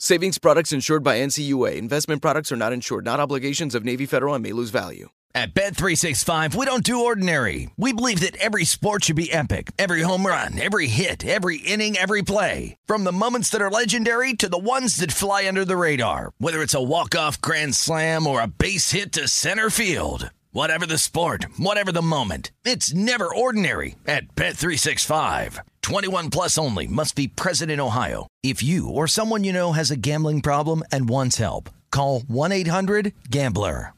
Savings 0.00 0.38
products 0.38 0.72
insured 0.72 1.02
by 1.02 1.18
NCUA. 1.18 1.74
Investment 1.74 2.22
products 2.22 2.52
are 2.52 2.56
not 2.56 2.72
insured, 2.72 3.04
not 3.04 3.18
obligations 3.18 3.74
of 3.74 3.84
Navy 3.84 4.06
Federal 4.06 4.32
and 4.32 4.44
may 4.44 4.52
lose 4.52 4.70
value. 4.70 5.08
At 5.34 5.54
Bet365, 5.54 6.54
we 6.54 6.66
don't 6.66 6.84
do 6.84 7.04
ordinary. 7.04 7.70
We 7.76 7.92
believe 7.92 8.20
that 8.20 8.36
every 8.36 8.64
sport 8.64 9.04
should 9.04 9.16
be 9.16 9.32
epic. 9.32 9.72
Every 9.76 10.02
home 10.02 10.24
run, 10.24 10.56
every 10.58 10.86
hit, 10.86 11.26
every 11.26 11.56
inning, 11.58 11.96
every 11.96 12.22
play. 12.22 12.76
From 12.86 13.02
the 13.02 13.10
moments 13.10 13.50
that 13.50 13.60
are 13.60 13.72
legendary 13.72 14.34
to 14.34 14.48
the 14.48 14.56
ones 14.56 14.96
that 14.98 15.10
fly 15.10 15.48
under 15.48 15.64
the 15.64 15.76
radar. 15.76 16.30
Whether 16.38 16.62
it's 16.62 16.74
a 16.74 16.82
walk-off 16.82 17.40
grand 17.40 17.74
slam 17.74 18.28
or 18.28 18.40
a 18.40 18.46
base 18.46 18.92
hit 18.92 19.12
to 19.14 19.26
center 19.26 19.68
field. 19.68 20.30
Whatever 20.52 20.86
the 20.86 20.96
sport, 20.98 21.46
whatever 21.58 21.90
the 21.92 22.02
moment. 22.02 22.52
It's 22.64 22.94
never 22.94 23.32
ordinary 23.32 23.96
at 24.06 24.34
Bet365. 24.36 25.58
21 25.82 26.30
plus 26.30 26.56
only 26.56 26.86
must 26.86 27.14
be 27.16 27.28
present 27.28 27.70
in 27.70 27.80
Ohio. 27.80 28.26
If 28.48 28.62
you 28.62 28.88
or 28.88 29.06
someone 29.06 29.44
you 29.44 29.52
know 29.52 29.72
has 29.72 29.90
a 29.90 29.96
gambling 29.96 30.40
problem 30.40 30.82
and 30.90 31.06
wants 31.06 31.36
help, 31.36 31.68
call 31.90 32.22
1-800-GAMBLER. 32.22 33.92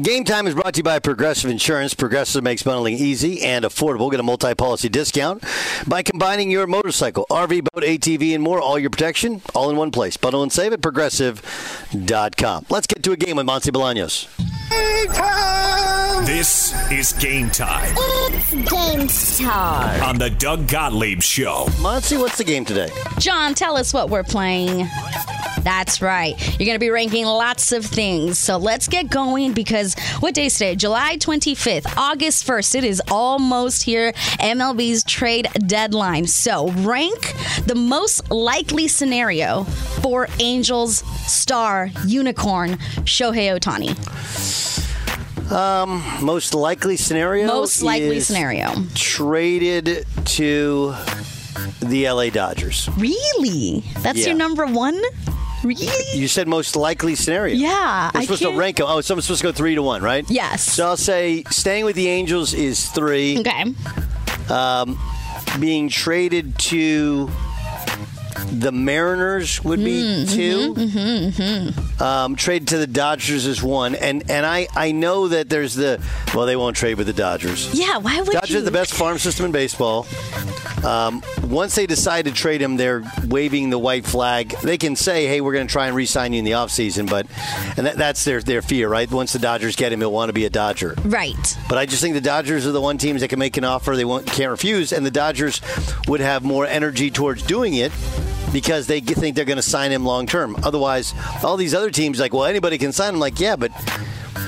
Game 0.00 0.22
time 0.22 0.46
is 0.46 0.54
brought 0.54 0.74
to 0.74 0.78
you 0.78 0.84
by 0.84 1.00
Progressive 1.00 1.50
Insurance. 1.50 1.92
Progressive 1.92 2.44
makes 2.44 2.62
bundling 2.62 2.94
easy 2.94 3.42
and 3.42 3.64
affordable. 3.64 4.12
Get 4.12 4.20
a 4.20 4.22
multi-policy 4.22 4.90
discount 4.90 5.42
by 5.88 6.04
combining 6.04 6.52
your 6.52 6.68
motorcycle, 6.68 7.26
RV, 7.30 7.64
boat, 7.72 7.82
ATV, 7.82 8.32
and 8.32 8.44
more. 8.44 8.60
All 8.60 8.78
your 8.78 8.90
protection, 8.90 9.42
all 9.56 9.70
in 9.70 9.76
one 9.76 9.90
place. 9.90 10.16
Bundle 10.16 10.44
and 10.44 10.52
save 10.52 10.72
at 10.72 10.80
progressive.com. 10.80 12.66
Let's 12.70 12.86
get 12.86 13.02
to 13.02 13.10
a 13.10 13.16
game 13.16 13.38
with 13.38 13.46
Monse 13.46 13.72
Bolaños. 13.72 14.47
This 16.26 16.74
is 16.90 17.12
game 17.14 17.48
time 17.50 17.94
It's 17.96 18.52
game 18.52 19.08
time. 19.48 20.02
on 20.02 20.18
the 20.18 20.28
Doug 20.30 20.68
Gottlieb 20.68 21.22
Show. 21.22 21.64
Monse, 21.80 22.18
what's 22.18 22.36
the 22.38 22.44
game 22.44 22.64
today? 22.66 22.90
John, 23.18 23.54
tell 23.54 23.76
us 23.76 23.94
what 23.94 24.10
we're 24.10 24.22
playing. 24.24 24.86
That's 25.62 26.00
right. 26.00 26.38
You're 26.58 26.66
going 26.66 26.76
to 26.76 26.78
be 26.78 26.90
ranking 26.90 27.24
lots 27.24 27.72
of 27.72 27.84
things. 27.84 28.38
So 28.38 28.56
let's 28.58 28.88
get 28.88 29.10
going 29.10 29.52
because 29.52 29.94
what 30.20 30.34
day 30.34 30.46
is 30.46 30.54
today? 30.54 30.76
July 30.76 31.16
25th, 31.16 31.92
August 31.96 32.46
1st. 32.46 32.74
It 32.76 32.84
is 32.84 33.02
almost 33.10 33.82
here. 33.82 34.12
MLB's 34.40 35.02
trade 35.04 35.48
deadline. 35.66 36.26
So 36.26 36.70
rank 36.70 37.34
the 37.66 37.74
most 37.74 38.30
likely 38.30 38.86
scenario 38.88 39.64
for 39.64 40.28
Angels 40.38 40.98
star 41.30 41.90
unicorn 42.06 42.72
Shohei 43.04 43.58
Ohtani. 43.58 43.96
Um, 45.50 46.02
most 46.20 46.54
likely 46.54 46.96
scenario. 46.96 47.46
Most 47.46 47.82
likely 47.82 48.20
scenario. 48.20 48.74
Traded 48.94 50.06
to 50.26 50.94
the 51.80 52.08
LA 52.10 52.30
Dodgers. 52.30 52.88
Really? 52.96 53.82
That's 54.00 54.18
Yeah. 54.18 54.26
your 54.28 54.36
number 54.36 54.66
one? 54.66 55.00
Really? 55.64 55.88
You 56.14 56.28
said 56.28 56.46
most 56.46 56.76
likely 56.76 57.14
scenario. 57.14 57.56
Yeah, 57.56 58.10
We're 58.14 58.22
supposed 58.22 58.42
to 58.42 58.52
rank 58.56 58.76
them. 58.76 58.86
Oh, 58.88 59.00
someone's 59.00 59.24
supposed 59.26 59.40
to 59.40 59.48
go 59.48 59.52
three 59.52 59.74
to 59.74 59.82
one, 59.82 60.02
right? 60.02 60.24
Yes. 60.30 60.62
So 60.72 60.86
I'll 60.86 60.96
say 60.96 61.42
staying 61.50 61.84
with 61.84 61.96
the 61.96 62.08
Angels 62.08 62.54
is 62.54 62.86
three. 62.86 63.38
Okay. 63.40 63.74
Um, 64.50 64.98
being 65.58 65.88
traded 65.88 66.56
to 66.58 67.28
the 68.46 68.72
Mariners 68.72 69.62
would 69.64 69.78
be 69.84 70.02
Mm, 70.02 70.34
2 70.34 70.74
Mm-hmm, 70.74 72.02
Um, 72.02 72.36
trade 72.36 72.68
to 72.68 72.78
the 72.78 72.86
Dodgers 72.86 73.46
is 73.46 73.62
one, 73.62 73.94
and 73.94 74.28
and 74.30 74.46
I 74.46 74.68
I 74.76 74.92
know 74.92 75.28
that 75.28 75.48
there's 75.48 75.74
the 75.74 76.00
well 76.34 76.46
they 76.46 76.56
won't 76.56 76.76
trade 76.76 76.94
with 76.98 77.06
the 77.06 77.12
Dodgers. 77.12 77.68
Yeah, 77.72 77.98
why 77.98 78.18
would 78.20 78.30
Dodgers 78.30 78.50
you? 78.50 78.58
are 78.58 78.62
the 78.62 78.70
best 78.70 78.94
farm 78.94 79.18
system 79.18 79.46
in 79.46 79.52
baseball. 79.52 80.06
Um, 80.84 81.22
once 81.44 81.74
they 81.74 81.86
decide 81.86 82.26
to 82.26 82.32
trade 82.32 82.62
him, 82.62 82.76
they're 82.76 83.02
waving 83.26 83.70
the 83.70 83.78
white 83.78 84.06
flag. 84.06 84.50
They 84.62 84.78
can 84.78 84.94
say, 84.94 85.26
"Hey, 85.26 85.40
we're 85.40 85.52
going 85.54 85.66
to 85.66 85.72
try 85.72 85.88
and 85.88 85.96
re-sign 85.96 86.32
you 86.32 86.38
in 86.38 86.44
the 86.44 86.52
offseason, 86.52 87.10
but 87.10 87.26
and 87.76 87.86
that, 87.86 87.96
that's 87.96 88.24
their 88.24 88.40
their 88.40 88.62
fear, 88.62 88.88
right? 88.88 89.10
Once 89.10 89.32
the 89.32 89.38
Dodgers 89.40 89.74
get 89.76 89.92
him, 89.92 90.00
he'll 90.00 90.12
want 90.12 90.28
to 90.28 90.32
be 90.32 90.44
a 90.44 90.50
Dodger. 90.50 90.94
Right. 91.04 91.56
But 91.68 91.78
I 91.78 91.86
just 91.86 92.00
think 92.00 92.14
the 92.14 92.20
Dodgers 92.20 92.66
are 92.66 92.72
the 92.72 92.80
one 92.80 92.98
teams 92.98 93.20
that 93.22 93.28
can 93.28 93.38
make 93.40 93.56
an 93.56 93.64
offer 93.64 93.96
they 93.96 94.04
won't, 94.04 94.26
can't 94.26 94.50
refuse, 94.50 94.92
and 94.92 95.04
the 95.04 95.10
Dodgers 95.10 95.60
would 96.06 96.20
have 96.20 96.44
more 96.44 96.64
energy 96.66 97.10
towards 97.10 97.42
doing 97.42 97.74
it 97.74 97.90
because 98.52 98.86
they 98.86 99.00
think 99.00 99.36
they're 99.36 99.44
going 99.44 99.56
to 99.56 99.62
sign 99.62 99.92
him 99.92 100.04
long 100.04 100.26
term. 100.26 100.56
Otherwise, 100.62 101.14
all 101.42 101.56
these 101.56 101.74
other 101.74 101.90
teams 101.90 102.18
like, 102.20 102.32
well, 102.32 102.44
anybody 102.44 102.78
can 102.78 102.92
sign 102.92 103.14
him. 103.14 103.20
Like, 103.20 103.40
yeah, 103.40 103.56
but 103.56 103.72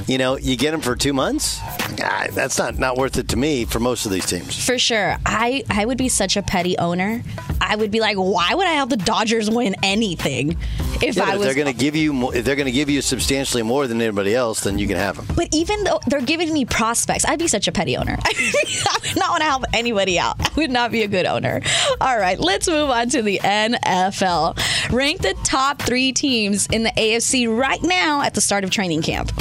you 0.07 0.19
know, 0.19 0.37
you 0.37 0.57
get 0.57 0.75
him 0.75 0.81
for 0.81 0.97
two 0.97 1.13
months. 1.13 1.59
Ah, 2.03 2.27
that's 2.31 2.59
not 2.59 2.79
not 2.79 2.97
worth 2.97 3.17
it 3.19 3.29
to 3.29 3.37
me 3.37 3.65
for 3.65 3.81
most 3.81 4.07
of 4.07 4.13
these 4.13 4.27
teams. 4.27 4.65
For 4.65 4.79
sure. 4.79 5.17
I, 5.27 5.65
I 5.69 5.85
would 5.85 5.99
be 5.99 6.09
such 6.09 6.37
a 6.37 6.43
petty 6.43 6.77
owner. 6.79 7.23
I 7.61 7.77
would 7.77 7.91
be 7.91 8.01
like, 8.01 8.17
why 8.17 8.55
would 8.55 8.67
I 8.67 8.73
have 8.73 8.89
the 8.89 8.97
Dodgers 8.97 9.51
win 9.51 9.75
anything 9.83 10.57
if 11.03 11.17
Yeah, 11.17 11.25
I 11.25 11.33
if 11.33 11.39
was 11.39 11.47
they're 11.47 11.55
going 11.55 11.73
to 11.73 11.79
give 11.79 11.95
you 11.95 12.13
more, 12.13 12.35
if 12.35 12.45
they're 12.45 12.57
going 12.57 12.67
to 12.67 12.73
give 12.73 12.89
you 12.91 13.03
substantially 13.03 13.63
more 13.63 13.87
than 13.87 14.01
anybody 14.01 14.35
else, 14.35 14.61
then 14.61 14.79
you 14.79 14.87
can 14.87 14.97
have 14.97 15.17
them. 15.17 15.37
But 15.37 15.49
even 15.55 15.85
though 15.85 16.01
they're 16.07 16.21
giving 16.23 16.53
me 16.53 16.65
prospects, 16.65 17.25
I'd 17.25 17.39
be 17.39 17.49
such 17.49 17.69
a 17.69 17.73
petty 17.73 17.97
owner. 17.97 18.17
I 18.25 18.99
would 19.03 19.17
not 19.17 19.31
want 19.31 19.41
to 19.43 19.47
help 19.47 19.65
anybody 19.73 20.19
out. 20.19 20.37
I 20.41 20.51
would 20.57 20.71
not 20.71 20.91
be 20.91 21.03
a 21.03 21.09
good 21.09 21.27
owner. 21.27 21.61
All 22.01 22.19
right, 22.19 22.39
let's 22.41 22.67
move 22.69 22.91
on 22.91 23.09
to 23.11 23.23
the 23.23 23.39
NFL. 23.39 24.91
Rank 24.93 25.21
the 25.21 25.35
top 25.45 25.81
three 25.83 26.13
teams 26.13 26.67
in 26.69 26.83
the 26.83 26.91
AFC 26.91 27.55
right 27.55 27.83
now 27.83 28.23
at 28.23 28.35
the 28.35 28.41
start 28.41 28.65
of 28.65 28.71
training 28.71 29.03
camp. 29.03 29.33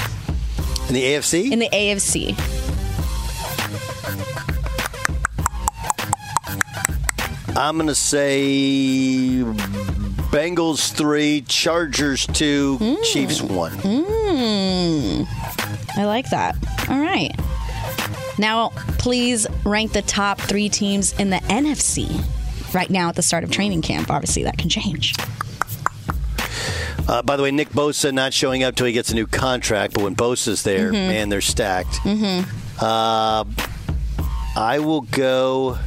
In 0.90 0.96
the 0.96 1.04
AFC? 1.04 1.52
In 1.52 1.60
the 1.60 1.70
AFC. 1.70 2.36
I'm 7.56 7.76
going 7.76 7.88
to 7.88 7.96
say 7.96 9.44
Bengals 10.32 10.92
three, 10.92 11.42
Chargers 11.42 12.26
two, 12.26 12.98
Chiefs 13.04 13.42
one. 13.42 13.72
Mm, 13.74 15.28
I 15.96 16.06
like 16.06 16.30
that. 16.32 16.56
All 16.90 17.00
right. 17.00 17.36
Now, 18.40 18.70
please 18.98 19.46
rank 19.66 19.92
the 19.92 20.02
top 20.02 20.40
three 20.40 20.70
teams 20.70 21.14
in 21.20 21.30
the 21.30 21.38
NFC 21.38 22.24
right 22.74 22.90
now 22.90 23.10
at 23.10 23.16
the 23.16 23.22
start 23.22 23.44
of 23.44 23.52
training 23.52 23.82
camp. 23.84 24.10
Obviously, 24.10 24.44
that 24.44 24.58
can 24.58 24.70
change. 24.70 25.14
Uh, 27.10 27.24
by 27.24 27.36
the 27.36 27.42
way, 27.42 27.50
Nick 27.50 27.70
Bosa 27.70 28.14
not 28.14 28.34
showing 28.36 28.62
up 28.64 28.76
till 28.76 28.86
he 28.86 28.94
gets 28.94 29.10
a 29.10 29.16
new 29.16 29.26
contract, 29.26 29.96
but 29.96 30.04
when 30.04 30.16
Bosa's 30.16 30.62
there, 30.62 30.92
Mhm. 30.92 31.08
man, 31.08 31.30
they're 31.30 31.42
stacked. 31.42 31.94
Mm-hmm. 32.04 32.48
Uh, 32.80 33.46
I 34.56 34.78
will 34.78 35.02
go. 35.02 35.80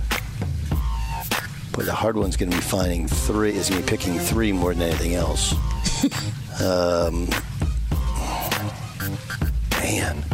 Boy, 1.71 1.85
the 1.85 1.93
hard 1.93 2.17
one's 2.17 2.37
going 2.37 2.51
to 2.51 2.57
be 2.57 2.63
finding 2.63 3.07
three. 3.07 3.53
Is 3.55 3.71
going 3.71 3.83
to 3.83 3.87
be 3.87 3.97
picking 3.97 4.19
three 4.19 4.51
more 4.53 4.75
than 4.75 4.83
anything 4.83 5.15
else. 5.15 5.55
um, 6.61 7.29
man, 9.81 10.25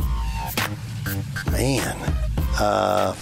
man. 1.52 1.96
Uh, 2.58 3.14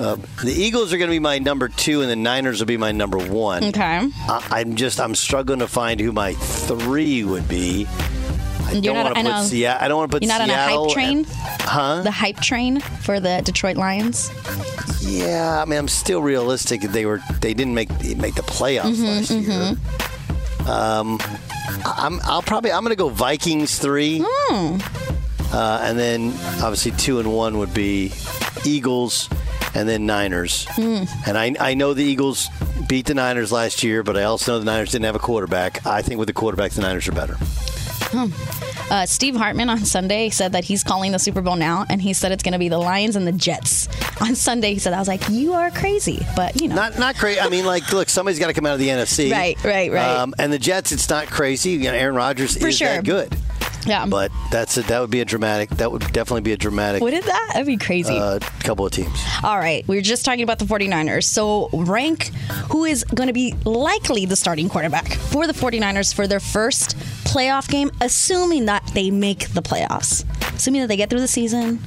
uh, 0.00 0.16
the 0.42 0.52
Eagles 0.52 0.92
are 0.92 0.98
going 0.98 1.08
to 1.10 1.14
be 1.14 1.18
my 1.20 1.38
number 1.38 1.68
two, 1.68 2.00
and 2.00 2.10
the 2.10 2.16
Niners 2.16 2.58
will 2.60 2.66
be 2.66 2.76
my 2.76 2.92
number 2.92 3.18
one. 3.18 3.64
Okay. 3.64 3.82
I, 4.28 4.46
I'm 4.50 4.74
just 4.76 4.98
I'm 5.00 5.14
struggling 5.14 5.58
to 5.60 5.68
find 5.68 6.00
who 6.00 6.12
my 6.12 6.32
three 6.34 7.22
would 7.24 7.48
be. 7.48 7.86
I 7.88 8.72
You're 8.74 8.94
don't 8.94 9.04
want 9.04 9.16
to 9.16 9.22
put 9.24 9.44
Seattle. 9.46 9.84
I 9.84 9.88
don't 9.88 9.98
want 9.98 10.10
to 10.10 10.14
put 10.16 10.22
You're 10.22 10.38
not 10.38 10.46
Seattle. 10.46 10.82
on 10.82 10.86
a 10.86 10.88
hype 10.88 10.94
train? 10.94 11.26
huh? 11.28 12.02
The 12.02 12.10
hype 12.10 12.40
train 12.40 12.80
for 12.80 13.18
the 13.20 13.42
Detroit 13.44 13.76
Lions? 13.76 14.30
Yeah, 15.02 15.60
I 15.60 15.64
mean 15.64 15.78
I'm 15.78 15.88
still 15.88 16.22
realistic. 16.22 16.82
They 16.82 17.04
were 17.06 17.20
they 17.40 17.52
didn't 17.54 17.74
make 17.74 17.88
make 18.16 18.34
the 18.36 18.42
playoffs 18.42 18.94
Mhm, 18.96 19.06
last 19.06 19.30
year. 19.30 20.70
Um, 20.70 21.18
I'm 21.84 22.20
I'll 22.24 22.42
probably 22.42 22.70
I'm 22.72 22.82
going 22.84 22.90
to 22.90 22.96
go 22.96 23.08
Vikings 23.08 23.78
three, 23.78 24.22
Hmm. 24.24 24.78
uh, 25.52 25.80
and 25.82 25.98
then 25.98 26.30
obviously 26.62 26.92
two 26.92 27.18
and 27.18 27.32
one 27.32 27.58
would 27.58 27.74
be 27.74 28.12
Eagles, 28.64 29.28
and 29.74 29.88
then 29.88 30.06
Niners. 30.06 30.66
Hmm. 30.70 31.04
And 31.26 31.36
I 31.38 31.54
I 31.60 31.74
know 31.74 31.94
the 31.94 32.04
Eagles 32.04 32.48
beat 32.88 33.06
the 33.06 33.14
Niners 33.14 33.52
last 33.52 33.82
year, 33.82 34.02
but 34.02 34.16
I 34.16 34.24
also 34.24 34.52
know 34.52 34.58
the 34.58 34.64
Niners 34.64 34.92
didn't 34.92 35.04
have 35.06 35.16
a 35.16 35.20
quarterback. 35.20 35.84
I 35.86 36.02
think 36.02 36.18
with 36.18 36.28
the 36.28 36.32
quarterback, 36.34 36.72
the 36.72 36.82
Niners 36.82 37.08
are 37.08 37.12
better. 37.12 37.36
Hmm. 38.12 38.92
Uh, 38.92 39.06
Steve 39.06 39.36
Hartman 39.36 39.70
on 39.70 39.78
Sunday 39.84 40.30
said 40.30 40.52
that 40.52 40.64
he's 40.64 40.82
calling 40.82 41.12
the 41.12 41.18
Super 41.20 41.40
Bowl 41.40 41.54
now, 41.54 41.86
and 41.88 42.02
he 42.02 42.12
said 42.12 42.32
it's 42.32 42.42
going 42.42 42.54
to 42.54 42.58
be 42.58 42.68
the 42.68 42.78
Lions 42.78 43.14
and 43.14 43.24
the 43.24 43.30
Jets. 43.32 43.88
On 44.20 44.34
Sunday, 44.34 44.72
he 44.72 44.80
said, 44.80 44.92
I 44.92 44.98
was 44.98 45.06
like, 45.06 45.28
you 45.28 45.52
are 45.52 45.70
crazy. 45.70 46.26
But, 46.34 46.60
you 46.60 46.66
know. 46.66 46.74
Not 46.74 46.98
not 46.98 47.14
crazy. 47.16 47.38
I 47.38 47.48
mean, 47.48 47.64
like, 47.64 47.92
look, 47.92 48.08
somebody's 48.08 48.40
got 48.40 48.48
to 48.48 48.52
come 48.52 48.66
out 48.66 48.74
of 48.74 48.80
the 48.80 48.88
NFC. 48.88 49.30
Right, 49.40 49.62
right, 49.62 49.92
right. 49.92 50.16
Um, 50.16 50.34
and 50.38 50.52
the 50.52 50.58
Jets, 50.58 50.90
it's 50.90 51.08
not 51.08 51.28
crazy. 51.28 51.70
You 51.70 51.84
know, 51.84 51.92
Aaron 51.92 52.16
Rodgers 52.16 52.56
For 52.58 52.66
is 52.66 52.76
sure. 52.76 52.88
that 52.88 53.04
good. 53.04 53.36
Yeah. 53.86 54.06
But 54.06 54.30
that's 54.50 54.76
a, 54.76 54.82
that 54.82 55.00
would 55.00 55.10
be 55.10 55.20
a 55.20 55.24
dramatic. 55.24 55.70
That 55.70 55.90
would 55.92 56.02
definitely 56.12 56.42
be 56.42 56.52
a 56.52 56.56
dramatic. 56.56 57.02
What 57.02 57.14
is 57.14 57.24
that? 57.24 57.50
That'd 57.52 57.66
be 57.66 57.76
crazy. 57.76 58.16
Uh, 58.16 58.38
couple 58.60 58.84
of 58.86 58.92
teams. 58.92 59.22
All 59.42 59.58
right, 59.58 59.86
we 59.88 59.96
were 59.96 60.02
just 60.02 60.24
talking 60.24 60.42
about 60.42 60.58
the 60.58 60.64
49ers. 60.64 61.24
So, 61.24 61.68
rank 61.72 62.28
who 62.70 62.84
is 62.84 63.04
going 63.04 63.28
to 63.28 63.32
be 63.32 63.54
likely 63.64 64.26
the 64.26 64.36
starting 64.36 64.68
quarterback 64.68 65.08
for 65.12 65.46
the 65.46 65.52
49ers 65.52 66.14
for 66.14 66.26
their 66.26 66.40
first 66.40 66.96
playoff 67.24 67.68
game, 67.68 67.90
assuming 68.00 68.66
that 68.66 68.84
they 68.94 69.10
make 69.10 69.48
the 69.50 69.62
playoffs. 69.62 70.24
Assuming 70.54 70.82
that 70.82 70.88
they 70.88 70.96
get 70.96 71.08
through 71.08 71.20
the 71.20 71.28
season, 71.28 71.78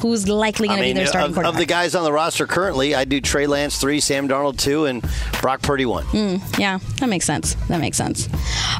who's 0.00 0.26
likely 0.26 0.66
going 0.68 0.78
to 0.78 0.84
mean, 0.86 0.94
be 0.94 1.00
their 1.00 1.06
starting 1.06 1.30
of, 1.30 1.34
quarterback? 1.34 1.54
of 1.54 1.58
the 1.58 1.66
guys 1.66 1.94
on 1.94 2.04
the 2.04 2.12
roster 2.12 2.46
currently, 2.46 2.94
I 2.94 3.04
do 3.04 3.20
Trey 3.20 3.46
Lance 3.46 3.78
three, 3.78 4.00
Sam 4.00 4.26
Darnold 4.26 4.58
two, 4.58 4.86
and 4.86 5.04
Brock 5.42 5.60
Purdy 5.60 5.84
one. 5.84 6.04
Mm, 6.06 6.58
yeah, 6.58 6.78
that 7.00 7.08
makes 7.08 7.26
sense. 7.26 7.54
That 7.68 7.80
makes 7.80 7.98
sense. 7.98 8.28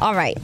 All 0.01 0.15
right. 0.15 0.39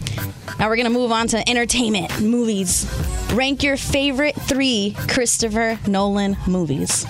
Now 0.59 0.68
we're 0.68 0.76
going 0.76 0.85
to 0.87 0.91
move 0.91 1.12
on 1.12 1.29
to 1.29 1.49
entertainment, 1.49 2.18
movies. 2.21 2.87
Rank 3.33 3.62
your 3.62 3.77
favorite 3.77 4.35
three 4.35 4.95
Christopher 5.09 5.79
Nolan 5.87 6.37
movies. 6.47 7.07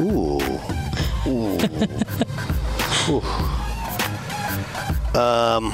Ooh. 0.00 0.40
Ooh. 1.26 1.58
Ooh. 3.10 3.22
Um, 5.18 5.72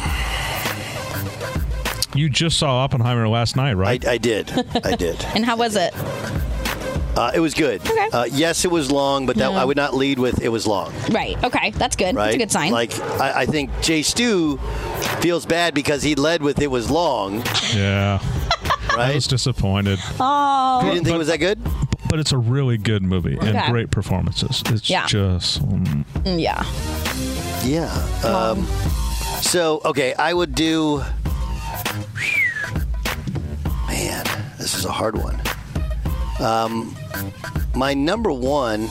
You 2.14 2.28
just 2.30 2.58
saw 2.58 2.76
Oppenheimer 2.84 3.28
last 3.28 3.56
night, 3.56 3.74
right? 3.74 4.04
I, 4.06 4.12
I 4.12 4.18
did. 4.18 4.50
I 4.84 4.94
did. 4.98 5.22
And 5.34 5.44
how 5.44 5.56
was 5.56 5.76
it? 5.76 5.92
Uh, 7.16 7.30
it 7.34 7.38
was 7.40 7.54
good. 7.54 7.80
Okay. 7.80 8.08
Uh, 8.12 8.24
yes, 8.24 8.64
it 8.64 8.70
was 8.72 8.90
long, 8.90 9.26
but 9.26 9.36
that 9.36 9.52
Yeah. 9.52 9.60
I 9.60 9.64
would 9.64 9.76
not 9.76 9.94
lead 9.94 10.18
with 10.18 10.42
it 10.42 10.48
was 10.48 10.66
long. 10.66 10.92
Right. 11.10 11.42
Okay. 11.44 11.70
That's 11.70 11.94
good. 11.96 12.14
Right? 12.16 12.24
That's 12.26 12.34
a 12.34 12.38
good 12.38 12.50
sign. 12.52 12.72
Like 12.72 12.98
I, 13.20 13.42
I 13.42 13.46
think 13.46 13.70
Jay 13.82 14.02
Stu 14.02 14.56
feels 15.20 15.46
bad 15.46 15.74
because 15.74 16.02
he 16.02 16.14
led 16.16 16.42
with 16.42 16.60
it 16.60 16.68
was 16.68 16.90
long. 16.90 17.44
Yeah. 17.72 18.18
I 18.98 19.14
was 19.14 19.26
disappointed. 19.26 19.98
oh. 20.20 20.80
You 20.84 20.92
didn't 20.92 21.04
think 21.04 21.14
it 21.14 21.18
was 21.18 21.28
that 21.28 21.38
good? 21.38 21.60
But 22.10 22.18
it's 22.20 22.32
a 22.32 22.38
really 22.38 22.78
good 22.78 23.02
movie 23.02 23.36
and 23.40 23.72
great 23.72 23.90
performances. 23.90 24.62
It's 24.66 24.88
Yeah. 24.88 25.06
just. 25.06 25.66
Mm, 25.66 26.04
Yeah. 26.38 26.64
Yeah. 27.64 27.90
Um, 28.24 28.66
so 29.42 29.80
okay, 29.84 30.14
I 30.14 30.32
would 30.34 30.54
do. 30.54 31.02
Man, 33.88 34.24
this 34.58 34.74
is 34.74 34.84
a 34.84 34.92
hard 34.92 35.16
one. 35.16 35.40
Um, 36.40 36.94
my 37.74 37.94
number 37.94 38.32
one, 38.32 38.88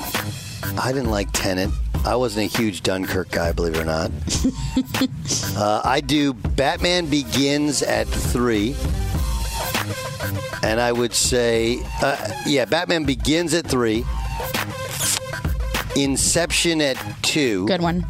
I 0.78 0.92
didn't 0.92 1.12
like 1.12 1.30
Tenet. 1.34 1.70
I 2.06 2.16
wasn't 2.16 2.54
a 2.54 2.58
huge 2.58 2.84
Dunkirk 2.84 3.32
guy, 3.32 3.52
believe 3.54 3.76
it 3.76 3.80
or 3.82 3.86
not. 3.86 4.12
uh, 5.58 5.82
I 5.86 6.02
do 6.02 6.34
Batman 6.34 7.06
Begins 7.06 7.82
at 7.82 8.08
three. 8.08 8.76
And 10.64 10.80
I 10.80 10.92
would 10.92 11.14
say, 11.14 11.80
uh, 12.02 12.16
yeah, 12.46 12.66
Batman 12.66 13.04
Begins 13.04 13.54
at 13.54 13.68
three. 13.68 14.06
Inception 15.96 16.82
at 16.82 16.98
two. 17.22 17.68
Good 17.68 17.82
one. 17.82 18.06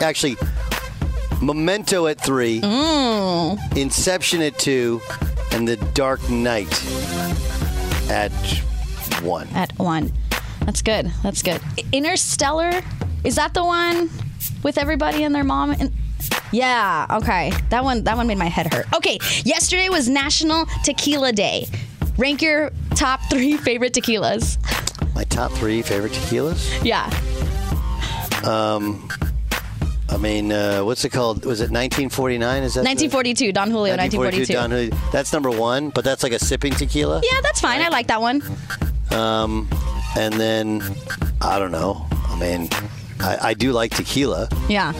Actually, 0.00 0.36
Memento 1.42 2.06
at 2.06 2.20
three, 2.20 2.60
Mm. 2.60 3.76
Inception 3.76 4.42
at 4.42 4.58
two, 4.58 5.00
and 5.52 5.68
The 5.68 5.76
Dark 5.94 6.28
Knight 6.30 6.68
at 8.10 8.32
one. 9.22 9.48
At 9.54 9.78
one. 9.78 10.12
That's 10.64 10.82
good. 10.82 11.10
That's 11.22 11.42
good. 11.42 11.60
Interstellar. 11.92 12.82
Is 13.24 13.36
that 13.36 13.52
the 13.54 13.64
one 13.64 14.08
with 14.62 14.78
everybody 14.78 15.24
and 15.24 15.34
their 15.34 15.44
mom 15.44 15.70
and 15.72 15.92
yeah, 16.52 17.06
okay. 17.10 17.52
That 17.70 17.84
one 17.84 18.04
that 18.04 18.16
one 18.16 18.26
made 18.26 18.38
my 18.38 18.48
head 18.48 18.72
hurt. 18.72 18.86
Okay, 18.94 19.18
yesterday 19.44 19.88
was 19.88 20.08
National 20.08 20.66
Tequila 20.84 21.32
Day. 21.32 21.66
Rank 22.16 22.42
your 22.42 22.70
top 22.94 23.20
3 23.30 23.56
favorite 23.58 23.94
tequilas. 23.94 24.58
My 25.14 25.24
top 25.24 25.52
three 25.52 25.82
favorite 25.82 26.12
tequilas. 26.12 26.84
Yeah. 26.84 27.06
Um, 28.44 29.08
I 30.08 30.16
mean, 30.16 30.50
uh, 30.52 30.80
what's 30.82 31.04
it 31.04 31.10
called? 31.10 31.44
Was 31.44 31.60
it 31.60 31.70
1949? 31.70 32.62
Is 32.62 32.74
that 32.74 32.80
the- 32.80 32.88
1942, 32.88 33.52
Don 33.52 33.70
Julio 33.70 33.96
1942. 33.96 34.52
Don 34.52 34.70
Julio. 34.70 34.90
That's 35.12 35.32
number 35.32 35.50
one, 35.50 35.90
but 35.90 36.04
that's 36.04 36.22
like 36.22 36.32
a 36.32 36.38
sipping 36.38 36.72
tequila. 36.74 37.20
Yeah, 37.22 37.40
that's 37.42 37.60
fine. 37.60 37.80
I 37.80 37.88
like 37.88 38.06
that 38.08 38.20
one. 38.20 38.42
Um, 39.12 39.68
and 40.18 40.34
then 40.34 40.82
I 41.40 41.58
don't 41.58 41.72
know. 41.72 42.06
I 42.28 42.38
mean, 42.38 42.68
I, 43.20 43.38
I 43.50 43.54
do 43.54 43.72
like 43.72 43.92
tequila. 43.94 44.48
Yeah. 44.68 44.92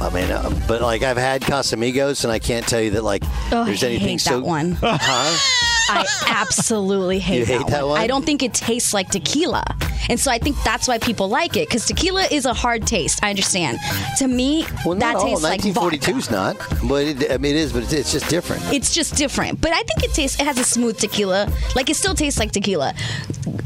I 0.00 0.08
mean, 0.10 0.30
uh, 0.30 0.48
but 0.66 0.80
like 0.80 1.02
I've 1.02 1.16
had 1.18 1.42
Casamigos, 1.42 2.24
and 2.24 2.32
I 2.32 2.38
can't 2.38 2.66
tell 2.66 2.80
you 2.80 2.90
that 2.92 3.04
like 3.04 3.22
Oh, 3.52 3.64
there's 3.64 3.84
I 3.84 3.88
anything 3.88 4.08
hate 4.08 4.20
so. 4.22 4.40
that 4.40 4.46
one. 4.46 4.72
Huh? 4.82 5.56
I 5.92 6.06
absolutely 6.28 7.18
hate, 7.18 7.40
You 7.40 7.44
hate 7.46 7.66
that 7.66 7.84
one? 7.86 8.00
I 8.00 8.06
don't 8.06 8.24
think 8.24 8.44
it 8.44 8.54
tastes 8.54 8.94
like 8.94 9.08
tequila. 9.08 9.64
And 10.08 10.20
so 10.20 10.30
I 10.30 10.38
think 10.38 10.56
that's 10.62 10.86
why 10.86 10.98
people 10.98 11.28
like 11.28 11.56
it 11.56 11.68
because 11.68 11.84
tequila 11.84 12.28
is 12.30 12.46
a 12.46 12.54
hard 12.54 12.86
taste. 12.86 13.24
I 13.24 13.30
understand. 13.30 13.78
To 14.18 14.28
me, 14.28 14.64
Well, 14.86 14.94
that 14.96 15.16
all. 15.16 15.24
tastes 15.24 15.42
like 15.42 15.60
vodka. 15.62 15.96
1942's 15.96 16.30
not, 16.30 16.56
but 16.88 17.04
it, 17.06 17.32
I 17.32 17.38
mean, 17.38 17.56
it 17.56 17.58
is, 17.58 17.72
but 17.72 17.82
it's, 17.82 17.92
it's 17.92 18.12
just 18.12 18.28
different. 18.30 18.62
It's 18.72 18.94
just 18.94 19.16
different. 19.16 19.60
But 19.60 19.72
I 19.72 19.82
think 19.82 20.04
it 20.04 20.14
tastes, 20.14 20.38
it 20.40 20.46
has 20.46 20.58
a 20.60 20.64
smooth 20.64 20.96
tequila. 20.96 21.50
Like 21.74 21.90
it 21.90 21.96
still 21.96 22.14
tastes 22.14 22.38
like 22.38 22.52
tequila. 22.52 22.94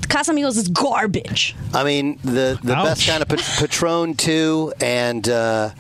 Casamigos 0.09 0.57
is 0.57 0.69
garbage. 0.69 1.55
I 1.75 1.85
mean, 1.85 2.19
the 2.25 2.59
the 2.63 2.75
best 2.75 3.07
kind 3.07 3.21
of 3.23 3.29
Pat- 3.29 3.57
Patron 3.59 4.15
two, 4.15 4.73
and 4.81 5.29
uh, 5.29 5.71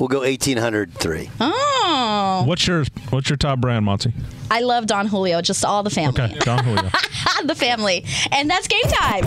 we'll 0.00 0.08
go 0.08 0.20
1803. 0.20 1.30
Oh. 1.40 2.42
What's 2.46 2.66
your 2.66 2.84
What's 3.10 3.28
your 3.28 3.36
top 3.36 3.60
brand, 3.60 3.86
Monse? 3.86 4.12
I 4.50 4.60
love 4.62 4.86
Don 4.86 5.06
Julio, 5.06 5.40
just 5.42 5.64
all 5.64 5.82
the 5.82 5.90
family. 5.90 6.20
Okay, 6.20 6.38
Don 6.40 6.64
Julio. 6.64 6.90
the 7.44 7.54
family. 7.54 8.04
And 8.32 8.50
that's 8.50 8.66
game 8.66 8.82
time. 8.84 9.24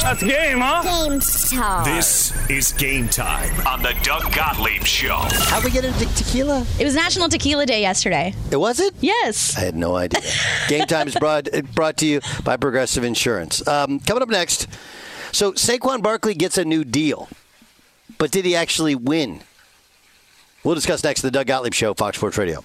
That's 0.00 0.22
game, 0.22 0.58
huh? 0.60 0.82
Game 0.82 1.20
time. 1.20 1.84
This 1.84 2.50
is 2.50 2.72
game 2.72 3.08
time 3.08 3.66
on 3.66 3.82
the 3.82 3.94
Doug 4.02 4.32
Gottlieb 4.32 4.84
Show. 4.84 5.16
How 5.30 5.60
we 5.62 5.70
get 5.70 5.84
into 5.84 6.06
tequila? 6.14 6.64
It 6.78 6.84
was 6.84 6.94
National 6.94 7.28
Tequila 7.28 7.66
Day 7.66 7.80
yesterday. 7.80 8.34
It 8.50 8.56
was 8.56 8.80
it? 8.80 8.94
Yes. 9.00 9.56
I 9.56 9.60
had 9.60 9.74
no 9.74 9.96
idea. 9.96 10.22
Game 10.68 10.86
time 10.86 11.08
is 11.08 11.16
brought 11.16 11.48
brought 11.74 11.96
to 11.98 12.06
you 12.06 12.20
by 12.44 12.56
Progressive 12.56 13.04
Insurance. 13.04 13.66
Um, 13.66 14.00
coming 14.00 14.22
up 14.22 14.28
next, 14.28 14.68
so 15.32 15.52
Saquon 15.52 16.02
Barkley 16.02 16.34
gets 16.34 16.56
a 16.56 16.64
new 16.64 16.84
deal, 16.84 17.28
but 18.16 18.30
did 18.30 18.44
he 18.44 18.54
actually 18.54 18.94
win? 18.94 19.40
We'll 20.66 20.74
discuss 20.74 21.04
next. 21.04 21.22
The 21.22 21.30
Doug 21.30 21.46
Gottlieb 21.46 21.74
Show, 21.74 21.94
Fox 21.94 22.16
Sports 22.16 22.36
Radio. 22.38 22.64